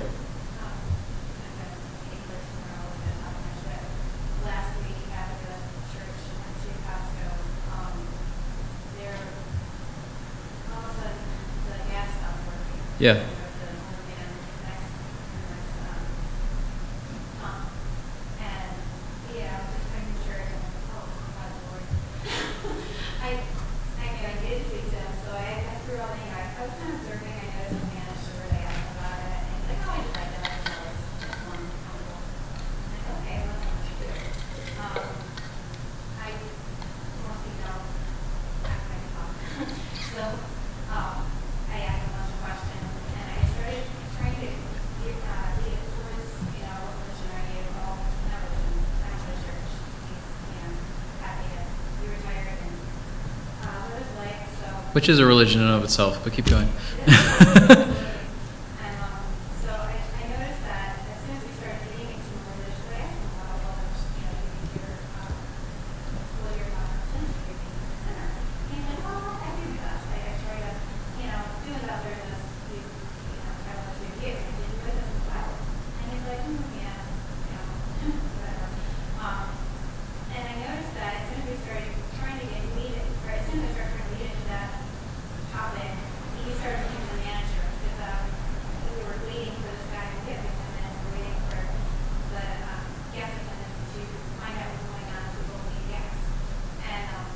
Last 4.45 4.77
week 4.79 5.11
at 5.13 5.29
the 5.43 5.55
church, 5.93 6.21
went 6.39 6.57
to 6.63 6.71
Costco, 6.87 7.27
um, 7.75 7.95
there, 8.99 9.19
all 10.73 10.85
of 10.85 10.91
a 10.91 10.95
sudden, 10.95 11.27
the 11.67 11.77
gas 11.91 12.09
stopped 12.17 12.47
working. 12.47 12.81
Yeah. 13.01 13.15
The 13.15 13.19
old 13.19 13.27
man 14.07 14.31
next, 14.65 14.91
next, 15.51 15.75
um, 15.91 16.07
pump. 17.41 17.73
And, 18.39 18.71
yeah, 19.35 19.51
I 19.51 19.61
was 19.65 19.71
just 19.75 19.89
making 19.91 20.19
sure, 20.25 20.45
oh, 20.95 21.09
my 21.35 21.47
lord. 21.67 21.85
I, 23.23 23.29
I 23.35 24.07
mean, 24.13 24.25
I 24.25 24.35
did 24.41 24.67
speak 24.67 24.87
to 24.91 24.97
him, 24.97 25.13
so 25.25 25.33
I, 25.33 25.65
I 25.65 25.75
threw 25.85 25.99
all 25.99 26.09
the, 26.09 26.21
you 26.21 26.29
know, 26.31 26.39
I 26.39 26.63
was 26.63 26.75
kind 26.77 26.93
of 26.93 27.01
observing, 27.01 27.33
I 27.33 27.49
noticed 27.57 27.73
some 27.73 27.89
Spanish 27.89 28.25
or 28.37 28.45
they 28.53 28.61
asked 28.69 28.93
about 29.01 29.17
it, 29.17 29.33
and 29.41 29.49
he's 29.57 29.69
like, 29.71 29.81
oh, 29.81 29.97
I 29.97 30.01
just 30.01 30.13
read 30.13 30.29
that, 30.29 30.45
I 30.45 30.61
know 30.61 30.81
it's 30.93 31.09
one, 31.49 31.65
like, 32.91 33.05
okay, 33.17 33.49
well, 33.49 33.57
that's 33.57 33.71
what 33.71 33.89
you 33.89 33.97
do. 34.01 34.13
Um, 34.81 35.09
I 36.21 36.37
mostly 37.25 37.53
don't 37.65 37.89
act 38.69 38.85
like 38.93 39.01
a 39.01 39.11
talk. 39.17 39.33
So, 40.13 40.23
um, 40.93 41.25
I 41.71 41.81
asked 41.81 42.05
a 42.05 42.13
bunch 42.13 42.29
of 42.29 42.39
questions, 42.45 42.89
and 43.17 43.25
I 43.31 43.41
started 43.57 43.85
trying 44.21 44.37
to 44.37 44.49
get, 44.51 45.17
uh, 45.25 45.49
lead 45.65 45.81
it 45.81 45.85
towards, 45.97 46.29
you 46.51 46.61
know, 46.67 46.77
what 46.85 47.01
religion 47.01 47.31
are 47.31 47.47
you, 47.57 47.63
well, 47.73 47.95
not 48.29 48.43
religion, 48.45 48.85
I'm 49.01 49.17
a 49.17 49.37
church. 49.41 49.71
He's, 50.11 50.29
you 50.51 50.61
know, 50.61 50.77
happy 51.25 51.47
to 51.57 51.61
be 52.03 52.07
retired 52.11 52.59
and, 52.61 52.77
uh, 53.65 53.81
what 53.89 54.05
his 54.05 54.13
life, 54.21 54.45
so. 54.61 54.69
Which 55.01 55.09
is 55.09 55.19
a 55.19 55.25
religion 55.25 55.63
in 55.63 55.67
and 55.67 55.77
of 55.77 55.83
itself, 55.83 56.21
but 56.23 56.35
keep 56.35 56.45
going. 56.45 56.69
And, 57.09 57.17
um, 59.01 59.25
so 59.65 59.73
I, 59.73 59.97
I 59.97 60.25
noticed 60.29 60.61
that 60.69 60.93
as 61.09 61.17
soon 61.25 61.41
as 61.41 61.45
we 61.49 61.53
started 61.57 61.81
getting 61.89 62.21
into 62.21 62.29
more 62.37 62.53
religion, 62.61 62.85
I 62.93 63.09
asked 63.09 63.17
him 63.17 63.33
about 63.33 63.65
all 63.65 63.81
those, 63.81 63.97
you 64.13 64.29
know, 64.29 64.37
you 64.45 64.53
think 64.61 64.77
you're, 64.77 64.93
um, 65.25 65.33
what 66.45 66.53
you're 66.53 66.69
about 66.69 66.93
to 66.93 67.01
sin, 67.17 67.25
you 67.33 67.33
think 67.49 67.73
you're 67.81 67.81
a 67.81 68.01
sinner. 68.05 68.29
And 68.29 68.77
he's 68.77 68.85
like, 68.93 69.01
well, 69.09 69.41
I 69.41 69.49
do 69.57 69.73
that. 69.81 70.05
Like, 70.05 70.21
I 70.21 70.35
try 70.37 70.57
to, 70.69 70.73
you 71.17 71.27
know, 71.33 71.41
do 71.65 71.71
it 71.81 71.85
out 71.89 72.01
there 72.05 72.21
as 72.21 72.45
you, 72.69 72.85
you 72.85 73.41
know, 73.41 73.57
I 73.57 73.73
want 73.81 73.97
to 73.97 74.05
do. 74.05 74.29
And 74.37 74.53
did 74.53 74.69
you 74.69 74.85
witness 74.85 75.09
in 75.09 75.17
the 75.17 75.25
Bible? 75.33 75.57
And 75.65 76.05
he's 76.13 76.27
like, 76.29 76.45
hmm, 76.45 76.61
yeah, 76.77 77.01
you 77.49 77.57
know, 77.57 77.65
whatever. 78.37 78.69
Um, 79.17 79.49
and 80.29 80.45
I 80.45 80.55
noticed 80.61 80.93
that 81.01 81.25
as 81.25 81.33
soon 81.33 81.41
as 81.41 81.49
we 81.49 81.57
started 81.65 81.89
trying 82.21 82.37
to 82.37 82.45
get 82.53 82.61
lead, 82.77 83.01
or 83.01 83.33
as 83.33 83.49
soon 83.49 83.65
as 83.65 83.73
I 83.73 83.81
started 83.81 83.97
trying 83.97 84.05
to 84.05 84.13
lead 84.21 84.29
into 84.29 84.45
that 84.53 84.69
topic, 85.51 85.91
he 86.41 86.55
started 86.57 86.81
looking 86.89 87.05
for 87.05 87.15
the 87.21 87.25
manager 87.27 87.63
because 87.69 88.01
um, 88.01 88.23
we 88.97 89.03
were 89.05 89.19
waiting 89.29 89.53
for 89.61 89.69
this 89.77 89.87
guy 89.93 90.09
to 90.09 90.19
get 90.25 90.39
to 90.41 90.51
come 90.57 90.73
in, 90.79 90.89
we 90.89 91.05
were 91.05 91.13
waiting 91.21 91.37
for 91.53 91.61
the 92.33 92.45
um, 92.65 92.85
gas 93.13 93.29
attendant 93.35 93.75
to 93.93 94.01
find 94.41 94.57
out 94.57 94.71
what's 94.73 94.89
going 94.89 95.09
on 95.11 95.23
with 95.37 95.47
local 95.53 95.75
gas. 95.91 96.17
And 96.87 97.05
um, 97.13 97.29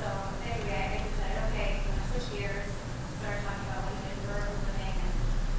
so 0.00 0.06
anyway, 0.48 0.80
I 0.80 0.98
decided, 1.02 1.38
okay, 1.52 1.68
I'm 1.82 1.92
gonna 1.92 2.08
switch 2.08 2.28
gears, 2.32 2.72
started 3.20 3.42
talking 3.44 3.68
about 3.68 3.84
what 3.84 3.92
he 3.94 4.00
did 4.06 4.18
for 4.24 4.36
a 4.40 4.48
living 4.64 4.94
and 4.96 5.12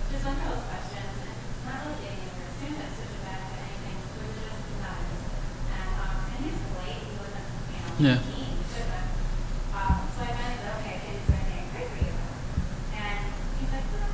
just 0.09 0.23
went 0.25 0.39
through 0.41 0.55
those 0.55 0.65
questions 0.71 1.13
and 1.21 1.35
not 1.67 1.75
really 1.85 1.99
getting 2.01 2.25
anywhere. 2.25 2.47
As 2.49 2.57
soon 2.57 2.71
as 2.73 2.79
I 2.81 2.87
switched 2.95 3.15
it 3.21 3.23
back 3.27 3.41
to 3.43 3.53
anything, 3.59 3.97
it 4.01 4.17
was 4.17 4.33
just 4.39 4.59
not 4.81 4.95
interested. 4.97 5.35
And 5.77 5.89
um, 5.99 6.15
and 6.25 6.37
he 6.41 6.47
was 6.49 6.61
polite, 6.73 6.99
he 7.05 7.13
wasn't, 7.21 7.47
you 7.69 7.77
know, 7.85 7.91
Yeah. 8.01 8.17
keen, 8.33 8.49
he 8.49 8.65
shouldn't 8.65 8.97
have. 8.97 9.09
Um, 9.71 9.97
so 10.17 10.25
I 10.25 10.31
finally 10.35 10.57
said, 10.57 10.73
okay, 10.81 10.95
can 11.05 11.13
you 11.15 11.21
do 11.21 11.31
anything 11.31 11.53
I 11.53 11.63
can 11.63 11.69
pray 11.71 11.85
for 11.87 11.99
you? 12.03 12.11
And 12.91 13.19
he's 13.55 13.71
like, 13.71 13.87
well. 13.95 14.11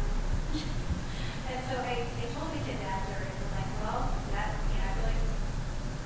And 1.49 1.59
so 1.65 1.73
I, 1.81 1.93
I 2.05 2.25
told 2.35 2.51
the 2.53 2.61
kid 2.61 2.77
after, 2.85 3.15
and 3.25 3.33
was 3.41 3.51
like, 3.57 3.71
well, 3.81 4.05
that, 4.37 4.53
you 4.69 4.77
know, 4.77 4.85
I 4.85 4.91
feel 4.93 5.07
like 5.09 5.23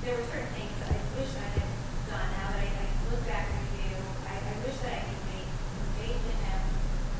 there 0.02 0.14
were 0.16 0.26
certain 0.30 0.50
things 0.56 0.72
that 0.80 0.88
I 0.88 0.98
wish 1.20 1.30
I 1.36 1.46
had 1.52 1.68
done 2.08 2.28
now 2.32 2.48
that 2.54 2.62
I, 2.64 2.68
I 2.80 2.86
look 3.12 3.22
back 3.28 3.44
and 3.50 3.60
review. 3.60 3.98
I, 4.24 4.34
I 4.40 4.54
wish 4.64 4.78
that 4.88 4.92
I 4.98 5.02
could 5.04 5.22
make, 5.28 5.48
convey 5.52 6.10
to 6.16 6.32
him, 6.32 6.60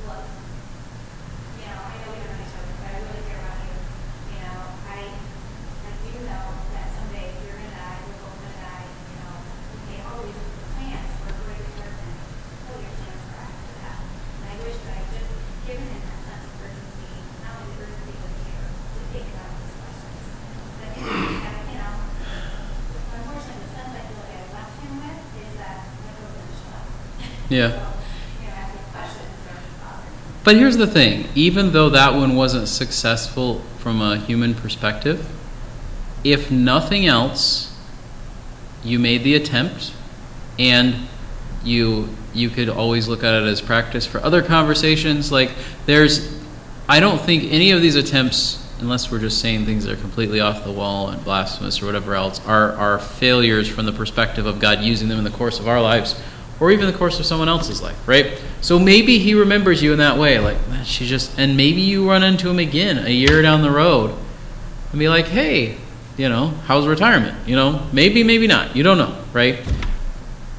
look, 0.08 0.24
you 0.24 1.66
know, 1.68 1.78
I 1.84 1.94
know 2.00 2.08
we 2.14 2.18
don't 2.22 2.32
know 2.32 2.42
each 2.48 2.56
other, 2.56 2.74
but 2.80 2.86
I 2.88 2.96
really 3.02 3.24
care 3.28 3.40
about 3.44 3.60
you. 3.60 3.76
You 3.76 4.38
know, 4.40 4.58
I, 4.88 5.00
I 5.04 5.90
do 6.00 6.10
know 6.26 6.44
that 6.72 6.86
someday 6.96 7.28
you're 7.44 7.60
gonna 7.60 7.76
die, 7.76 7.98
we're 8.08 8.18
both 8.24 8.38
gonna 8.40 8.56
die, 8.56 8.86
you 8.88 9.16
know, 9.20 9.34
we 9.36 9.78
made 9.92 10.02
all 10.08 10.22
these 10.24 10.42
plans 10.78 11.10
for 11.20 11.28
a 11.28 11.36
great 11.44 11.66
person. 11.76 12.10
What 12.70 12.78
are 12.78 12.82
your 12.82 12.94
plans 13.02 13.20
for 13.26 13.36
after 13.42 13.72
that? 13.82 13.98
And 14.00 14.46
I 14.46 14.54
wish 14.62 14.78
that 14.86 14.94
I 14.96 15.02
just 15.12 15.30
given 15.66 15.86
him 15.86 16.02
that 16.02 16.20
sense 16.26 16.42
of 16.42 16.58
urgency, 16.58 17.12
not 17.42 17.54
only 17.62 17.70
the 17.70 17.86
urgency 17.86 18.14
but 18.18 18.32
care, 18.42 18.66
to 18.66 19.00
think 19.14 19.26
about 19.30 19.50
these 19.62 19.74
questions. 19.78 20.26
I 20.82 20.86
think, 20.90 21.06
that, 21.06 21.56
you 21.70 21.78
know, 21.78 21.94
unfortunately, 23.14 23.62
the 23.62 23.70
sense 23.70 23.92
I 23.94 24.02
feel 24.10 24.18
like 24.26 24.34
I 24.34 24.44
left 24.58 24.74
him 24.82 24.92
with 24.98 25.20
is 25.38 25.52
that 25.62 25.76
I 25.86 25.98
never 26.02 26.26
finished 26.34 26.66
up. 26.74 26.86
Yeah. 27.46 27.70
So, 27.70 27.84
you 28.42 28.46
know, 28.50 28.58
asking 28.58 28.86
questions 28.90 29.38
or 29.46 29.56
bothering. 29.78 30.31
But 30.44 30.56
here's 30.56 30.76
the 30.76 30.86
thing. 30.86 31.28
Even 31.34 31.72
though 31.72 31.90
that 31.90 32.14
one 32.14 32.34
wasn't 32.34 32.68
successful 32.68 33.60
from 33.78 34.00
a 34.00 34.16
human 34.16 34.54
perspective, 34.54 35.28
if 36.24 36.50
nothing 36.50 37.06
else, 37.06 37.76
you 38.84 38.98
made 38.98 39.22
the 39.22 39.34
attempt 39.34 39.92
and 40.58 41.08
you 41.64 42.08
you 42.34 42.48
could 42.48 42.68
always 42.68 43.08
look 43.08 43.22
at 43.22 43.34
it 43.34 43.46
as 43.46 43.60
practice 43.60 44.06
for 44.06 44.22
other 44.24 44.42
conversations. 44.42 45.30
Like 45.30 45.50
there's 45.86 46.40
I 46.88 46.98
don't 46.98 47.20
think 47.20 47.44
any 47.52 47.70
of 47.70 47.80
these 47.80 47.94
attempts 47.94 48.58
unless 48.80 49.12
we're 49.12 49.20
just 49.20 49.40
saying 49.40 49.64
things 49.64 49.84
that 49.84 49.92
are 49.92 50.00
completely 50.00 50.40
off 50.40 50.64
the 50.64 50.72
wall 50.72 51.08
and 51.08 51.22
blasphemous 51.22 51.80
or 51.80 51.86
whatever 51.86 52.14
else 52.14 52.44
are 52.46 52.72
are 52.72 52.98
failures 52.98 53.68
from 53.68 53.86
the 53.86 53.92
perspective 53.92 54.46
of 54.46 54.58
God 54.58 54.80
using 54.80 55.08
them 55.08 55.18
in 55.18 55.24
the 55.24 55.30
course 55.30 55.60
of 55.60 55.68
our 55.68 55.80
lives 55.80 56.20
or 56.60 56.70
even 56.70 56.86
the 56.86 56.96
course 56.96 57.18
of 57.18 57.26
someone 57.26 57.48
else's 57.48 57.82
life, 57.82 57.96
right? 58.06 58.40
So 58.60 58.78
maybe 58.78 59.18
he 59.18 59.34
remembers 59.34 59.82
you 59.82 59.92
in 59.92 59.98
that 59.98 60.18
way, 60.18 60.38
like 60.38 60.56
man, 60.68 60.84
she 60.84 61.06
just, 61.06 61.38
and 61.38 61.56
maybe 61.56 61.80
you 61.80 62.08
run 62.08 62.22
into 62.22 62.48
him 62.48 62.58
again 62.58 62.98
a 62.98 63.10
year 63.10 63.42
down 63.42 63.62
the 63.62 63.70
road, 63.70 64.14
and 64.90 64.98
be 64.98 65.08
like, 65.08 65.26
hey, 65.26 65.76
you 66.16 66.28
know, 66.28 66.48
how's 66.66 66.86
retirement? 66.86 67.48
You 67.48 67.56
know, 67.56 67.86
maybe, 67.92 68.22
maybe 68.22 68.46
not. 68.46 68.76
You 68.76 68.82
don't 68.82 68.98
know, 68.98 69.18
right? 69.32 69.58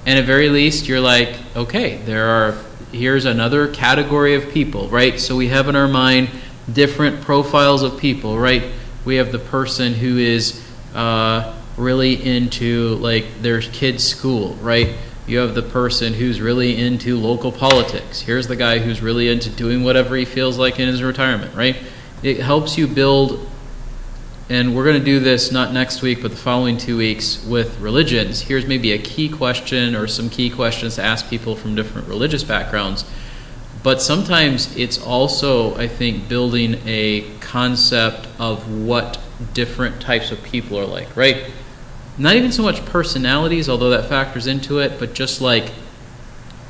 And 0.05 0.19
at 0.19 0.25
very 0.25 0.49
least, 0.49 0.87
you're 0.87 0.99
like, 0.99 1.37
okay, 1.55 1.97
there 1.97 2.27
are 2.27 2.57
here's 2.91 3.25
another 3.25 3.67
category 3.67 4.35
of 4.35 4.49
people, 4.51 4.87
right? 4.89 5.19
So 5.19 5.35
we 5.35 5.47
have 5.47 5.67
in 5.67 5.75
our 5.75 5.87
mind 5.87 6.29
different 6.71 7.21
profiles 7.21 7.81
of 7.81 7.99
people, 7.99 8.37
right? 8.37 8.63
We 9.03 9.15
have 9.15 9.31
the 9.31 9.39
person 9.39 9.93
who 9.93 10.17
is 10.17 10.63
uh, 10.93 11.57
really 11.75 12.23
into 12.23 12.95
like 12.95 13.41
their 13.41 13.61
kid's 13.61 14.03
school, 14.03 14.53
right? 14.55 14.95
You 15.25 15.37
have 15.39 15.55
the 15.55 15.61
person 15.61 16.13
who's 16.13 16.41
really 16.41 16.79
into 16.79 17.17
local 17.17 17.51
politics. 17.51 18.21
Here's 18.21 18.47
the 18.47 18.55
guy 18.55 18.79
who's 18.79 19.01
really 19.01 19.29
into 19.29 19.49
doing 19.49 19.83
whatever 19.83 20.15
he 20.15 20.25
feels 20.25 20.57
like 20.57 20.79
in 20.79 20.87
his 20.87 21.01
retirement, 21.01 21.55
right? 21.55 21.77
It 22.21 22.39
helps 22.39 22.77
you 22.77 22.87
build 22.87 23.49
and 24.49 24.75
we're 24.75 24.83
going 24.83 24.99
to 24.99 25.05
do 25.05 25.19
this 25.21 25.53
not 25.53 25.71
next 25.71 26.01
week, 26.01 26.21
but 26.21 26.31
the 26.31 26.37
following 26.37 26.77
two 26.77 26.97
weeks 26.97 27.43
with 27.45 27.79
religions. 27.79 28.41
Here's 28.41 28.65
maybe 28.65 28.91
a 28.91 28.97
key 28.97 29.29
question 29.29 29.95
or 29.95 30.05
some 30.05 30.29
key 30.29 30.49
questions 30.49 30.95
to 30.95 31.03
ask 31.03 31.29
people 31.29 31.55
from 31.55 31.75
different 31.75 32.09
religious 32.09 32.43
backgrounds. 32.43 33.05
But 33.83 34.01
sometimes 34.01 34.75
it's 34.75 35.01
also, 35.01 35.75
I 35.75 35.87
think, 35.87 36.27
building 36.27 36.75
a 36.85 37.21
concept 37.39 38.27
of 38.37 38.69
what 38.85 39.17
different 39.53 40.01
types 40.01 40.31
of 40.31 40.43
people 40.43 40.77
are 40.77 40.85
like, 40.85 41.15
right? 41.15 41.45
Not 42.17 42.35
even 42.35 42.51
so 42.51 42.61
much 42.61 42.85
personalities, 42.85 43.67
although 43.67 43.89
that 43.89 44.07
factors 44.07 44.45
into 44.47 44.79
it, 44.79 44.99
but 44.99 45.13
just 45.13 45.41
like 45.41 45.71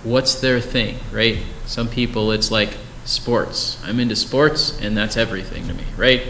what's 0.04 0.36
their 0.36 0.60
thing, 0.60 0.98
right? 1.12 1.40
Some 1.66 1.88
people, 1.88 2.32
it's 2.32 2.52
like 2.52 2.78
sports. 3.06 3.82
I'm 3.84 4.00
into 4.00 4.16
sports, 4.16 4.80
and 4.82 4.96
that's 4.96 5.18
everything 5.18 5.68
to 5.68 5.74
me, 5.74 5.84
right? 5.98 6.28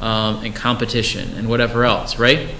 Um, 0.00 0.44
and 0.44 0.54
competition 0.54 1.34
and 1.34 1.48
whatever 1.48 1.84
else, 1.84 2.18
right? 2.18 2.50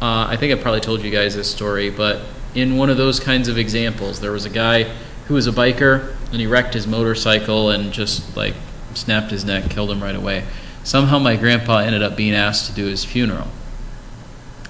Uh, 0.00 0.26
I 0.28 0.36
think 0.36 0.56
I 0.56 0.62
probably 0.62 0.80
told 0.80 1.02
you 1.02 1.10
guys 1.10 1.34
this 1.34 1.50
story, 1.50 1.90
but 1.90 2.22
in 2.54 2.76
one 2.76 2.88
of 2.88 2.96
those 2.96 3.18
kinds 3.18 3.48
of 3.48 3.58
examples, 3.58 4.20
there 4.20 4.32
was 4.32 4.44
a 4.44 4.50
guy 4.50 4.84
who 5.26 5.34
was 5.34 5.46
a 5.46 5.52
biker 5.52 6.14
and 6.30 6.40
he 6.40 6.46
wrecked 6.46 6.74
his 6.74 6.86
motorcycle 6.86 7.70
and 7.70 7.92
just 7.92 8.36
like 8.36 8.54
snapped 8.94 9.30
his 9.30 9.44
neck, 9.44 9.70
killed 9.70 9.90
him 9.90 10.02
right 10.02 10.14
away. 10.14 10.44
Somehow 10.84 11.18
my 11.18 11.36
grandpa 11.36 11.78
ended 11.78 12.02
up 12.02 12.16
being 12.16 12.34
asked 12.34 12.66
to 12.66 12.72
do 12.72 12.86
his 12.86 13.04
funeral. 13.04 13.48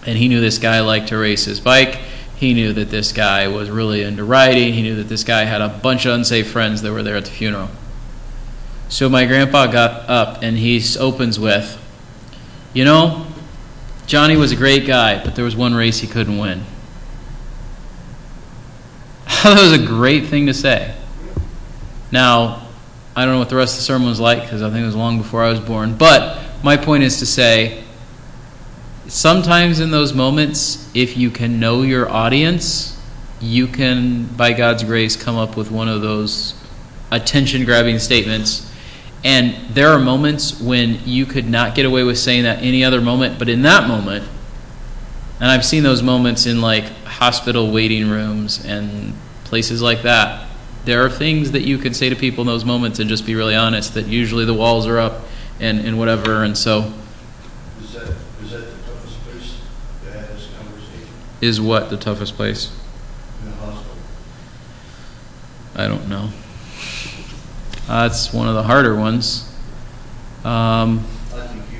And 0.06 0.16
he 0.16 0.28
knew 0.28 0.40
this 0.40 0.58
guy 0.58 0.80
liked 0.80 1.08
to 1.08 1.18
race 1.18 1.44
his 1.44 1.60
bike. 1.60 1.98
he 2.36 2.54
knew 2.54 2.72
that 2.72 2.88
this 2.90 3.12
guy 3.12 3.48
was 3.48 3.68
really 3.68 4.02
into 4.02 4.24
riding. 4.24 4.72
He 4.72 4.82
knew 4.82 4.94
that 4.96 5.08
this 5.08 5.24
guy 5.24 5.44
had 5.44 5.60
a 5.60 5.68
bunch 5.68 6.06
of 6.06 6.12
unsafe 6.14 6.50
friends 6.50 6.82
that 6.82 6.92
were 6.92 7.02
there 7.02 7.16
at 7.16 7.24
the 7.24 7.30
funeral. 7.30 7.68
So 8.88 9.08
my 9.08 9.26
grandpa 9.26 9.66
got 9.66 10.08
up 10.08 10.42
and 10.42 10.56
he 10.56 10.82
opens 10.98 11.38
with, 11.38 11.76
You 12.72 12.84
know, 12.84 13.26
Johnny 14.06 14.36
was 14.36 14.52
a 14.52 14.56
great 14.56 14.86
guy, 14.86 15.22
but 15.22 15.34
there 15.34 15.44
was 15.44 15.56
one 15.56 15.74
race 15.74 15.98
he 15.98 16.06
couldn't 16.06 16.38
win. 16.38 16.64
that 19.42 19.60
was 19.60 19.72
a 19.72 19.84
great 19.84 20.26
thing 20.26 20.46
to 20.46 20.54
say. 20.54 20.94
Now, 22.10 22.66
I 23.14 23.24
don't 23.24 23.34
know 23.34 23.38
what 23.38 23.50
the 23.50 23.56
rest 23.56 23.74
of 23.74 23.80
the 23.80 23.84
sermon 23.84 24.08
was 24.08 24.20
like 24.20 24.42
because 24.42 24.62
I 24.62 24.70
think 24.70 24.82
it 24.82 24.86
was 24.86 24.96
long 24.96 25.18
before 25.18 25.44
I 25.44 25.50
was 25.50 25.60
born. 25.60 25.94
But 25.94 26.40
my 26.62 26.76
point 26.76 27.02
is 27.02 27.18
to 27.18 27.26
say, 27.26 27.84
sometimes 29.08 29.80
in 29.80 29.90
those 29.90 30.12
moments, 30.12 30.90
if 30.94 31.16
you 31.16 31.30
can 31.30 31.58
know 31.58 31.82
your 31.82 32.08
audience, 32.08 33.00
you 33.40 33.66
can, 33.66 34.26
by 34.36 34.52
God's 34.52 34.84
grace, 34.84 35.16
come 35.16 35.36
up 35.36 35.56
with 35.56 35.70
one 35.70 35.88
of 35.88 36.00
those 36.00 36.54
attention 37.10 37.64
grabbing 37.64 37.98
statements. 37.98 38.72
And 39.24 39.74
there 39.74 39.88
are 39.88 39.98
moments 39.98 40.60
when 40.60 41.00
you 41.04 41.26
could 41.26 41.48
not 41.48 41.74
get 41.74 41.86
away 41.86 42.04
with 42.04 42.18
saying 42.18 42.44
that 42.44 42.62
any 42.62 42.84
other 42.84 43.00
moment, 43.00 43.38
but 43.38 43.48
in 43.48 43.62
that 43.62 43.88
moment, 43.88 44.28
and 45.40 45.50
I've 45.50 45.64
seen 45.64 45.82
those 45.82 46.02
moments 46.02 46.46
in 46.46 46.60
like 46.60 46.84
hospital 47.04 47.70
waiting 47.72 48.08
rooms 48.08 48.64
and 48.64 49.14
places 49.44 49.80
like 49.80 50.02
that. 50.02 50.48
There 50.84 51.04
are 51.04 51.10
things 51.10 51.52
that 51.52 51.62
you 51.62 51.78
can 51.78 51.94
say 51.94 52.08
to 52.08 52.16
people 52.16 52.42
in 52.42 52.46
those 52.46 52.64
moments 52.64 52.98
and 52.98 53.08
just 53.08 53.26
be 53.26 53.34
really 53.34 53.54
honest 53.54 53.94
that 53.94 54.06
usually 54.06 54.44
the 54.44 54.54
walls 54.54 54.86
are 54.86 54.98
up 54.98 55.22
and, 55.60 55.80
and 55.80 55.98
whatever. 55.98 56.44
And 56.44 56.56
so, 56.56 56.92
Is 57.80 57.92
that, 57.92 58.14
is 58.42 58.50
that 58.50 58.58
the 58.60 58.90
toughest 58.90 59.20
place 59.24 59.60
to 60.04 60.12
have 60.12 60.28
this 60.28 60.48
conversation 60.56 61.08
is 61.40 61.60
what 61.60 61.90
the 61.90 61.96
toughest 61.96 62.34
place? 62.34 62.70
in 63.42 63.50
the 63.50 63.56
hospital? 63.56 63.96
I 65.76 65.88
don't 65.88 66.08
know. 66.08 66.30
Uh, 67.88 68.14
one 68.32 68.48
of 68.48 68.54
the 68.54 68.62
harder 68.62 68.94
ones. 68.94 69.44
Um, 70.44 71.06
I 71.34 71.46
think 71.46 71.62
you. 71.72 71.78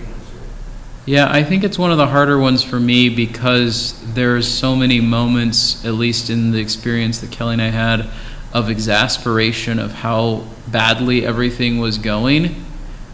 Yeah, 1.07 1.31
I 1.31 1.43
think 1.43 1.65
it's 1.65 1.79
one 1.79 1.91
of 1.91 1.99
the 1.99 2.07
harder 2.07 2.39
ones 2.39 2.63
for 2.63 2.81
me 2.81 3.09
because 3.09 3.95
there's 4.15 4.49
so 4.49 4.75
many 4.75 5.01
moments, 5.01 5.85
at 5.85 5.95
least 5.95 6.31
in 6.31 6.53
the 6.53 6.59
experience 6.59 7.19
that 7.21 7.31
Kelly 7.31 7.55
and 7.55 7.63
I 7.63 7.69
had, 7.69 8.09
of 8.53 8.71
exasperation 8.71 9.79
of 9.79 9.93
how 9.93 10.47
badly 10.69 11.27
everything 11.27 11.79
was 11.79 11.99
going, 11.99 12.65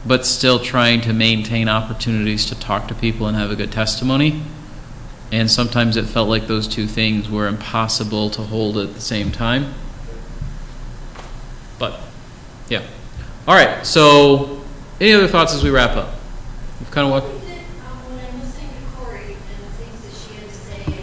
but 0.06 0.24
still 0.24 0.58
trying 0.60 1.00
to 1.02 1.12
maintain 1.12 1.68
opportunities 1.68 2.46
to 2.46 2.54
talk 2.54 2.88
to 2.88 2.94
people 2.94 3.26
and 3.26 3.36
have 3.36 3.50
a 3.50 3.56
good 3.56 3.72
testimony. 3.72 4.42
And 5.34 5.50
sometimes 5.50 5.96
it 5.96 6.04
felt 6.04 6.28
like 6.28 6.46
those 6.46 6.68
two 6.68 6.86
things 6.86 7.28
were 7.28 7.48
impossible 7.48 8.30
to 8.30 8.42
hold 8.42 8.78
at 8.78 8.94
the 8.94 9.00
same 9.00 9.32
time. 9.32 9.74
But, 11.76 11.98
yeah. 12.68 12.82
All 13.48 13.56
right, 13.56 13.84
so 13.84 14.62
any 15.00 15.12
other 15.12 15.26
thoughts 15.26 15.52
as 15.52 15.64
we 15.64 15.70
wrap 15.70 15.96
up? 15.96 16.14
We've 16.78 16.90
kind 16.92 17.06
of 17.06 17.10
walked. 17.10 17.26
think 17.26 17.42
that, 17.50 17.66
um, 17.90 17.98
when 18.14 18.22
I'm 18.22 18.38
listening 18.38 18.70
to 18.78 18.82
Corey 18.94 19.34
and 19.34 19.58
the 19.58 19.74
things 19.74 19.98
that 20.06 20.14
she 20.14 20.38
had 20.38 20.46
to 20.46 20.54
say, 20.54 21.02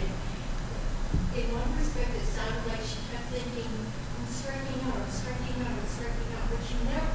in 1.36 1.52
one 1.52 1.68
perspective, 1.76 2.24
it 2.24 2.32
sounded 2.32 2.64
like 2.72 2.80
she 2.88 3.04
kept 3.12 3.28
thinking, 3.36 3.68
I'm 3.68 4.28
striking 4.32 4.80
out, 4.88 4.96
I'm 4.96 5.12
striking 5.12 5.60
out, 5.60 5.76
I'm 5.76 5.88
striking 5.92 6.32
out, 6.40 6.48
but 6.48 6.62
you 6.72 6.78
never, 6.88 7.12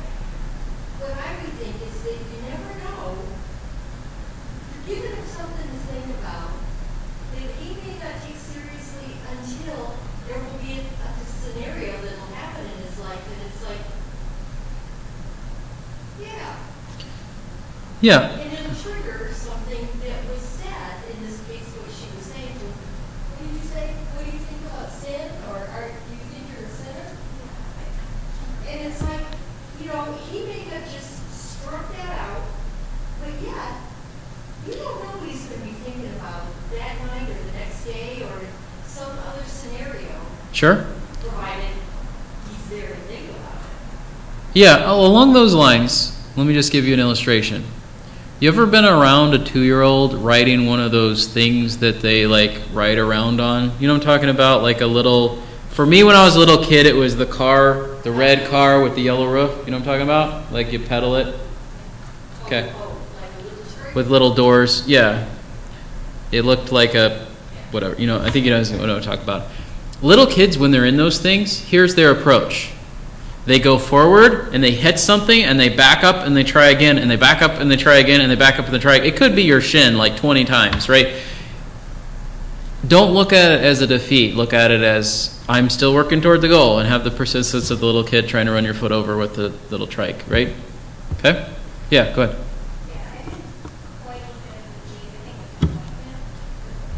what 1.01 1.17
I 1.17 1.33
would 1.33 1.55
think 1.57 1.81
is 1.81 1.97
that 1.97 2.13
you 2.13 2.37
never 2.45 2.77
know, 2.85 3.25
you're 4.85 5.01
giving 5.01 5.17
him 5.17 5.25
something 5.25 5.65
to 5.65 5.81
think 5.89 6.13
about, 6.21 6.53
that 7.37 7.51
he 7.61 7.75
may 7.85 7.99
not 7.99 8.17
take 8.23 8.39
seriously 8.39 9.13
until 9.29 9.93
there 10.25 10.39
will 10.39 10.57
be 10.63 10.79
a, 10.79 10.83
a 11.05 11.11
scenario 11.27 11.93
that 12.01 12.15
will 12.17 12.33
happen 12.33 12.65
in 12.65 12.77
his 12.81 12.97
life, 12.97 13.21
and 13.21 13.39
it's 13.45 13.61
like, 13.67 13.83
yeah, 16.23 16.55
Yeah, 17.99 18.29
and 18.29 18.53
it'll 18.53 18.75
trigger 18.77 19.33
something 19.33 19.87
that 20.05 20.21
was 20.29 20.41
said, 20.41 21.01
in 21.09 21.25
this 21.25 21.41
case, 21.49 21.65
what 21.81 21.89
she 21.89 22.05
was 22.13 22.29
saying, 22.29 22.53
to, 22.53 22.65
what 22.69 23.41
did 23.41 23.57
you 23.57 23.65
say, 23.65 23.89
what 24.13 24.21
do 24.21 24.29
you 24.29 24.37
think 24.37 24.61
about 24.69 24.93
sin, 24.93 25.33
or 25.49 25.57
are, 25.57 25.89
do 25.89 26.13
you 26.13 26.21
think 26.29 26.45
you're 26.53 26.61
a 26.61 26.69
sinner? 26.69 27.17
And 28.69 28.85
it's 28.85 29.01
like, 29.01 29.25
you 29.81 29.89
know, 29.89 30.13
he 30.29 30.45
may 30.45 30.69
have 30.69 30.85
just 30.93 31.25
struck 31.33 31.89
that 31.97 32.21
out, 32.21 32.45
but 33.17 33.33
yet, 33.41 33.81
you 34.69 34.77
don't 34.77 35.01
know 35.01 35.17
what 35.17 35.25
he's 35.25 35.49
gonna 35.49 35.65
be 35.65 35.73
thinking 35.81 36.13
about 36.21 36.53
that 36.77 37.01
night, 37.01 37.25
or 37.25 37.33
the 37.33 37.57
next 37.57 37.81
day, 37.83 38.21
or 38.29 38.45
some 38.85 39.09
other 39.25 39.41
scenario, 39.41 40.21
sure. 40.53 40.85
provided 41.25 41.73
he's 42.45 42.69
there 42.69 42.93
to 42.93 43.01
think 43.09 43.25
about 43.33 43.57
it. 43.57 44.53
Yeah, 44.53 44.85
along 44.85 45.33
those 45.33 45.55
lines, 45.55 46.13
let 46.37 46.45
me 46.45 46.53
just 46.53 46.71
give 46.71 46.85
you 46.85 46.93
an 46.93 46.99
illustration. 46.99 47.65
You 48.39 48.49
ever 48.49 48.67
been 48.67 48.85
around 48.85 49.33
a 49.33 49.43
two 49.43 49.61
year 49.61 49.81
old 49.81 50.13
riding 50.13 50.67
one 50.67 50.79
of 50.79 50.91
those 50.91 51.27
things 51.27 51.79
that 51.79 52.01
they 52.01 52.27
like 52.27 52.61
ride 52.71 52.99
around 52.99 53.41
on? 53.41 53.71
You 53.79 53.87
know 53.87 53.95
what 53.95 54.01
I'm 54.01 54.05
talking 54.05 54.29
about? 54.29 54.61
Like 54.61 54.81
a 54.81 54.85
little. 54.85 55.41
For 55.71 55.87
me, 55.87 56.03
when 56.03 56.15
I 56.15 56.23
was 56.23 56.35
a 56.35 56.39
little 56.39 56.63
kid, 56.63 56.85
it 56.85 56.95
was 56.95 57.15
the 57.15 57.25
car, 57.25 57.95
the 58.03 58.11
red 58.11 58.47
car 58.47 58.83
with 58.83 58.93
the 58.93 59.01
yellow 59.01 59.25
roof. 59.27 59.65
You 59.65 59.71
know 59.71 59.79
what 59.79 59.79
I'm 59.79 59.83
talking 59.85 60.03
about? 60.03 60.53
Like 60.53 60.71
you 60.71 60.79
pedal 60.79 61.15
it. 61.15 61.35
Okay. 62.45 62.71
With 63.95 64.07
little 64.11 64.35
doors. 64.35 64.87
Yeah. 64.87 65.27
It 66.31 66.43
looked 66.43 66.71
like 66.71 66.93
a. 66.93 67.25
Whatever. 67.71 67.99
You 67.99 68.05
know, 68.05 68.21
I 68.21 68.29
think 68.29 68.45
you 68.45 68.51
know 68.51 68.61
what 68.61 68.89
I'm 68.91 69.01
talking 69.01 69.23
about. 69.23 69.47
Little 70.03 70.27
kids, 70.27 70.59
when 70.59 70.69
they're 70.69 70.85
in 70.85 70.95
those 70.95 71.19
things, 71.19 71.59
here's 71.59 71.95
their 71.95 72.11
approach. 72.11 72.71
They 73.47 73.59
go 73.59 73.79
forward 73.79 74.53
and 74.53 74.61
they 74.61 74.71
hit 74.71 74.99
something 74.99 75.41
and 75.41 75.57
they 75.57 75.69
back 75.69 76.03
up 76.03 76.25
and 76.27 76.35
they 76.35 76.43
try 76.43 76.67
again 76.67 76.97
and 76.97 77.09
they 77.09 77.15
back 77.15 77.41
up 77.41 77.53
and 77.61 77.71
they 77.71 77.77
try 77.77 77.95
again 77.95 78.19
and 78.19 78.29
they 78.29 78.35
back 78.35 78.59
up 78.59 78.65
and 78.65 78.73
they 78.73 78.79
try. 78.79 78.97
It 78.97 79.15
could 79.15 79.35
be 79.37 79.43
your 79.43 79.61
shin 79.61 79.97
like 79.97 80.17
20 80.17 80.43
times, 80.43 80.89
right? 80.89 81.15
Don't 82.85 83.13
look 83.13 83.31
at 83.31 83.53
it 83.53 83.61
as 83.63 83.81
a 83.81 83.87
defeat. 83.87 84.35
Look 84.35 84.53
at 84.53 84.69
it 84.71 84.81
as 84.81 85.41
I'm 85.47 85.69
still 85.69 85.93
working 85.93 86.19
toward 86.21 86.41
the 86.41 86.49
goal 86.49 86.79
and 86.79 86.89
have 86.89 87.05
the 87.05 87.11
persistence 87.11 87.71
of 87.71 87.79
the 87.79 87.85
little 87.85 88.03
kid 88.03 88.27
trying 88.27 88.47
to 88.47 88.51
run 88.51 88.65
your 88.65 88.73
foot 88.73 88.91
over 88.91 89.15
with 89.17 89.35
the 89.35 89.49
little 89.71 89.87
trike, 89.87 90.25
right? 90.27 90.49
Okay? 91.19 91.49
Yeah, 91.89 92.13
go 92.13 92.23
ahead. 92.23 92.35
Yeah, 92.89 92.95
I 92.99 93.17
think 93.23 93.43
quite 94.03 94.17
a 94.17 94.27
bit 94.43 94.59
of 94.59 94.67
the 94.67 94.91
need, 94.91 95.07
I 95.07 95.23
think 95.23 95.39
it's 95.39 95.63
appointment, 95.63 96.19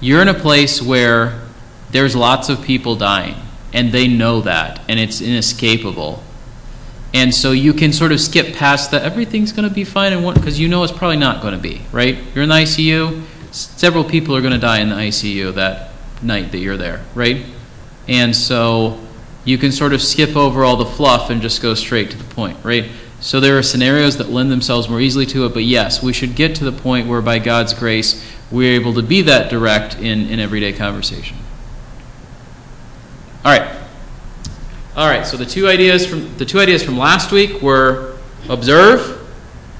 you're 0.00 0.22
in 0.22 0.28
a 0.28 0.34
place 0.34 0.80
where 0.80 1.40
there's 1.90 2.14
lots 2.14 2.48
of 2.48 2.62
people 2.62 2.94
dying, 2.96 3.36
and 3.72 3.92
they 3.92 4.08
know 4.08 4.40
that, 4.40 4.80
and 4.88 4.98
it's 4.98 5.20
inescapable. 5.20 6.22
And 7.14 7.34
so 7.34 7.52
you 7.52 7.72
can 7.72 7.92
sort 7.92 8.12
of 8.12 8.20
skip 8.20 8.54
past 8.54 8.90
that 8.90 9.02
everything's 9.02 9.52
going 9.52 9.68
to 9.68 9.74
be 9.74 9.84
fine 9.84 10.12
and 10.12 10.34
because 10.34 10.60
you 10.60 10.68
know 10.68 10.84
it's 10.84 10.92
probably 10.92 11.16
not 11.16 11.40
going 11.40 11.54
to 11.54 11.60
be, 11.60 11.80
right? 11.90 12.18
You're 12.34 12.44
in 12.44 12.50
the 12.50 12.54
ICU, 12.56 13.22
several 13.50 14.04
people 14.04 14.36
are 14.36 14.40
going 14.40 14.52
to 14.52 14.58
die 14.58 14.80
in 14.80 14.90
the 14.90 14.94
ICU 14.94 15.54
that 15.54 15.92
night 16.22 16.52
that 16.52 16.58
you're 16.58 16.76
there, 16.76 17.02
right? 17.14 17.46
And 18.06 18.36
so 18.36 19.00
you 19.44 19.56
can 19.56 19.72
sort 19.72 19.94
of 19.94 20.02
skip 20.02 20.36
over 20.36 20.64
all 20.64 20.76
the 20.76 20.84
fluff 20.84 21.30
and 21.30 21.40
just 21.40 21.62
go 21.62 21.74
straight 21.74 22.10
to 22.10 22.16
the 22.16 22.34
point, 22.34 22.58
right? 22.62 22.90
So 23.20 23.40
there 23.40 23.58
are 23.58 23.62
scenarios 23.62 24.18
that 24.18 24.28
lend 24.28 24.50
themselves 24.50 24.88
more 24.88 25.00
easily 25.00 25.26
to 25.26 25.46
it, 25.46 25.54
but 25.54 25.64
yes, 25.64 26.02
we 26.02 26.12
should 26.12 26.34
get 26.36 26.54
to 26.56 26.64
the 26.64 26.72
point 26.72 27.08
where 27.08 27.22
by 27.22 27.38
God's 27.38 27.74
grace 27.74 28.24
we're 28.50 28.74
able 28.78 28.94
to 28.94 29.02
be 29.02 29.22
that 29.22 29.50
direct 29.50 29.96
in, 29.96 30.28
in 30.28 30.38
everyday 30.38 30.72
conversation. 30.72 31.36
All 33.48 33.58
right. 33.58 33.76
All 34.94 35.08
right, 35.08 35.26
so 35.26 35.38
the 35.38 35.46
two 35.46 35.68
ideas 35.68 36.04
from 36.04 36.36
the 36.36 36.44
two 36.44 36.60
ideas 36.60 36.82
from 36.82 36.98
last 36.98 37.32
week 37.32 37.62
were 37.62 38.18
observe 38.50 39.26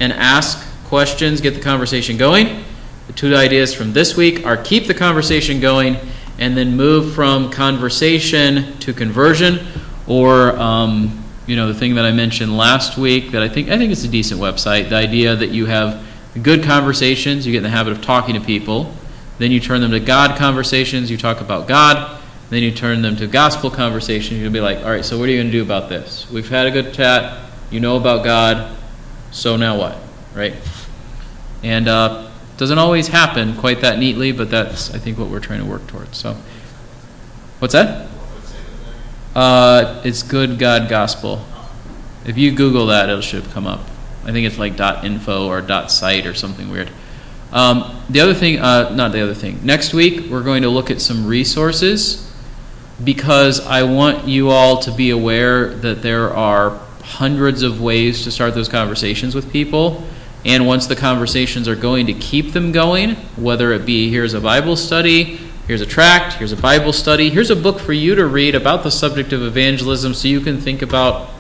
and 0.01 0.11
ask 0.11 0.67
questions, 0.87 1.43
get 1.43 1.53
the 1.53 1.61
conversation 1.61 2.17
going. 2.17 2.65
The 3.09 3.13
two 3.13 3.37
ideas 3.37 3.75
from 3.75 3.93
this 3.93 4.17
week 4.17 4.47
are 4.47 4.57
keep 4.57 4.87
the 4.87 4.95
conversation 4.95 5.61
going 5.61 5.99
and 6.39 6.57
then 6.57 6.79
move 6.79 7.15
from 7.15 7.51
conversation 7.51 8.79
to 8.79 8.95
conversion, 8.95 9.67
or 10.07 10.57
um, 10.59 11.23
you 11.47 11.55
know 11.55 11.71
the 11.71 11.79
thing 11.79 11.95
that 11.97 12.07
I 12.07 12.13
mentioned 12.13 12.57
last 12.57 12.97
week 12.97 13.33
that 13.33 13.43
I 13.43 13.51
think 13.51 13.69
I 13.69 13.77
think 13.77 13.93
it's 13.93 14.05
a 14.05 14.09
decent 14.09 14.41
website. 14.41 14.89
The 14.89 14.97
idea 14.97 15.37
that 15.37 15.51
you 15.51 15.67
have 15.67 16.03
good 16.43 16.65
conversations, 16.65 17.45
you 17.45 17.53
get 17.53 17.59
in 17.59 17.65
the 17.65 17.69
habit 17.69 17.93
of 17.93 18.01
talking 18.01 18.35
to 18.35 18.41
people, 18.41 18.95
then 19.37 19.51
you 19.51 19.61
turn 19.61 19.83
them 19.83 19.91
to 19.91 20.01
God 20.01 20.39
conversations, 20.39 21.11
you 21.11 21.19
talk 21.19 21.43
about 21.43 21.69
God, 21.69 22.18
then 22.51 22.63
you 22.63 22.73
turn 22.73 23.03
them 23.03 23.17
to 23.17 23.27
gospel 23.27 23.71
conversation. 23.71 24.39
You'll 24.39 24.53
be 24.53 24.61
like, 24.61 24.79
all 24.79 24.91
right, 24.91 25.05
so 25.05 25.19
what 25.19 25.29
are 25.29 25.33
you 25.33 25.39
going 25.39 25.49
to 25.49 25.53
do 25.53 25.63
about 25.63 25.89
this? 25.89 26.31
We've 26.31 26.49
had 26.49 26.67
a 26.67 26.71
good 26.71 26.95
chat. 26.95 27.51
You 27.71 27.81
know 27.81 27.97
about 27.97 28.25
God. 28.25 28.77
So 29.31 29.57
now 29.57 29.79
what? 29.79 29.99
Right? 30.35 30.55
And 31.63 31.89
uh, 31.89 32.31
doesn't 32.57 32.79
always 32.79 33.09
happen 33.09 33.57
quite 33.57 33.83
that 33.83 33.99
neatly, 33.99 34.33
but 34.33 34.51
that's 34.51 34.95
I 34.95 34.99
think 34.99 35.19
what 35.19 35.29
we're 35.29 35.41
trying 35.41 35.61
to 35.61 35.67
work 35.67 35.87
towards. 35.87 36.17
So, 36.17 36.37
what's 37.59 37.73
that? 37.73 38.09
Uh, 39.35 40.01
it's 40.05 40.23
good 40.23 40.59
God 40.59 40.89
gospel. 40.89 41.45
If 42.25 42.39
you 42.39 42.53
Google 42.53 42.87
that, 42.87 43.09
it 43.09 43.23
should 43.23 43.45
come 43.51 43.67
up. 43.67 43.81
I 44.25 44.33
think 44.33 44.47
it's 44.47 44.59
like 44.59 44.79
.info 45.05 45.47
or 45.47 45.89
.site 45.89 46.27
or 46.27 46.35
something 46.35 46.71
weird. 46.71 46.91
Um, 47.53 48.03
the 48.11 48.21
other 48.21 48.35
thing, 48.35 48.59
uh, 48.59 48.95
not 48.95 49.13
the 49.13 49.23
other 49.23 49.35
thing. 49.35 49.61
Next 49.65 49.95
week 49.95 50.31
we're 50.31 50.43
going 50.43 50.63
to 50.63 50.69
look 50.69 50.91
at 50.91 51.01
some 51.01 51.27
resources 51.27 52.28
because 53.03 53.61
I 53.61 53.85
want 53.85 54.27
you 54.27 54.51
all 54.51 54.79
to 54.81 54.91
be 54.91 55.11
aware 55.11 55.75
that 55.75 56.03
there 56.03 56.33
are 56.35 56.71
hundreds 57.03 57.63
of 57.63 57.81
ways 57.81 58.25
to 58.25 58.31
start 58.31 58.55
those 58.55 58.69
conversations 58.69 59.35
with 59.35 59.51
people. 59.53 60.05
And 60.45 60.67
once 60.67 60.87
the 60.87 60.97
conversations 60.97 61.69
are 61.69 61.77
going, 61.77 62.07
to 62.07 62.13
keep 62.13 62.53
them 62.53 62.73
going, 62.73 63.15
whether 63.37 63.73
it 63.73 63.87
be 63.87 64.11
here's 64.11 64.35
a 64.35 64.41
Bible 64.41 64.77
study, 64.77 65.37
here's 65.67 65.81
a 65.81 65.87
tract, 65.87 66.35
here's 66.35 66.53
a 66.53 66.57
Bible 66.57 66.93
study, 66.93 67.31
here's 67.31 67.51
a 67.51 67.57
book 67.57 67.81
for 67.81 67.93
you 67.93 68.15
to 68.15 68.27
read 68.27 68.55
about 68.55 68.83
the 68.83 68.91
subject 68.91 69.33
of 69.33 69.43
evangelism 69.43 70.15
so 70.15 70.29
you 70.29 70.41
can 70.41 70.61
think 70.61 70.83
about, 70.83 71.31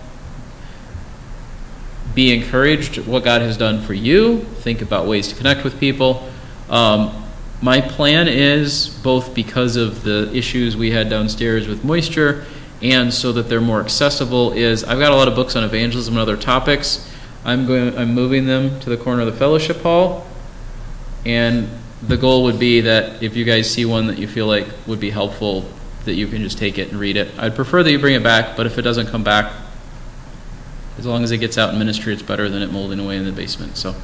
be 2.15 2.35
encouraged 2.35 2.99
what 3.07 3.25
God 3.25 3.43
has 3.43 3.57
done 3.57 3.81
for 3.83 3.95
you, 3.95 4.41
think 4.61 4.83
about 4.83 5.07
ways 5.07 5.29
to 5.29 5.35
connect 5.35 5.65
with 5.65 5.79
people. 5.79 6.29
Um, 6.69 7.28
my 7.61 7.81
plan 7.81 8.29
is 8.29 8.89
both 9.03 9.35
because 9.35 9.77
of 9.77 10.05
the 10.05 10.31
issues 10.35 10.77
we 10.77 10.91
had 10.91 11.11
downstairs 11.11 11.67
with 11.67 11.85
moisture 11.85 12.45
and 12.83 13.13
so 13.13 13.33
that 13.33 13.49
they're 13.49 13.61
more 13.61 13.81
accessible 13.81 14.53
is 14.53 14.85
I've 14.85 15.01
got 15.01 15.11
a 15.11 15.17
lot 15.17 15.27
of 15.27 15.35
books 15.35 15.57
on 15.57 15.65
evangelism 15.65 16.15
and 16.15 16.21
other 16.21 16.37
topics. 16.37 17.13
I'm 17.45 17.67
going 17.67 17.97
I'm 17.99 18.15
moving 18.15 18.47
them 18.47 18.79
to 18.81 18.91
the 18.91 18.97
corner 18.97 19.23
of 19.23 19.27
the 19.27 19.39
fellowship 19.39 19.79
hall 19.79 20.27
and 21.27 21.69
the 22.03 22.17
goal 22.17 22.45
would 22.45 22.61
be 22.61 22.83
that 22.83 23.23
if 23.23 23.35
you 23.35 23.45
guys 23.45 23.69
see 23.69 23.85
one 23.85 24.07
that 24.07 24.19
you 24.19 24.29
feel 24.29 24.47
like 24.47 24.69
would 24.87 25.01
be 25.01 25.11
helpful 25.11 25.69
that 26.05 26.15
you 26.15 26.29
can 26.29 26.43
just 26.43 26.59
take 26.59 26.79
it 26.79 26.91
and 26.91 27.01
read 27.01 27.17
it. 27.17 27.37
I'd 27.39 27.57
prefer 27.57 27.83
that 27.83 27.91
you 27.91 27.99
bring 27.99 28.15
it 28.15 28.23
back, 28.23 28.57
but 28.57 28.67
if 28.67 28.79
it 28.79 28.83
doesn't 28.83 29.09
come 29.09 29.25
back 29.25 29.53
as 30.97 31.07
long 31.07 31.25
as 31.25 31.33
it 31.33 31.39
gets 31.39 31.59
out 31.59 31.73
in 31.73 31.79
ministry 31.79 32.13
it's 32.13 32.23
better 32.23 32.49
than 32.49 32.63
it 32.63 32.71
molding 32.71 33.01
away 33.01 33.17
in 33.17 33.25
the 33.25 33.33
basement. 33.33 33.77
So 33.77 33.97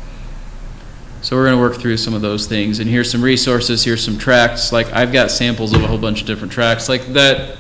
so 1.25 1.37
we're 1.37 1.47
going 1.47 1.57
to 1.57 1.61
work 1.63 1.81
through 1.81 1.97
some 1.97 2.13
of 2.13 2.21
those 2.21 2.47
things. 2.47 2.81
And 2.81 2.91
here's 2.91 3.11
some 3.11 3.23
resources. 3.23 3.83
Here's 3.83 4.05
some 4.05 4.19
tracts. 4.19 4.73
Like 4.73 4.93
I've 4.93 5.11
got 5.11 5.31
samples 5.31 5.73
of 5.73 5.83
a 5.83 5.87
whole 5.87 5.97
bunch 5.97 6.21
of 6.21 6.27
different 6.27 6.53
tracts. 6.53 6.87
Like 6.87 7.07
that, 7.15 7.57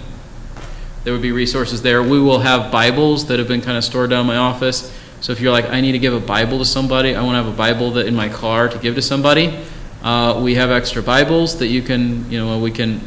there 1.03 1.15
would 1.15 1.23
be 1.23 1.33
resources 1.33 1.81
there. 1.81 2.03
We 2.03 2.21
will 2.21 2.41
have 2.41 2.71
Bibles 2.71 3.25
that 3.29 3.39
have 3.39 3.49
been 3.49 3.63
kind 3.63 3.79
of 3.79 3.83
stored 3.83 4.11
down 4.11 4.21
in 4.21 4.27
my 4.27 4.37
office. 4.37 4.95
So 5.23 5.33
if 5.33 5.41
you're 5.41 5.51
like, 5.51 5.65
I 5.71 5.81
need 5.81 5.93
to 5.93 5.99
give 5.99 6.13
a 6.13 6.21
Bible 6.21 6.59
to 6.59 6.67
somebody, 6.67 7.15
I 7.15 7.23
want 7.23 7.37
to 7.37 7.43
have 7.43 7.55
a 7.55 7.57
Bible 7.57 7.93
that 7.93 8.07
in 8.07 8.15
my 8.15 8.29
car 8.29 8.69
to 8.69 8.79
give 8.79 8.97
to 8.97 9.03
somebody. 9.03 9.59
Uh, 10.03 10.43
we 10.45 10.57
have 10.57 10.71
extra 10.71 11.03
Bibles 11.03 11.59
that 11.61 11.69
you 11.69 11.81
can, 11.81 12.31
you 12.31 12.39
know, 12.39 12.59
we 12.59 12.71
can. 12.71 13.01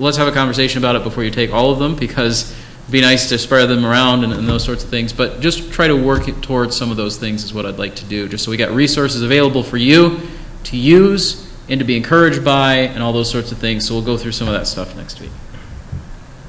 Let's 0.00 0.16
have 0.16 0.26
a 0.26 0.32
conversation 0.32 0.78
about 0.78 0.96
it 0.96 1.04
before 1.04 1.22
you 1.22 1.30
take 1.30 1.52
all 1.52 1.70
of 1.70 1.78
them 1.78 1.94
because 1.94 2.52
be 2.90 3.00
nice 3.00 3.28
to 3.28 3.38
spread 3.38 3.66
them 3.66 3.84
around 3.84 4.24
and, 4.24 4.32
and, 4.32 4.48
those 4.48 4.64
sorts 4.64 4.82
of 4.82 4.88
things. 4.88 5.12
But 5.12 5.40
just 5.40 5.72
try 5.72 5.88
to 5.88 5.96
work 5.96 6.26
it 6.26 6.42
towards 6.42 6.74
some 6.76 6.90
of 6.90 6.96
those 6.96 7.18
things 7.18 7.44
is 7.44 7.52
what 7.52 7.66
I'd 7.66 7.78
like 7.78 7.96
to 7.96 8.04
do. 8.06 8.28
Just 8.28 8.44
so 8.44 8.50
we 8.50 8.56
got 8.56 8.70
resources 8.70 9.22
available 9.22 9.62
for 9.62 9.76
you 9.76 10.20
to 10.64 10.76
use 10.76 11.52
and 11.68 11.78
to 11.80 11.84
be 11.84 11.96
encouraged 11.96 12.44
by 12.44 12.76
and 12.76 13.02
all 13.02 13.12
those 13.12 13.30
sorts 13.30 13.52
of 13.52 13.58
things. 13.58 13.86
So 13.86 13.94
we'll 13.94 14.04
go 14.04 14.16
through 14.16 14.32
some 14.32 14.48
of 14.48 14.54
that 14.54 14.66
stuff 14.66 14.96
next 14.96 15.20
week. 15.20 15.30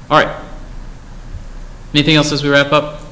All 0.08 0.22
right. 0.22 0.44
Anything 1.92 2.16
else 2.16 2.32
as 2.32 2.42
we 2.42 2.48
wrap 2.48 2.72
up? 2.72 3.02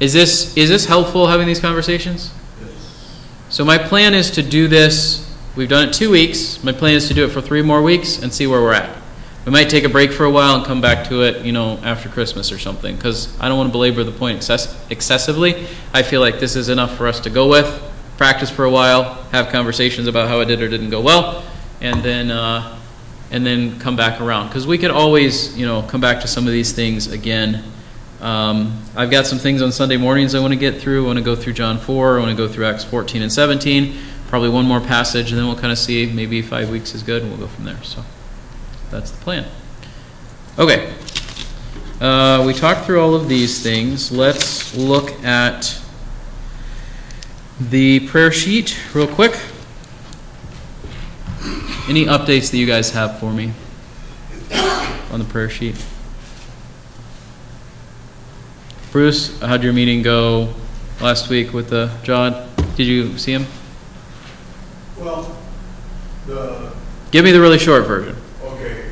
Is 0.00 0.12
this 0.12 0.56
is 0.56 0.68
this 0.68 0.86
helpful 0.86 1.26
having 1.26 1.46
these 1.46 1.60
conversations? 1.60 2.32
Yes. 2.62 3.16
So 3.48 3.64
my 3.64 3.78
plan 3.78 4.14
is 4.14 4.30
to 4.32 4.42
do 4.42 4.68
this. 4.68 5.24
We've 5.56 5.68
done 5.68 5.88
it 5.88 5.94
two 5.94 6.10
weeks. 6.10 6.62
My 6.62 6.72
plan 6.72 6.94
is 6.94 7.08
to 7.08 7.14
do 7.14 7.24
it 7.24 7.30
for 7.30 7.40
three 7.40 7.62
more 7.62 7.82
weeks 7.82 8.22
and 8.22 8.32
see 8.32 8.46
where 8.46 8.60
we're 8.60 8.74
at. 8.74 8.96
We 9.48 9.52
might 9.52 9.70
take 9.70 9.84
a 9.84 9.88
break 9.88 10.12
for 10.12 10.24
a 10.24 10.30
while 10.30 10.56
and 10.56 10.66
come 10.66 10.82
back 10.82 11.08
to 11.08 11.22
it, 11.22 11.42
you 11.42 11.52
know, 11.52 11.78
after 11.82 12.10
Christmas 12.10 12.52
or 12.52 12.58
something, 12.58 12.94
because 12.94 13.34
I 13.40 13.48
don't 13.48 13.56
want 13.56 13.68
to 13.68 13.72
belabor 13.72 14.04
the 14.04 14.12
point 14.12 14.36
excess- 14.36 14.76
excessively. 14.90 15.66
I 15.94 16.02
feel 16.02 16.20
like 16.20 16.38
this 16.38 16.54
is 16.54 16.68
enough 16.68 16.98
for 16.98 17.06
us 17.06 17.18
to 17.20 17.30
go 17.30 17.48
with, 17.48 17.82
practice 18.18 18.50
for 18.50 18.66
a 18.66 18.70
while, 18.70 19.14
have 19.32 19.48
conversations 19.48 20.06
about 20.06 20.28
how 20.28 20.40
it 20.40 20.44
did 20.44 20.60
or 20.60 20.68
didn't 20.68 20.90
go 20.90 21.00
well, 21.00 21.42
and 21.80 22.02
then 22.02 22.30
uh, 22.30 22.78
and 23.30 23.46
then 23.46 23.80
come 23.80 23.96
back 23.96 24.20
around. 24.20 24.48
Because 24.48 24.66
we 24.66 24.76
could 24.76 24.90
always, 24.90 25.56
you 25.56 25.64
know, 25.64 25.80
come 25.80 26.02
back 26.02 26.20
to 26.20 26.28
some 26.28 26.46
of 26.46 26.52
these 26.52 26.72
things 26.72 27.10
again. 27.10 27.64
Um, 28.20 28.78
I've 28.94 29.10
got 29.10 29.26
some 29.26 29.38
things 29.38 29.62
on 29.62 29.72
Sunday 29.72 29.96
mornings 29.96 30.34
I 30.34 30.40
want 30.40 30.52
to 30.52 30.60
get 30.60 30.78
through. 30.78 31.04
I 31.04 31.06
want 31.06 31.20
to 31.20 31.24
go 31.24 31.34
through 31.34 31.54
John 31.54 31.78
4. 31.78 32.18
I 32.18 32.20
want 32.20 32.30
to 32.30 32.36
go 32.36 32.52
through 32.52 32.66
Acts 32.66 32.84
14 32.84 33.22
and 33.22 33.32
17. 33.32 33.96
Probably 34.26 34.50
one 34.50 34.66
more 34.66 34.82
passage, 34.82 35.30
and 35.30 35.40
then 35.40 35.46
we'll 35.46 35.56
kind 35.56 35.72
of 35.72 35.78
see. 35.78 36.04
Maybe 36.04 36.42
five 36.42 36.68
weeks 36.68 36.94
is 36.94 37.02
good, 37.02 37.22
and 37.22 37.30
we'll 37.30 37.40
go 37.40 37.46
from 37.46 37.64
there. 37.64 37.82
So. 37.82 38.04
That's 38.90 39.10
the 39.10 39.18
plan. 39.22 39.46
Okay. 40.58 40.92
Uh, 42.00 42.44
we 42.46 42.52
talked 42.54 42.86
through 42.86 43.00
all 43.00 43.14
of 43.14 43.28
these 43.28 43.62
things. 43.62 44.10
Let's 44.12 44.74
look 44.76 45.10
at 45.24 45.80
the 47.60 48.00
prayer 48.08 48.30
sheet 48.32 48.78
real 48.94 49.08
quick. 49.08 49.32
Any 51.88 52.04
updates 52.04 52.50
that 52.50 52.58
you 52.58 52.66
guys 52.66 52.90
have 52.90 53.18
for 53.18 53.32
me 53.32 53.52
on 55.10 55.18
the 55.18 55.24
prayer 55.28 55.48
sheet? 55.48 55.74
Bruce, 58.92 59.38
how'd 59.40 59.62
your 59.62 59.72
meeting 59.72 60.02
go 60.02 60.52
last 61.00 61.28
week 61.28 61.52
with 61.52 61.68
the 61.70 61.90
John? 62.02 62.48
Did 62.76 62.86
you 62.86 63.18
see 63.18 63.32
him? 63.32 63.46
Well, 64.98 65.36
the, 66.26 66.72
Give 67.10 67.24
me 67.24 67.32
the 67.32 67.40
really 67.40 67.58
short 67.58 67.86
version. 67.86 68.16
okay. 68.44 68.90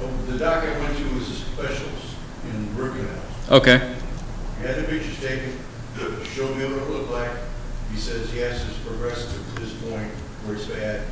Oh, 0.00 0.08
The 0.28 0.38
doc 0.38 0.64
I 0.64 0.78
went 0.80 0.96
to 0.98 1.04
was 1.14 1.28
the 1.28 1.34
specials 1.34 2.14
in 2.44 2.76
root 2.76 2.92
canals. 2.92 3.22
Okay. 3.48 3.94
He 4.58 4.66
had 4.66 4.76
the 4.76 4.82
pictures 4.82 5.20
taken, 5.20 5.52
showed 6.32 6.56
me 6.56 6.64
what 6.64 6.82
it 6.82 6.90
looked 6.90 7.10
like. 7.10 7.30
He 7.92 7.96
says, 7.96 8.34
yes, 8.34 8.66
it's 8.68 8.78
progressed 8.78 9.30
to 9.30 9.60
this 9.60 9.72
point 9.74 10.10
where 10.44 10.56
it's 10.56 10.66
bad. 10.66 11.02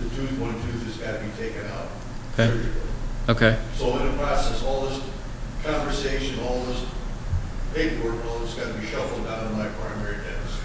The 0.00 0.08
tooth, 0.16 0.38
one 0.40 0.54
tooth 0.54 0.86
has 0.86 0.96
got 0.96 1.20
to 1.20 1.24
be 1.24 1.30
taken 1.36 1.66
out. 1.66 1.88
Okay. 2.32 2.48
surgically. 2.48 2.80
Okay. 3.28 3.58
So 3.76 3.96
in 3.98 4.10
the 4.10 4.16
process, 4.16 4.62
all 4.64 4.86
this 4.86 5.02
conversation, 5.62 6.40
all 6.40 6.64
this 6.64 6.84
paperwork, 7.74 8.24
all 8.26 8.38
this 8.38 8.54
got 8.54 8.72
to 8.72 8.80
be 8.80 8.86
shuffled 8.86 9.24
down 9.24 9.48
to 9.48 9.50
my 9.56 9.68
primary 9.68 10.16
dentist. 10.16 10.60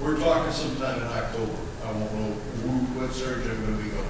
We're 0.00 0.18
talking 0.18 0.52
sometime 0.52 1.02
in 1.02 1.06
October. 1.06 1.52
I 1.84 1.92
won't 1.92 2.14
know 2.14 2.32
who, 2.62 2.70
what 2.98 3.12
surgeon 3.12 3.50
I'm 3.50 3.64
gonna 3.64 3.82
be 3.82 3.90
going 3.90 4.04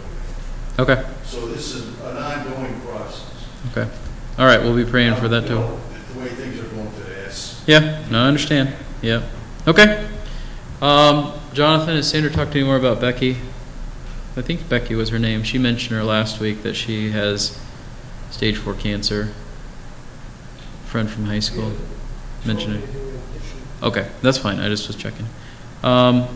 to. 0.77 0.83
Okay. 0.83 1.11
So 1.25 1.47
this 1.47 1.75
is 1.75 1.89
an 2.01 2.17
ongoing 2.17 2.81
process. 2.81 3.47
Okay. 3.71 3.89
All 4.39 4.47
right. 4.47 4.61
We'll 4.61 4.77
be 4.77 4.85
praying 4.85 5.17
for 5.17 5.29
that 5.29 5.43
You 5.43 5.49
too. 5.49 5.81
The 6.13 6.21
way 6.21 6.29
things 6.29 6.59
are 6.59 6.69
going 6.75 6.91
today, 6.93 7.23
it's, 7.27 7.63
Yeah, 7.67 8.05
no, 8.11 8.23
I 8.23 8.27
understand. 8.27 8.75
Yeah. 9.03 9.23
Okay. 9.67 10.09
Um, 10.83 11.33
Jonathan, 11.53 11.97
has 11.97 12.09
Sandra 12.09 12.31
talked 12.31 12.53
to 12.53 12.59
you 12.59 12.65
more 12.65 12.77
about 12.77 13.01
Becky? 13.01 13.37
I 14.37 14.43
think 14.43 14.69
Becky 14.69 14.95
was 14.95 15.11
her 15.11 15.19
name. 15.19 15.43
She 15.43 15.59
mentioned 15.59 15.97
her 15.97 16.05
last 16.05 16.41
week 16.41 16.63
that 16.63 16.75
she 16.75 17.11
has 17.11 17.59
stage 18.31 18.57
four 18.57 18.75
cancer. 18.75 19.33
Friend 20.87 21.09
from 21.09 21.25
high 21.25 21.41
school 21.41 21.73
mentioned 22.45 22.83
it. 22.83 22.89
Okay, 23.83 24.09
that's 24.23 24.39
fine. 24.39 24.59
I 24.61 24.69
just 24.69 24.87
was 24.87 24.97
checking. 24.97 25.27
Um, 25.83 26.29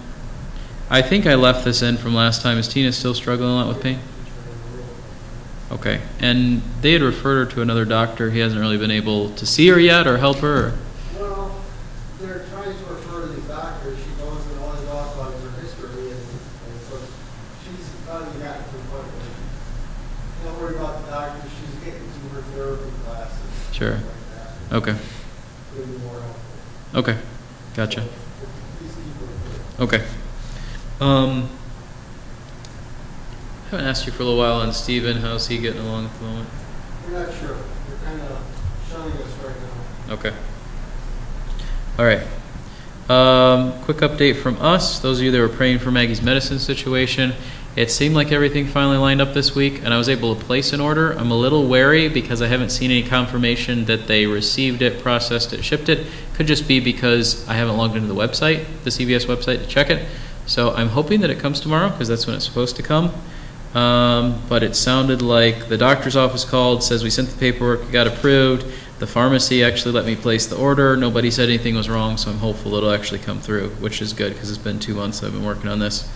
I 0.90 1.02
think 1.02 1.26
I 1.26 1.34
left 1.34 1.64
this 1.64 1.82
in 1.82 1.96
from 1.96 2.14
last 2.14 2.42
time. 2.42 2.58
Is 2.58 2.68
Tina 2.68 2.92
still 2.92 3.14
struggling 3.14 3.50
a 3.50 3.54
lot 3.54 3.68
with 3.68 3.82
pain? 3.82 3.98
Okay, 5.70 6.00
and 6.20 6.62
they 6.82 6.92
had 6.92 7.02
referred 7.02 7.46
her 7.46 7.54
to 7.54 7.62
another 7.62 7.84
doctor. 7.84 8.30
He 8.30 8.38
hasn't 8.38 8.60
really 8.60 8.76
been 8.76 8.90
able 8.90 9.30
to 9.30 9.46
see 9.46 9.66
her 9.68 9.78
yet 9.80 10.06
or 10.06 10.18
help 10.18 10.38
her. 10.38 10.74
Well, 11.18 11.56
they're 12.20 12.44
trying 12.52 12.76
to 12.76 12.84
refer 12.84 13.22
to 13.22 13.32
these 13.32 13.44
doctors, 13.44 13.98
she 13.98 14.22
goes 14.22 14.46
and 14.46 14.60
all 14.60 14.72
they 14.72 14.86
talk 14.86 15.14
about 15.16 15.32
her 15.32 15.60
history, 15.60 16.10
and, 16.10 16.20
so 16.88 16.98
she's 17.64 17.88
finally 18.06 18.38
gotten 18.44 18.62
to 18.62 18.70
the 18.70 18.82
point 18.90 19.04
where, 19.04 20.52
don't 20.52 20.60
worry 20.60 20.76
about 20.76 21.04
the 21.04 21.10
doctor, 21.10 21.48
she's 21.48 21.74
getting 21.84 22.00
to 22.00 22.34
her 22.34 22.42
therapy 22.52 22.90
classes. 23.04 23.74
Sure. 23.74 23.98
Okay. 24.70 24.96
Okay. 26.94 27.18
Gotcha. 27.74 28.04
Please 28.78 28.94
keep 28.94 29.78
her. 29.78 29.84
Okay. 29.84 30.04
Um, 31.00 31.48
haven't 33.70 33.86
asked 33.86 34.06
you 34.06 34.12
for 34.12 34.22
a 34.22 34.26
little 34.26 34.38
while 34.38 34.60
on 34.60 34.72
Steven. 34.72 35.18
How's 35.18 35.48
he 35.48 35.58
getting 35.58 35.80
along 35.80 36.06
at 36.06 36.14
the 36.18 36.24
moment? 36.24 36.48
We're 37.06 37.24
not 37.24 37.34
sure. 37.34 37.56
You're 37.88 37.98
kind 38.04 38.20
of 38.20 38.38
shunning 38.90 39.12
us 39.18 39.32
right 39.44 39.56
now. 40.08 40.14
Okay. 40.14 40.32
All 41.98 42.04
right. 42.04 42.26
Um, 43.08 43.80
quick 43.82 43.98
update 43.98 44.36
from 44.36 44.56
us. 44.60 44.98
Those 45.00 45.18
of 45.18 45.24
you 45.24 45.30
that 45.30 45.38
were 45.40 45.48
praying 45.48 45.80
for 45.80 45.90
Maggie's 45.90 46.22
medicine 46.22 46.58
situation, 46.58 47.34
it 47.76 47.90
seemed 47.90 48.14
like 48.14 48.32
everything 48.32 48.66
finally 48.66 48.96
lined 48.96 49.20
up 49.20 49.34
this 49.34 49.54
week, 49.54 49.82
and 49.84 49.92
I 49.92 49.98
was 49.98 50.08
able 50.08 50.34
to 50.34 50.44
place 50.44 50.72
an 50.72 50.80
order. 50.80 51.12
I'm 51.12 51.30
a 51.30 51.36
little 51.36 51.66
wary 51.66 52.08
because 52.08 52.40
I 52.40 52.46
haven't 52.46 52.70
seen 52.70 52.90
any 52.90 53.02
confirmation 53.02 53.84
that 53.86 54.06
they 54.06 54.26
received 54.26 54.80
it, 54.80 55.02
processed 55.02 55.52
it, 55.52 55.64
shipped 55.64 55.88
it. 55.88 56.06
Could 56.34 56.46
just 56.46 56.66
be 56.66 56.80
because 56.80 57.46
I 57.48 57.54
haven't 57.54 57.76
logged 57.76 57.96
into 57.96 58.08
the 58.08 58.14
website, 58.14 58.64
the 58.84 58.90
CVS 58.90 59.26
website, 59.26 59.58
to 59.58 59.66
check 59.66 59.90
it. 59.90 60.06
So 60.46 60.72
I'm 60.74 60.90
hoping 60.90 61.20
that 61.20 61.30
it 61.30 61.38
comes 61.38 61.60
tomorrow 61.60 61.90
because 61.90 62.08
that's 62.08 62.26
when 62.26 62.36
it's 62.36 62.44
supposed 62.44 62.76
to 62.76 62.82
come. 62.82 63.12
Um, 63.74 64.40
but 64.48 64.62
it 64.62 64.76
sounded 64.76 65.20
like 65.20 65.66
the 65.68 65.76
doctor's 65.76 66.14
office 66.16 66.44
called, 66.44 66.84
says 66.84 67.02
we 67.02 67.10
sent 67.10 67.28
the 67.28 67.38
paperwork, 67.38 67.82
it 67.82 67.92
got 67.92 68.06
approved. 68.06 68.66
The 69.00 69.06
pharmacy 69.08 69.64
actually 69.64 69.92
let 69.92 70.06
me 70.06 70.14
place 70.14 70.46
the 70.46 70.56
order. 70.56 70.96
Nobody 70.96 71.30
said 71.30 71.48
anything 71.48 71.74
was 71.74 71.88
wrong, 71.88 72.16
so 72.16 72.30
I'm 72.30 72.38
hopeful 72.38 72.74
it'll 72.76 72.92
actually 72.92 73.18
come 73.18 73.40
through, 73.40 73.70
which 73.80 74.00
is 74.00 74.12
good 74.12 74.32
because 74.32 74.48
it's 74.50 74.58
been 74.58 74.78
two 74.78 74.94
months 74.94 75.22
I've 75.24 75.32
been 75.32 75.44
working 75.44 75.68
on 75.68 75.80
this. 75.80 76.08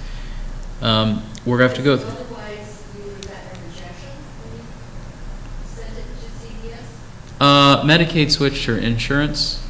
Um, 0.81 1.25
we're 1.45 1.59
going 1.59 1.71
to 1.71 1.75
have 1.75 1.77
to 1.77 1.83
go. 1.83 1.97
Th- 1.97 2.09
Otherwise, 2.09 2.85
we 2.95 3.03
would 3.03 3.25
have 3.25 3.27
gotten 3.27 3.61
a 3.61 3.67
rejection 3.67 4.11
when 4.45 5.67
sent 5.67 5.99
it 5.99 6.05
to 6.21 6.29
CVS. 6.47 7.41
Uh, 7.41 7.83
Medicaid 7.83 8.31
switched 8.31 8.67
her 8.67 8.79
insurance, 8.79 9.61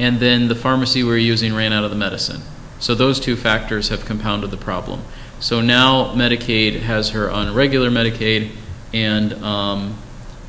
and 0.00 0.18
then 0.18 0.48
the 0.48 0.56
pharmacy 0.56 1.04
we 1.04 1.10
were 1.10 1.16
using 1.16 1.54
ran 1.54 1.72
out 1.72 1.84
of 1.84 1.90
the 1.90 1.96
medicine. 1.96 2.42
So 2.80 2.96
those 2.96 3.20
two 3.20 3.36
factors 3.36 3.90
have 3.90 4.04
compounded 4.04 4.50
the 4.50 4.56
problem. 4.56 5.02
So 5.40 5.62
now 5.62 6.14
Medicaid 6.14 6.80
has 6.80 7.10
her 7.10 7.30
on 7.30 7.54
regular 7.54 7.88
Medicaid, 7.88 8.50
and 8.92 9.32
um, 9.42 9.96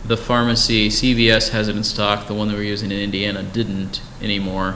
the 0.04 0.18
pharmacy, 0.18 0.90
CVS, 0.90 1.52
has 1.52 1.70
it 1.70 1.78
in 1.78 1.84
stock. 1.86 2.28
The 2.28 2.34
one 2.34 2.50
that 2.50 2.56
we're 2.56 2.64
using 2.64 2.92
in 2.92 3.00
Indiana 3.00 3.42
didn't 3.42 4.02
anymore. 4.22 4.76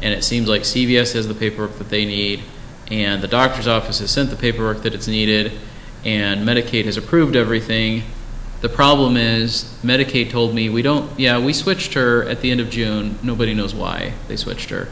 And 0.00 0.14
it 0.14 0.22
seems 0.22 0.48
like 0.48 0.62
CVS 0.62 1.14
has 1.14 1.26
the 1.26 1.34
paperwork 1.34 1.78
that 1.78 1.88
they 1.88 2.04
need, 2.04 2.44
and 2.92 3.20
the 3.20 3.26
doctor's 3.26 3.66
office 3.66 3.98
has 3.98 4.12
sent 4.12 4.30
the 4.30 4.36
paperwork 4.36 4.82
that 4.82 4.94
it's 4.94 5.08
needed, 5.08 5.50
and 6.04 6.46
Medicaid 6.46 6.84
has 6.84 6.96
approved 6.96 7.34
everything. 7.34 8.04
The 8.60 8.68
problem 8.68 9.16
is, 9.16 9.64
Medicaid 9.82 10.30
told 10.30 10.54
me 10.54 10.68
we 10.68 10.82
don't. 10.82 11.18
Yeah, 11.18 11.44
we 11.44 11.52
switched 11.52 11.94
her 11.94 12.22
at 12.22 12.40
the 12.40 12.52
end 12.52 12.60
of 12.60 12.70
June. 12.70 13.18
Nobody 13.20 13.52
knows 13.52 13.74
why 13.74 14.12
they 14.28 14.36
switched 14.36 14.70
her, 14.70 14.88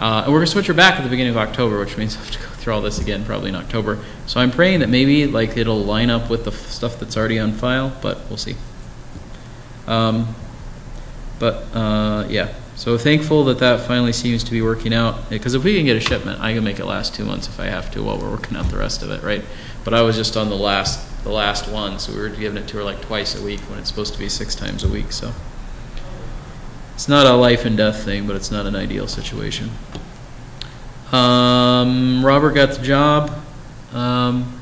uh, 0.00 0.22
and 0.24 0.32
we're 0.32 0.38
gonna 0.38 0.46
switch 0.46 0.68
her 0.68 0.74
back 0.74 0.94
at 0.94 1.02
the 1.02 1.10
beginning 1.10 1.32
of 1.32 1.38
October, 1.38 1.80
which 1.80 1.96
means 1.96 2.14
I 2.14 2.20
have 2.20 2.30
to 2.30 2.38
go 2.38 2.55
through 2.66 2.74
all 2.74 2.82
this 2.82 2.98
again 2.98 3.24
probably 3.24 3.48
in 3.48 3.54
October. 3.54 3.96
So 4.26 4.40
I'm 4.40 4.50
praying 4.50 4.80
that 4.80 4.88
maybe 4.88 5.28
like 5.28 5.56
it'll 5.56 5.84
line 5.84 6.10
up 6.10 6.28
with 6.28 6.46
the 6.46 6.50
f- 6.50 6.66
stuff 6.66 6.98
that's 6.98 7.16
already 7.16 7.38
on 7.38 7.52
file, 7.52 7.96
but 8.02 8.18
we'll 8.28 8.38
see. 8.38 8.56
Um, 9.86 10.34
but 11.38 11.68
uh, 11.72 12.26
yeah, 12.28 12.52
so 12.74 12.98
thankful 12.98 13.44
that 13.44 13.60
that 13.60 13.86
finally 13.86 14.12
seems 14.12 14.42
to 14.42 14.50
be 14.50 14.62
working 14.62 14.92
out. 14.92 15.30
Because 15.30 15.54
if 15.54 15.62
we 15.62 15.76
can 15.76 15.84
get 15.86 15.94
a 15.94 16.00
shipment, 16.00 16.40
I 16.40 16.54
can 16.54 16.64
make 16.64 16.80
it 16.80 16.86
last 16.86 17.14
two 17.14 17.24
months 17.24 17.46
if 17.46 17.60
I 17.60 17.66
have 17.66 17.92
to 17.92 18.02
while 18.02 18.18
we're 18.18 18.32
working 18.32 18.56
out 18.56 18.68
the 18.68 18.78
rest 18.78 19.00
of 19.00 19.10
it, 19.10 19.22
right? 19.22 19.44
But 19.84 19.94
I 19.94 20.02
was 20.02 20.16
just 20.16 20.36
on 20.36 20.48
the 20.48 20.56
last 20.56 21.22
the 21.22 21.30
last 21.30 21.70
one, 21.70 22.00
so 22.00 22.12
we 22.12 22.18
were 22.18 22.30
giving 22.30 22.60
it 22.60 22.66
to 22.66 22.78
her 22.78 22.82
like 22.82 23.00
twice 23.00 23.40
a 23.40 23.44
week 23.44 23.60
when 23.70 23.78
it's 23.78 23.88
supposed 23.88 24.12
to 24.14 24.18
be 24.18 24.28
six 24.28 24.56
times 24.56 24.82
a 24.82 24.88
week. 24.88 25.12
So 25.12 25.32
it's 26.96 27.06
not 27.06 27.26
a 27.26 27.34
life 27.34 27.64
and 27.64 27.76
death 27.76 28.02
thing, 28.04 28.26
but 28.26 28.34
it's 28.34 28.50
not 28.50 28.66
an 28.66 28.74
ideal 28.74 29.06
situation. 29.06 29.70
Um, 31.12 32.24
Robert 32.24 32.52
got 32.52 32.72
the 32.72 32.82
job. 32.82 33.30
Um, 33.92 34.60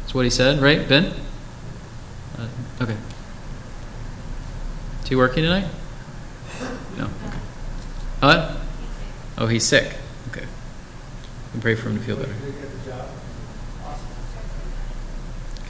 that's 0.00 0.14
what 0.14 0.24
he 0.24 0.30
said, 0.30 0.60
right, 0.60 0.86
Ben? 0.86 1.12
Uh, 2.38 2.48
okay. 2.82 2.96
Is 5.02 5.08
he 5.08 5.16
working 5.16 5.42
tonight? 5.42 5.66
No. 6.98 7.04
Okay. 7.04 7.38
What? 8.20 8.56
Oh, 9.38 9.46
he's 9.46 9.64
sick. 9.64 9.96
Okay. 10.30 10.46
We 11.54 11.60
pray 11.60 11.74
for 11.74 11.88
him 11.88 11.98
to 11.98 12.04
feel 12.04 12.16
better. 12.16 12.34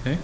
Okay. 0.01 0.19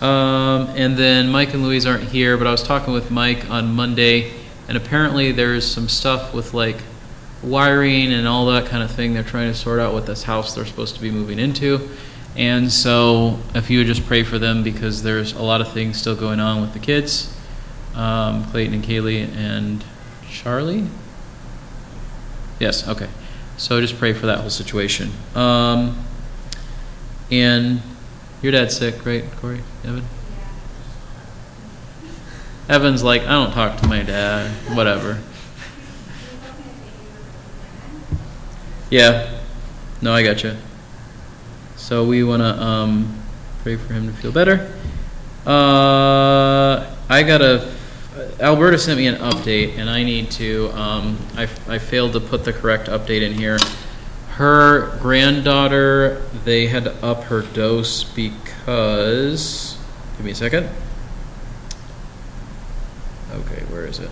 Um, 0.00 0.68
and 0.76 0.96
then 0.96 1.28
Mike 1.28 1.52
and 1.52 1.62
Louise 1.62 1.84
aren't 1.84 2.04
here, 2.04 2.38
but 2.38 2.46
I 2.46 2.50
was 2.50 2.62
talking 2.62 2.94
with 2.94 3.10
Mike 3.10 3.50
on 3.50 3.74
Monday, 3.74 4.32
and 4.68 4.76
apparently 4.76 5.32
there's 5.32 5.70
some 5.70 5.88
stuff 5.88 6.32
with 6.32 6.54
like 6.54 6.78
wiring 7.42 8.12
and 8.12 8.26
all 8.26 8.46
that 8.46 8.66
kind 8.66 8.82
of 8.82 8.90
thing. 8.90 9.14
They're 9.14 9.22
trying 9.22 9.52
to 9.52 9.58
sort 9.58 9.80
out 9.80 9.92
what 9.92 10.06
this 10.06 10.22
house 10.22 10.54
they're 10.54 10.66
supposed 10.66 10.94
to 10.96 11.00
be 11.00 11.10
moving 11.10 11.38
into. 11.38 11.88
And 12.36 12.70
so, 12.70 13.38
if 13.54 13.68
you 13.68 13.78
would 13.78 13.86
just 13.86 14.06
pray 14.06 14.22
for 14.22 14.38
them 14.38 14.62
because 14.62 15.02
there's 15.02 15.32
a 15.32 15.42
lot 15.42 15.60
of 15.60 15.72
things 15.72 15.98
still 15.98 16.14
going 16.14 16.40
on 16.40 16.60
with 16.60 16.72
the 16.72 16.78
kids 16.78 17.34
um, 17.98 18.44
Clayton 18.44 18.74
and 18.74 18.84
Kaylee 18.84 19.28
and 19.36 19.84
Charlie. 20.30 20.86
Yes, 22.60 22.86
okay. 22.88 23.08
So 23.56 23.80
just 23.80 23.98
pray 23.98 24.12
for 24.12 24.26
that 24.26 24.38
whole 24.38 24.50
situation. 24.50 25.10
Um, 25.34 26.04
and 27.30 27.82
your 28.40 28.52
dad's 28.52 28.76
sick, 28.76 29.04
right, 29.04 29.24
Corey? 29.36 29.60
Evan? 29.84 30.04
Evan's 32.68 33.02
like, 33.02 33.22
I 33.22 33.32
don't 33.32 33.52
talk 33.52 33.80
to 33.80 33.88
my 33.88 34.02
dad. 34.02 34.50
Whatever. 34.76 35.18
Yeah. 38.90 39.38
No, 40.00 40.12
I 40.12 40.22
gotcha. 40.22 40.56
So 41.76 42.04
we 42.04 42.24
want 42.24 42.40
to 42.40 42.62
um, 42.62 43.22
pray 43.62 43.76
for 43.76 43.92
him 43.92 44.06
to 44.06 44.12
feel 44.14 44.32
better. 44.32 44.72
Uh, 45.46 46.90
I 47.08 47.22
got 47.22 47.42
a. 47.42 47.74
Alberta 48.40 48.78
sent 48.78 48.98
me 48.98 49.06
an 49.06 49.16
update, 49.16 49.78
and 49.78 49.88
I 49.90 50.02
need 50.02 50.30
to. 50.32 50.70
Um, 50.70 51.18
I, 51.36 51.48
I 51.68 51.78
failed 51.78 52.14
to 52.14 52.20
put 52.20 52.44
the 52.44 52.52
correct 52.52 52.88
update 52.88 53.22
in 53.22 53.32
here. 53.32 53.58
Her 54.30 54.96
granddaughter, 54.98 56.22
they 56.44 56.66
had 56.66 56.84
to 56.84 56.94
up 57.04 57.24
her 57.24 57.42
dose 57.42 58.04
because. 58.04 59.78
Give 60.16 60.24
me 60.24 60.32
a 60.32 60.34
second. 60.34 60.68
Okay, 63.32 63.62
where 63.70 63.86
is 63.86 63.98
it? 63.98 64.10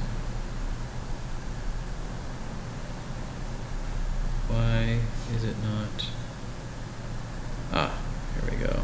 Why 4.57 4.99
is 5.35 5.45
it 5.45 5.57
not? 5.63 6.07
Ah, 7.73 7.99
here 8.35 8.51
we 8.51 8.65
go. 8.65 8.81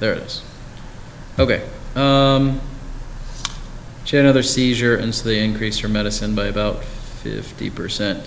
There 0.00 0.12
it 0.12 0.18
is. 0.24 0.42
Okay. 1.38 1.68
Um, 1.94 2.60
she 4.04 4.16
had 4.16 4.24
another 4.24 4.42
seizure, 4.42 4.96
and 4.96 5.14
so 5.14 5.28
they 5.28 5.44
increased 5.44 5.82
her 5.82 5.88
medicine 5.88 6.34
by 6.34 6.46
about 6.46 6.80
50%. 6.80 8.26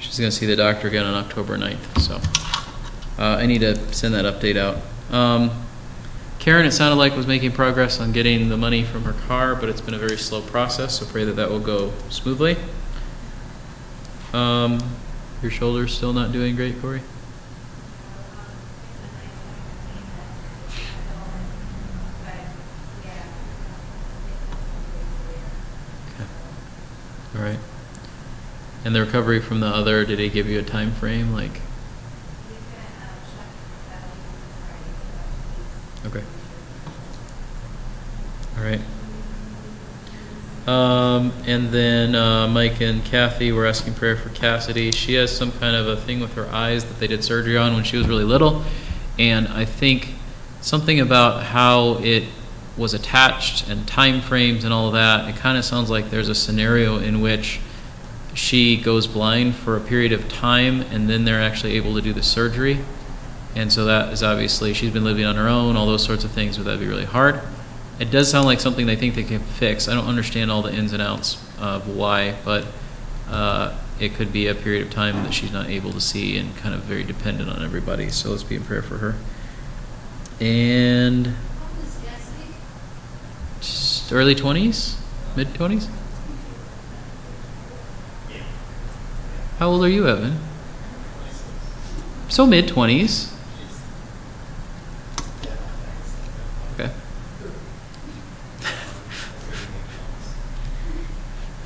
She's 0.00 0.18
going 0.18 0.28
to 0.28 0.36
see 0.36 0.46
the 0.46 0.56
doctor 0.56 0.88
again 0.88 1.04
on 1.04 1.14
October 1.14 1.56
9th. 1.56 2.00
So 2.00 2.16
uh, 3.22 3.36
I 3.36 3.46
need 3.46 3.60
to 3.60 3.76
send 3.94 4.14
that 4.14 4.24
update 4.24 4.56
out. 4.56 4.78
Um, 5.14 5.66
Karen, 6.40 6.66
it 6.66 6.72
sounded 6.72 6.96
like 6.96 7.14
was 7.16 7.28
making 7.28 7.52
progress 7.52 8.00
on 8.00 8.10
getting 8.10 8.48
the 8.48 8.56
money 8.56 8.82
from 8.82 9.04
her 9.04 9.14
car, 9.28 9.54
but 9.54 9.68
it's 9.68 9.80
been 9.80 9.94
a 9.94 9.98
very 9.98 10.18
slow 10.18 10.42
process. 10.42 10.98
So 10.98 11.06
pray 11.06 11.22
that 11.22 11.36
that 11.36 11.48
will 11.48 11.60
go 11.60 11.92
smoothly. 12.08 12.56
Um, 14.32 14.80
your 15.42 15.50
shoulder's 15.50 15.94
still 15.94 16.12
not 16.12 16.32
doing 16.32 16.56
great, 16.56 16.80
Corey. 16.80 17.00
Okay. 26.14 26.28
All 27.36 27.42
right. 27.42 27.58
And 28.84 28.94
the 28.94 29.00
recovery 29.00 29.40
from 29.40 29.60
the 29.60 29.66
other, 29.66 30.04
did 30.04 30.18
he 30.18 30.28
give 30.28 30.48
you 30.48 30.58
a 30.58 30.62
time 30.62 30.92
frame? 30.92 31.32
Like, 31.32 31.60
okay. 36.06 36.24
All 38.56 38.64
right. 38.64 38.80
Um, 40.68 41.32
and 41.46 41.70
then 41.70 42.14
uh, 42.14 42.46
Mike 42.46 42.82
and 42.82 43.02
Kathy 43.02 43.52
were 43.52 43.64
asking 43.64 43.94
prayer 43.94 44.16
for 44.16 44.28
Cassidy. 44.28 44.92
She 44.92 45.14
has 45.14 45.34
some 45.34 45.50
kind 45.50 45.74
of 45.74 45.88
a 45.88 45.96
thing 45.96 46.20
with 46.20 46.34
her 46.34 46.46
eyes 46.48 46.84
that 46.84 47.00
they 47.00 47.06
did 47.06 47.24
surgery 47.24 47.56
on 47.56 47.72
when 47.72 47.84
she 47.84 47.96
was 47.96 48.06
really 48.06 48.24
little, 48.24 48.62
and 49.18 49.48
I 49.48 49.64
think 49.64 50.10
something 50.60 51.00
about 51.00 51.42
how 51.42 51.94
it 52.02 52.24
was 52.76 52.92
attached 52.92 53.66
and 53.70 53.88
time 53.88 54.20
frames 54.20 54.64
and 54.64 54.74
all 54.74 54.90
that. 54.90 55.26
It 55.26 55.36
kind 55.36 55.56
of 55.56 55.64
sounds 55.64 55.88
like 55.88 56.10
there's 56.10 56.28
a 56.28 56.34
scenario 56.34 56.98
in 56.98 57.22
which 57.22 57.60
she 58.34 58.76
goes 58.76 59.06
blind 59.06 59.54
for 59.54 59.74
a 59.74 59.80
period 59.80 60.12
of 60.12 60.28
time, 60.28 60.82
and 60.82 61.08
then 61.08 61.24
they're 61.24 61.40
actually 61.40 61.76
able 61.76 61.94
to 61.94 62.02
do 62.02 62.12
the 62.12 62.22
surgery. 62.22 62.78
And 63.56 63.72
so 63.72 63.86
that 63.86 64.12
is 64.12 64.22
obviously 64.22 64.74
she's 64.74 64.92
been 64.92 65.04
living 65.04 65.24
on 65.24 65.36
her 65.36 65.48
own, 65.48 65.76
all 65.76 65.86
those 65.86 66.04
sorts 66.04 66.24
of 66.24 66.30
things, 66.30 66.58
but 66.58 66.64
that'd 66.64 66.78
be 66.78 66.86
really 66.86 67.06
hard. 67.06 67.40
It 67.98 68.10
does 68.10 68.30
sound 68.30 68.46
like 68.46 68.60
something 68.60 68.86
they 68.86 68.96
think 68.96 69.14
they 69.14 69.24
can 69.24 69.40
fix. 69.40 69.88
I 69.88 69.94
don't 69.94 70.06
understand 70.06 70.50
all 70.50 70.62
the 70.62 70.72
ins 70.72 70.92
and 70.92 71.02
outs 71.02 71.42
of 71.58 71.88
why, 71.88 72.36
but 72.44 72.66
uh, 73.28 73.76
it 73.98 74.14
could 74.14 74.32
be 74.32 74.46
a 74.46 74.54
period 74.54 74.86
of 74.86 74.92
time 74.92 75.24
that 75.24 75.34
she's 75.34 75.52
not 75.52 75.68
able 75.68 75.90
to 75.92 76.00
see 76.00 76.38
and 76.38 76.56
kind 76.56 76.74
of 76.74 76.82
very 76.82 77.02
dependent 77.02 77.50
on 77.50 77.64
everybody. 77.64 78.08
So 78.10 78.30
let's 78.30 78.44
be 78.44 78.54
in 78.54 78.62
prayer 78.62 78.82
for 78.82 78.98
her. 78.98 79.16
and 80.40 81.34
early 84.12 84.34
20s, 84.34 84.96
mid 85.36 85.48
20s. 85.48 85.88
How 89.58 89.68
old 89.68 89.82
are 89.84 89.88
you, 89.88 90.06
Evan? 90.06 90.38
So 92.28 92.46
mid 92.46 92.68
20s. 92.68 93.32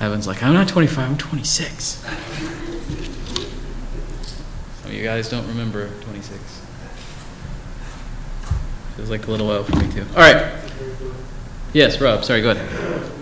Evan's 0.02 0.26
like, 0.26 0.42
I'm 0.42 0.52
not 0.52 0.66
25, 0.66 0.98
I'm 1.10 1.16
26. 1.16 1.84
Some 1.84 2.10
of 4.86 4.92
you 4.92 5.04
guys 5.04 5.30
don't 5.30 5.46
remember 5.46 5.90
26. 6.00 6.40
Feels 8.96 9.10
like 9.10 9.28
a 9.28 9.30
little 9.30 9.46
while 9.46 9.62
for 9.62 9.76
me, 9.76 9.88
too. 9.92 10.04
All 10.16 10.20
right. 10.20 10.52
Yes, 11.72 12.00
Rob, 12.00 12.24
sorry, 12.24 12.42
go 12.42 12.50
ahead. 12.50 12.68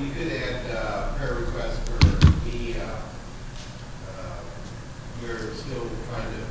We 0.01 0.09
could 0.11 0.33
add 0.33 0.71
uh, 0.75 1.13
prayer 1.19 1.35
requests 1.35 1.79
for 1.87 2.49
me. 2.49 2.75
uh, 2.81 2.85
uh, 4.09 4.41
We're 5.23 5.53
still 5.55 5.87
trying 6.11 6.33
to 6.33 6.43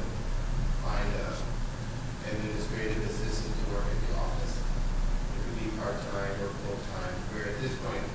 find 0.86 1.10
a 1.10 1.34
administrative 2.32 3.04
assistant 3.04 3.52
to 3.66 3.74
work 3.74 3.84
at 3.84 3.98
the 4.08 4.14
office. 4.22 4.62
It 4.62 5.42
could 5.44 5.58
be 5.60 5.68
part-time 5.82 6.38
or 6.40 6.54
full-time, 6.70 7.18
where 7.34 7.50
at 7.50 7.60
this 7.60 7.74
point, 7.84 8.06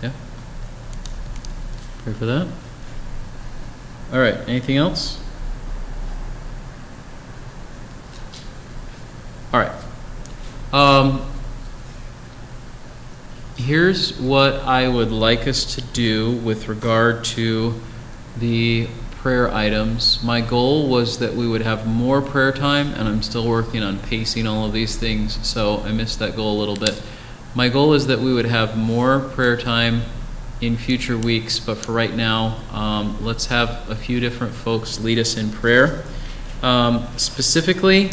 Yeah. 0.03 0.11
Pray 2.03 2.13
for 2.13 2.25
that. 2.25 2.47
All 4.11 4.19
right. 4.19 4.35
Anything 4.49 4.77
else? 4.77 5.21
All 9.53 9.59
right. 9.59 9.71
Um, 10.73 11.25
here's 13.55 14.19
what 14.19 14.55
I 14.55 14.87
would 14.87 15.11
like 15.11 15.47
us 15.47 15.75
to 15.75 15.81
do 15.81 16.31
with 16.37 16.67
regard 16.67 17.23
to 17.25 17.79
the 18.37 18.87
prayer 19.21 19.53
items. 19.53 20.21
My 20.23 20.41
goal 20.41 20.87
was 20.89 21.19
that 21.19 21.35
we 21.35 21.47
would 21.47 21.61
have 21.61 21.85
more 21.85 22.21
prayer 22.21 22.51
time, 22.51 22.93
and 22.95 23.07
I'm 23.07 23.21
still 23.21 23.47
working 23.47 23.83
on 23.83 23.99
pacing 23.99 24.47
all 24.47 24.65
of 24.65 24.73
these 24.73 24.95
things, 24.95 25.45
so 25.47 25.81
I 25.81 25.91
missed 25.91 26.19
that 26.19 26.35
goal 26.35 26.57
a 26.57 26.59
little 26.59 26.75
bit. 26.75 27.01
My 27.53 27.69
goal 27.69 27.93
is 27.93 28.07
that 28.07 28.19
we 28.19 28.33
would 28.33 28.45
have 28.45 28.77
more 28.77 29.19
prayer 29.19 29.57
time 29.57 30.01
in 30.61 30.77
future 30.77 31.17
weeks, 31.17 31.59
but 31.59 31.77
for 31.77 31.91
right 31.91 32.13
now, 32.13 32.57
um, 32.71 33.23
let's 33.23 33.45
have 33.47 33.89
a 33.89 33.95
few 33.95 34.19
different 34.19 34.53
folks 34.53 34.99
lead 34.99 35.19
us 35.19 35.37
in 35.37 35.51
prayer. 35.51 36.03
Um, 36.63 37.07
specifically, 37.17 38.11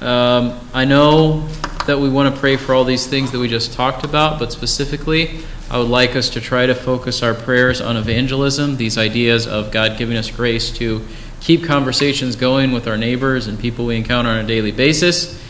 um, 0.00 0.58
I 0.72 0.84
know 0.84 1.48
that 1.86 1.98
we 1.98 2.08
want 2.08 2.34
to 2.34 2.40
pray 2.40 2.56
for 2.56 2.74
all 2.74 2.84
these 2.84 3.06
things 3.06 3.30
that 3.32 3.38
we 3.38 3.48
just 3.48 3.72
talked 3.72 4.04
about, 4.04 4.38
but 4.38 4.52
specifically, 4.52 5.40
I 5.70 5.78
would 5.78 5.88
like 5.88 6.16
us 6.16 6.30
to 6.30 6.40
try 6.40 6.66
to 6.66 6.74
focus 6.74 7.22
our 7.22 7.32
prayers 7.32 7.80
on 7.80 7.96
evangelism, 7.96 8.76
these 8.76 8.98
ideas 8.98 9.46
of 9.46 9.70
God 9.70 9.96
giving 9.96 10.16
us 10.16 10.28
grace 10.28 10.72
to 10.72 11.06
keep 11.40 11.62
conversations 11.62 12.34
going 12.34 12.72
with 12.72 12.88
our 12.88 12.96
neighbors 12.96 13.46
and 13.46 13.56
people 13.56 13.86
we 13.86 13.96
encounter 13.96 14.30
on 14.30 14.38
a 14.38 14.46
daily 14.46 14.72
basis, 14.72 15.40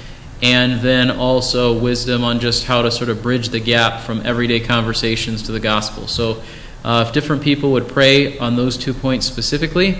and 0.42 0.82
then 0.82 1.10
also 1.10 1.72
wisdom 1.78 2.22
on 2.22 2.38
just 2.38 2.64
how 2.64 2.82
to 2.82 2.90
sort 2.90 3.08
of 3.08 3.22
bridge 3.22 3.48
the 3.48 3.60
gap 3.60 4.02
from 4.02 4.20
everyday 4.26 4.60
conversations 4.60 5.44
to 5.44 5.52
the 5.52 5.60
gospel. 5.60 6.06
So, 6.06 6.42
uh, 6.84 7.04
if 7.06 7.14
different 7.14 7.42
people 7.42 7.72
would 7.72 7.88
pray 7.88 8.38
on 8.38 8.56
those 8.56 8.76
two 8.76 8.92
points 8.92 9.24
specifically, 9.24 9.98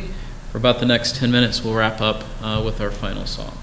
for 0.53 0.59
about 0.59 0.81
the 0.81 0.87
next 0.87 1.17
10 1.17 1.31
minutes, 1.31 1.65
we'll 1.65 1.75
wrap 1.75 2.03
up 2.03 2.25
uh, 2.43 2.61
with 2.63 2.83
our 2.83 2.91
final 2.91 3.25
song. 3.25 3.57